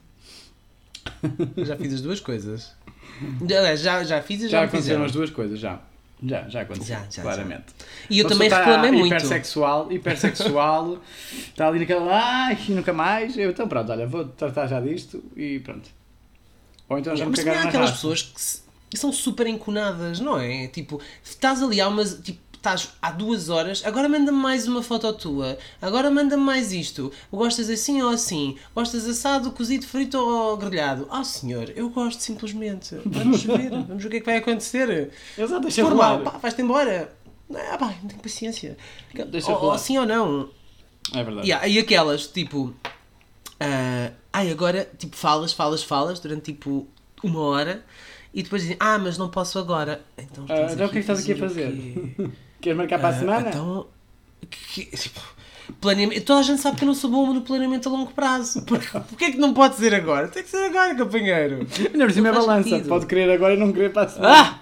Já 1.67 1.77
fiz 1.77 1.95
as 1.95 2.01
duas 2.01 2.21
coisas. 2.21 2.73
Já, 3.47 3.75
já, 3.77 4.05
já 4.05 4.23
fiz 4.23 4.41
e 4.43 4.45
já, 4.45 4.51
Já 4.51 4.61
me 4.61 4.67
aconteceram 4.67 5.05
as 5.05 5.13
duas 5.13 5.31
coisas, 5.31 5.59
já. 5.59 5.81
Já, 6.23 6.47
já 6.51 6.61
aconteceu, 6.61 6.97
Já, 6.97 7.07
já, 7.11 7.23
claramente. 7.23 7.65
E 8.11 8.19
eu 8.19 8.25
Uma 8.27 8.31
também 8.33 8.49
reclamei 8.51 8.91
muito. 8.93 9.07
Hipersexual, 9.07 9.91
hipersexual, 9.91 10.99
está 11.33 11.67
ali 11.69 11.79
naquela, 11.81 12.13
ai, 12.47 12.59
nunca 12.69 12.93
mais. 12.93 13.37
Eu, 13.39 13.51
então 13.51 13.67
pronto, 13.67 13.91
olha, 13.91 14.07
vou 14.07 14.25
tratar 14.27 14.67
já 14.67 14.81
disto 14.81 15.23
e 15.35 15.61
pronto. 15.61 15.89
Ou 16.91 16.99
então 16.99 17.17
já 17.17 17.25
me 17.25 17.31
Mas 17.31 17.41
também 17.41 17.55
cagaram 17.55 17.67
há 17.67 17.69
aquelas 17.71 17.91
raça. 17.91 17.97
pessoas 18.03 18.23
que, 18.23 18.41
se- 18.41 18.63
que 18.91 18.99
são 18.99 19.11
super 19.13 19.47
enconadas, 19.47 20.21
não 20.21 20.39
é? 20.39 20.67
Tipo, 20.69 21.01
estás 21.25 21.63
ali 21.63 21.81
há 21.81 21.89
umas. 21.89 22.15
Tipo, 22.21 22.39
estás 22.61 22.91
há 23.01 23.11
duas 23.11 23.49
horas, 23.49 23.83
agora 23.87 24.07
manda-me 24.07 24.37
mais 24.37 24.69
uma 24.69 24.83
foto 24.83 25.11
tua, 25.15 25.59
agora 25.81 26.11
manda-me 26.11 26.43
mais 26.43 26.73
isto. 26.73 27.11
Gostas 27.33 27.71
assim 27.71 28.03
ou 28.03 28.11
assim? 28.11 28.57
Gostas 28.75 29.09
assado, 29.09 29.51
cozido, 29.51 29.87
frito 29.87 30.19
ou 30.19 30.57
grelhado? 30.59 31.09
Ah, 31.11 31.25
senhor, 31.25 31.73
eu 31.75 31.89
gosto 31.89 32.21
simplesmente. 32.21 32.97
Vamos 33.07 33.43
ver, 33.43 33.71
vamos 33.89 34.03
ver 34.03 34.09
o 34.09 34.11
que 34.11 34.17
é 34.19 34.21
que 34.21 34.27
vai 34.27 34.37
acontecer. 34.37 35.11
Exato, 35.37 35.63
deixa 35.63 35.83
rolar. 35.83 36.19
mal, 36.19 36.21
pá, 36.21 36.39
vais-te 36.39 36.61
embora. 36.61 37.11
Ah, 37.53 37.79
pá, 37.79 37.95
não 38.03 38.09
tenho 38.09 38.23
paciência. 38.23 38.77
Deixa 39.29 39.49
ou, 39.49 39.55
ou 39.55 39.61
rolar. 39.63 39.79
sim 39.79 39.97
ou 39.97 40.05
não. 40.05 40.51
É 41.15 41.25
verdade. 41.25 41.49
Yeah, 41.49 41.67
e 41.67 41.79
aquelas, 41.79 42.27
tipo. 42.27 42.75
ah, 43.59 44.13
ai, 44.35 44.51
agora, 44.51 44.87
tipo, 44.99 45.17
falas, 45.17 45.55
falas, 45.55 45.83
falas 45.83 46.21
durante 46.21 46.53
tipo 46.53 46.87
uma 47.23 47.41
hora 47.41 47.85
e 48.35 48.43
depois 48.43 48.63
dizem, 48.63 48.77
ah, 48.79 48.99
mas 48.99 49.17
não 49.17 49.31
posso 49.31 49.59
agora. 49.59 50.03
Então, 50.19 50.45
estás 50.45 50.75
então 50.75 50.87
o 50.87 50.91
que 50.91 50.99
é 50.99 51.03
que 51.03 51.11
estás 51.11 51.21
aqui 51.21 51.33
a 51.33 51.37
fazer? 51.37 51.73
Queres 52.61 52.77
marcar 52.77 52.99
para 52.99 53.09
a 53.09 53.11
Ah, 53.13 53.19
semana? 53.19 53.49
Então. 53.49 53.87
que- 54.51 54.85
tipo, 54.87 55.21
planeamento. 55.81 56.23
Toda 56.25 56.41
a 56.41 56.43
gente 56.43 56.61
sabe 56.61 56.77
que 56.77 56.85
eu 56.85 56.87
não 56.87 56.95
sou 56.95 57.11
bom 57.11 57.33
no 57.33 57.41
planeamento 57.43 57.89
a 57.89 57.93
longo 57.93 58.13
prazo. 58.13 58.63
Porquê 58.65 59.25
é 59.27 59.31
que 59.33 59.39
não 59.39 59.55
pode 59.55 59.77
ser 59.77 59.95
agora? 59.95 60.29
Tem 60.29 60.43
que 60.43 60.49
ser 60.51 60.65
agora, 60.65 60.95
companheiro. 60.95 61.67
Ainda 61.93 62.05
por 62.07 62.13
cima 62.13 62.29
é 62.29 62.33
balança. 62.33 62.69
sentido. 62.69 62.89
Pode 62.89 63.07
querer 63.07 63.31
agora 63.31 63.55
e 63.55 63.57
não 63.57 63.73
querer 63.73 63.93
para 63.93 64.07
a 64.07 64.09
semana. 64.09 64.35
Ah! 64.35 64.61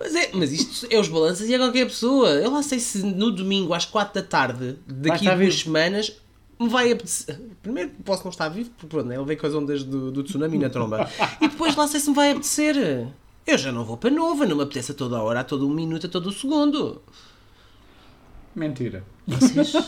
Mas, 0.00 0.14
é, 0.16 0.30
mas 0.34 0.52
isto 0.52 0.86
é 0.90 0.98
os 0.98 1.06
balanças 1.08 1.48
e 1.48 1.54
é 1.54 1.58
qualquer 1.58 1.84
pessoa. 1.86 2.30
Eu 2.30 2.50
lá 2.50 2.62
sei 2.62 2.80
se 2.80 2.98
no 3.04 3.30
domingo 3.30 3.72
às 3.72 3.84
4 3.86 4.20
da 4.20 4.26
tarde, 4.28 4.76
daqui 4.88 5.28
a 5.28 5.36
duas 5.36 5.60
semanas, 5.60 6.12
me 6.58 6.68
vai 6.68 6.90
apetecer. 6.90 7.40
Primeiro 7.62 7.90
posso 8.04 8.24
não 8.24 8.30
estar 8.32 8.48
vivo, 8.48 8.70
porque 8.70 8.88
pronto, 8.88 9.12
ele 9.12 9.24
veio 9.24 9.38
com 9.38 9.46
as 9.46 9.54
ondas 9.54 9.84
do, 9.84 10.10
do 10.10 10.24
tsunami 10.24 10.58
na 10.58 10.68
tromba. 10.68 11.08
E 11.40 11.46
depois 11.48 11.76
lá 11.76 11.86
sei 11.86 12.00
se 12.00 12.08
me 12.10 12.16
vai 12.16 12.32
apetecer. 12.32 13.06
Eu 13.46 13.58
já 13.58 13.72
não 13.72 13.84
vou 13.84 13.96
para 13.96 14.10
nova, 14.10 14.46
não 14.46 14.56
me 14.56 14.62
apetece 14.62 14.92
a 14.92 14.94
toda 14.94 15.16
a 15.16 15.22
hora, 15.22 15.40
a 15.40 15.44
todo 15.44 15.66
um 15.66 15.74
minuto, 15.74 16.06
a 16.06 16.10
todo 16.10 16.28
o 16.28 16.32
segundo. 16.32 17.02
Mentira. 18.54 19.04
Vocês. 19.26 19.72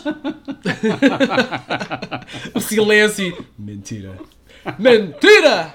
o 2.54 2.60
silêncio. 2.60 3.46
Mentira. 3.58 4.18
Mentira! 4.78 5.74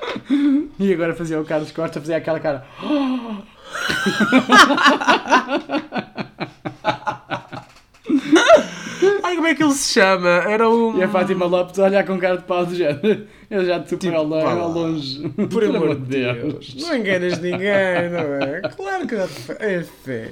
E 0.79 0.93
agora 0.93 1.15
fazia 1.15 1.39
o 1.39 1.45
Carlos 1.45 1.71
Costa, 1.71 1.99
fazia 1.99 2.17
aquela 2.17 2.39
cara. 2.39 2.65
Ai, 9.23 9.35
como 9.35 9.47
é 9.47 9.55
que 9.55 9.63
ele 9.63 9.73
se 9.73 9.93
chama? 9.93 10.29
Era 10.29 10.69
o. 10.69 10.97
E 10.97 11.03
a 11.03 11.07
Fátima 11.09 11.45
Lopes 11.45 11.79
a 11.79 11.85
olhar 11.85 12.05
com 12.05 12.17
cara 12.19 12.37
de 12.37 12.43
pau 12.43 12.65
do 12.65 12.75
género. 12.75 13.27
Eu 13.49 13.65
já 13.65 13.79
te 13.79 13.97
Tipo, 13.97 14.15
longe. 14.21 14.43
vá 14.45 14.53
lá. 14.53 14.61
ao 14.61 14.71
longe. 14.71 15.29
Por 15.51 15.63
amor 15.63 15.95
de 15.95 16.05
Deus. 16.05 16.75
Não 16.75 16.95
enganas 16.95 17.39
ninguém, 17.39 18.09
não 18.11 18.33
é? 18.35 18.61
Claro 18.75 19.07
que 19.07 19.15
não. 19.15 19.27
É 19.59 19.83
fé. 19.83 20.31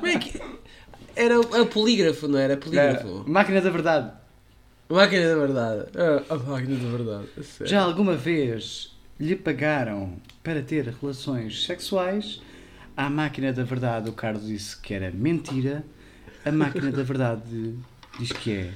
Como 0.00 0.06
é 0.06 0.18
que. 0.18 0.40
Era 1.16 1.38
o 1.40 1.66
polígrafo, 1.66 2.26
não 2.28 2.38
era? 2.38 2.54
É, 2.54 2.56
Polígrafo. 2.56 3.24
máquina 3.26 3.60
da 3.60 3.70
verdade. 3.70 4.10
A 4.88 4.94
máquina 4.94 5.28
da 5.28 5.36
verdade. 5.36 5.84
Ah, 5.96 6.22
A 6.30 6.36
máquina 6.36 6.76
da 6.76 6.88
verdade. 6.96 7.24
a 7.38 7.42
sério. 7.42 7.70
Já 7.70 7.82
alguma 7.82 8.14
vez 8.16 8.96
lhe 9.18 9.36
pagaram 9.36 10.14
para 10.42 10.62
ter 10.62 10.86
relações 11.00 11.64
sexuais? 11.66 12.40
À 12.96 13.08
máquina 13.10 13.52
da 13.52 13.62
verdade, 13.64 14.08
o 14.08 14.12
Carlos 14.12 14.46
disse 14.46 14.76
que 14.80 14.94
era 14.94 15.10
mentira. 15.10 15.84
A 16.44 16.52
máquina 16.52 16.90
da 16.90 17.02
verdade 17.02 17.74
diz 18.18 18.32
que 18.32 18.52
é 18.52 18.68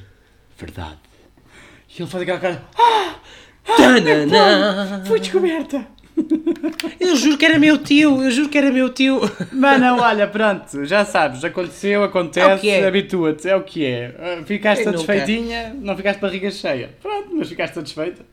verdade. 0.59 0.99
E 1.97 2.03
ele 2.03 2.11
faz 2.11 2.23
aquela 2.23 2.39
cara. 2.41 2.63
Tanana. 3.77 5.03
Fui 5.07 5.19
descoberta! 5.21 5.87
Eu 7.01 7.17
juro 7.17 7.37
que 7.37 7.45
era 7.45 7.59
meu 7.59 7.77
tio, 7.79 8.23
eu 8.23 8.31
juro 8.31 8.49
que 8.49 8.57
era 8.57 8.71
meu 8.71 8.89
tio. 8.91 9.21
Mas 9.53 9.81
não, 9.81 9.99
olha, 9.99 10.29
pronto, 10.29 10.85
já 10.85 11.05
sabes, 11.05 11.43
aconteceu, 11.45 12.03
É 12.03 12.05
acontece, 12.07 12.69
é. 12.69 12.87
habitua-te, 12.87 13.49
é 13.49 13.57
o 13.57 13.63
que 13.65 13.85
é. 13.85 14.15
Ah, 14.19 14.43
Ficaste 14.45 14.85
nunca? 14.85 14.99
satisfeitinha, 14.99 15.75
não 15.75 15.97
ficaste 15.97 16.21
barriga 16.21 16.51
cheia. 16.53 16.91
Pronto, 17.03 17.31
mas 17.35 17.49
ficaste 17.49 17.75
satisfeita. 17.75 18.25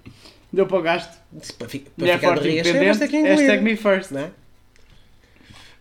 Deu 0.54 0.68
para 0.68 0.78
o 0.78 0.82
gasto. 0.82 1.18
Para, 1.58 1.68
fi- 1.70 1.80
para 1.80 1.92
Mulher 1.98 2.20
ficar 2.20 2.28
forte 2.36 2.50
independente, 2.50 3.22
hashtag 3.24 3.64
me 3.64 3.76
first. 3.76 4.12
Não 4.12 4.22
é? 4.22 4.32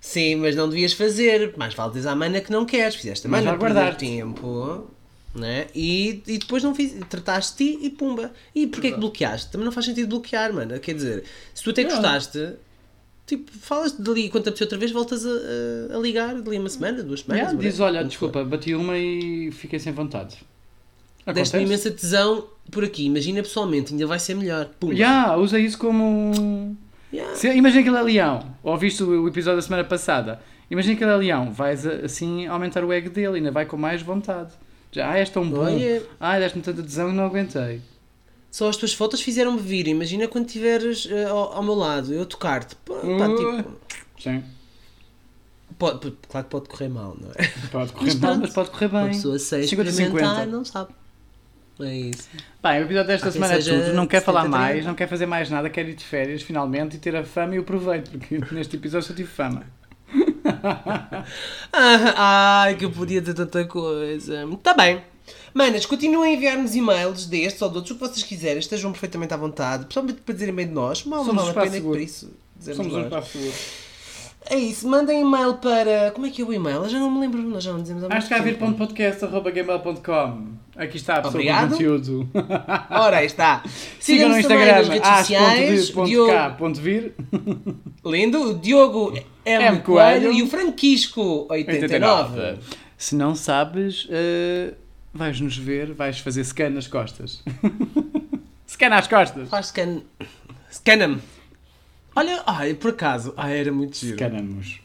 Sim, 0.01 0.37
mas 0.37 0.57
não 0.57 0.69
devias 0.69 0.93
fazer. 0.93 1.55
Mais 1.57 1.75
vale 1.75 1.93
dizer 1.93 2.09
à 2.09 2.17
mana 2.17 2.41
que 2.41 2.51
não 2.51 2.65
queres. 2.65 2.95
Fizeste 2.97 3.27
a 3.27 3.31
mana 3.31 3.55
guardar-te. 3.55 3.99
tempo. 4.07 4.89
Né? 5.35 5.67
E, 5.75 6.23
e 6.27 6.39
depois 6.39 6.63
não 6.65 6.75
fiz, 6.75 6.93
trataste 7.09 7.57
ti 7.57 7.79
e 7.83 7.91
pumba. 7.91 8.33
E 8.55 8.67
porquê 8.67 8.91
que 8.91 8.99
bloqueaste? 8.99 9.53
Também 9.53 9.65
não 9.65 9.73
faz 9.73 9.87
sentido 9.87 10.09
bloquear, 10.09 10.53
mano. 10.53 10.81
Quer 10.81 10.95
dizer, 10.95 11.25
se 11.55 11.63
tu 11.63 11.71
até 11.71 11.85
Não. 11.85 11.91
gostaste, 11.91 12.55
tipo, 13.27 13.49
falas 13.61 13.93
dali 13.93 14.29
quando 14.29 14.49
apetece 14.49 14.65
outra 14.65 14.77
vez, 14.79 14.91
voltas 14.91 15.25
a, 15.25 15.31
a, 15.93 15.97
a 15.97 16.01
ligar 16.01 16.35
dali 16.41 16.59
uma 16.59 16.69
semana, 16.69 17.03
duas 17.05 17.21
semanas. 17.21 17.45
Yeah, 17.53 17.61
diz, 17.63 17.79
olha, 17.79 18.03
desculpa, 18.03 18.43
bati 18.43 18.75
uma 18.75 18.99
e 18.99 19.53
fiquei 19.53 19.79
sem 19.79 19.93
vontade. 19.93 20.37
Deste-me 21.27 21.31
Acontece. 21.43 21.63
imensa 21.63 21.91
tesão 21.93 22.49
por 22.73 22.83
aqui. 22.83 23.05
Imagina 23.05 23.41
pessoalmente, 23.43 23.93
ainda 23.93 24.07
vai 24.09 24.19
ser 24.19 24.35
melhor. 24.35 24.69
Pumba. 24.81 24.95
Yeah, 24.95 25.37
usa 25.37 25.61
isso 25.61 25.79
como. 25.79 26.77
Yeah. 27.13 27.35
Se, 27.35 27.49
imagina 27.53 27.83
que 27.83 27.89
ele 27.89 27.99
é 27.99 28.03
leão. 28.03 28.55
Ouviste 28.63 29.03
o, 29.03 29.23
o 29.25 29.29
episódio 29.29 29.57
da 29.57 29.63
semana 29.63 29.85
passada. 29.85 30.41
Imagina 30.71 30.97
que 30.97 31.03
ele 31.05 31.13
é 31.13 31.17
leão. 31.17 31.53
Vais 31.53 31.85
assim 31.87 32.47
aumentar 32.47 32.85
o 32.85 32.93
ego 32.93 33.11
dele, 33.11 33.37
ainda 33.39 33.51
vai 33.51 33.67
com 33.67 33.77
mais 33.77 34.01
vontade. 34.03 34.53
Já, 34.93 35.11
ah, 35.11 35.19
és 35.19 35.29
tão 35.31 35.49
bom. 35.49 35.65
Olha. 35.65 36.03
Ah, 36.19 36.39
deste-me 36.39 36.63
tanta 36.63 36.83
tesão 36.83 37.11
e 37.11 37.13
não 37.13 37.25
aguentei. 37.25 37.81
Só 38.51 38.69
as 38.69 38.77
tuas 38.77 38.93
fotos 38.93 39.21
fizeram-me 39.21 39.61
vir. 39.61 39.87
Imagina 39.89 40.27
quando 40.27 40.47
estiveres 40.47 41.09
eh, 41.11 41.25
ao, 41.25 41.53
ao 41.55 41.63
meu 41.63 41.75
lado, 41.75 42.13
eu 42.13 42.27
tocar-te. 42.27 42.75
Pá, 42.77 42.95
pá, 42.95 43.01
Uh. 43.29 43.37
tipo, 43.63 43.77
Sim. 44.21 44.43
pode, 45.79 46.11
claro 46.29 46.45
que 46.47 46.51
pode 46.51 46.69
correr 46.69 46.89
mal, 46.89 47.17
não 47.21 47.31
é? 47.31 47.49
Pode 47.71 47.93
correr 47.95 48.07
Mas 48.07 48.15
mal, 48.17 48.37
mas 48.37 48.53
pode 48.53 48.71
correr 48.71 48.89
bem. 48.89 49.01
Uma 49.01 49.09
pessoa 49.09 49.39
sem 49.39 49.63
50, 49.63 49.91
experimentar 49.91 50.35
50. 50.37 50.47
não 50.47 50.65
sabe. 50.65 50.91
É 51.83 51.95
isso. 51.95 52.29
Bem, 52.63 52.81
o 52.81 52.85
episódio 52.85 53.07
desta 53.07 53.27
quem 53.27 53.33
semana 53.33 53.55
é 53.55 53.59
tudo. 53.59 53.93
Não 53.95 54.07
quer 54.07 54.23
falar 54.23 54.43
70, 54.43 54.57
mais, 54.59 54.73
30. 54.73 54.89
não 54.89 54.95
quer 54.95 55.09
fazer 55.09 55.27
mais 55.27 55.51
nada, 55.51 55.71
quer 55.71 55.89
ir 55.89 55.95
de 55.95 56.05
férias 56.05 56.43
finalmente 56.43 56.97
e 56.97 56.99
ter 56.99 57.15
a 57.17 57.25
fama 57.25 57.55
e 57.55 57.59
o 57.59 57.65
proveito, 57.65 58.11
porque 58.11 58.39
neste 58.53 58.77
episódio 58.77 59.07
só 59.09 59.15
tive 59.15 59.29
fama. 59.29 59.65
Ah, 61.73 62.63
ai, 62.63 62.77
que 62.77 62.85
eu 62.85 62.91
podia 62.91 63.23
ter 63.23 63.35
tanta 63.35 63.65
coisa. 63.65 64.45
Tá 64.63 64.75
bem. 64.75 65.01
Manas, 65.55 65.87
continuem 65.87 66.33
a 66.33 66.37
enviar-nos 66.37 66.75
e-mails 66.75 67.27
destes 67.27 67.61
ou 67.63 67.69
de 67.69 67.77
outros, 67.77 67.93
o 67.97 67.99
que 67.99 68.07
vocês 68.07 68.23
quiserem, 68.25 68.59
estejam 68.59 68.91
perfeitamente 68.93 69.33
à 69.35 69.37
vontade, 69.37 69.85
principalmente 69.85 70.21
para 70.23 70.33
dizerem 70.35 70.55
bem 70.55 70.67
de 70.67 70.73
nós. 70.73 71.05
Mal 71.05 71.21
não 71.21 71.27
Somos 71.27 71.43
vale 71.45 71.57
um 71.57 71.61
a 71.61 71.63
pena 71.65 71.75
seguro. 71.77 71.95
por 71.99 72.03
isso 72.03 72.31
Somos 72.61 72.87
um 72.93 72.97
nós. 72.97 73.05
espaço 73.05 73.31
seguro. 73.33 73.55
É 74.51 74.57
isso, 74.57 74.89
mandem 74.89 75.21
e-mail 75.21 75.55
para. 75.55 76.11
Como 76.11 76.27
é 76.27 76.31
que 76.31 76.43
é 76.43 76.45
o 76.45 76.53
e-mail? 76.53 76.83
Eu 76.83 76.89
já 76.89 76.99
não 76.99 77.09
me 77.09 77.21
lembro, 77.21 77.41
nós 77.41 77.63
já 77.63 77.73
não 77.73 77.81
dizemos 77.81 78.03
Acho 78.11 78.27
que 78.27 78.35
há 78.35 78.43
vir.podcast.gmail.com 78.43 80.61
Aqui 80.77 80.97
está 80.97 81.17
a 81.17 81.23
pessoa 81.23 81.45
com 81.45 81.69
conteúdo. 81.69 82.29
Ora, 82.91 83.19
aí 83.19 83.27
está. 83.27 83.63
Sigam 84.01 84.31
no 84.31 84.39
Instagram, 84.39 84.73
nas 84.73 84.89
redes 84.89 85.09
sociais. 85.09 85.93
Diogo, 86.07 86.33
lindo, 88.05 88.51
o 88.51 88.59
Diogo 88.59 89.13
M. 89.45 89.65
M. 89.65 89.81
Coelho 89.83 90.33
e 90.33 90.43
o 90.43 90.47
Franquisco 90.47 91.47
89. 91.51 92.59
Se 92.97 93.15
não 93.15 93.35
sabes, 93.35 94.09
eh, 94.11 94.75
vais-nos 95.13 95.57
ver, 95.57 95.93
vais 95.93 96.19
fazer 96.19 96.45
scan 96.45 96.71
nas 96.71 96.87
costas. 96.87 97.43
scan 98.69 98.95
às 98.95 99.07
costas. 99.07 99.49
Faz 99.49 99.67
scan. 99.67 100.01
Scanam. 100.73 101.21
Olha, 102.15 102.43
ai, 102.47 102.75
por 102.75 102.91
acaso. 102.91 103.33
Ai, 103.37 103.59
era 103.59 103.73
muito 103.73 103.97
giro. 103.97 104.17
Scanamos. 104.17 104.81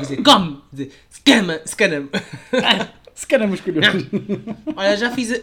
Dizer, 0.00 0.22
come! 0.22 0.60
Dizer, 0.72 0.92
Scama! 1.10 1.60
Scanam! 1.66 2.08
Scanamos 3.16 3.60
colhões. 3.60 4.06
Olha, 4.76 4.96
já 4.96 5.10
fiz. 5.10 5.40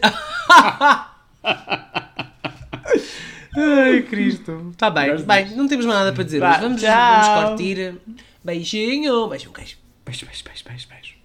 Ai, 3.56 4.02
Cristo. 4.02 4.70
Está 4.72 4.90
bem. 4.90 5.10
Gosto 5.10 5.26
Bem, 5.26 5.54
não 5.54 5.68
temos 5.68 5.86
mais 5.86 5.98
nada 5.98 6.12
para 6.12 6.24
dizer. 6.24 6.40
Vamos, 6.40 6.80
tchau. 6.80 6.90
vamos 6.92 7.48
curtir. 7.50 7.94
Beijinho. 8.42 9.28
Beijo, 9.28 9.50
um 9.50 9.52
queijo. 9.52 9.76
Beijo, 10.04 10.26
beijo, 10.26 10.44
beijo, 10.44 10.64
beijo, 10.64 10.88
beijo. 10.88 11.15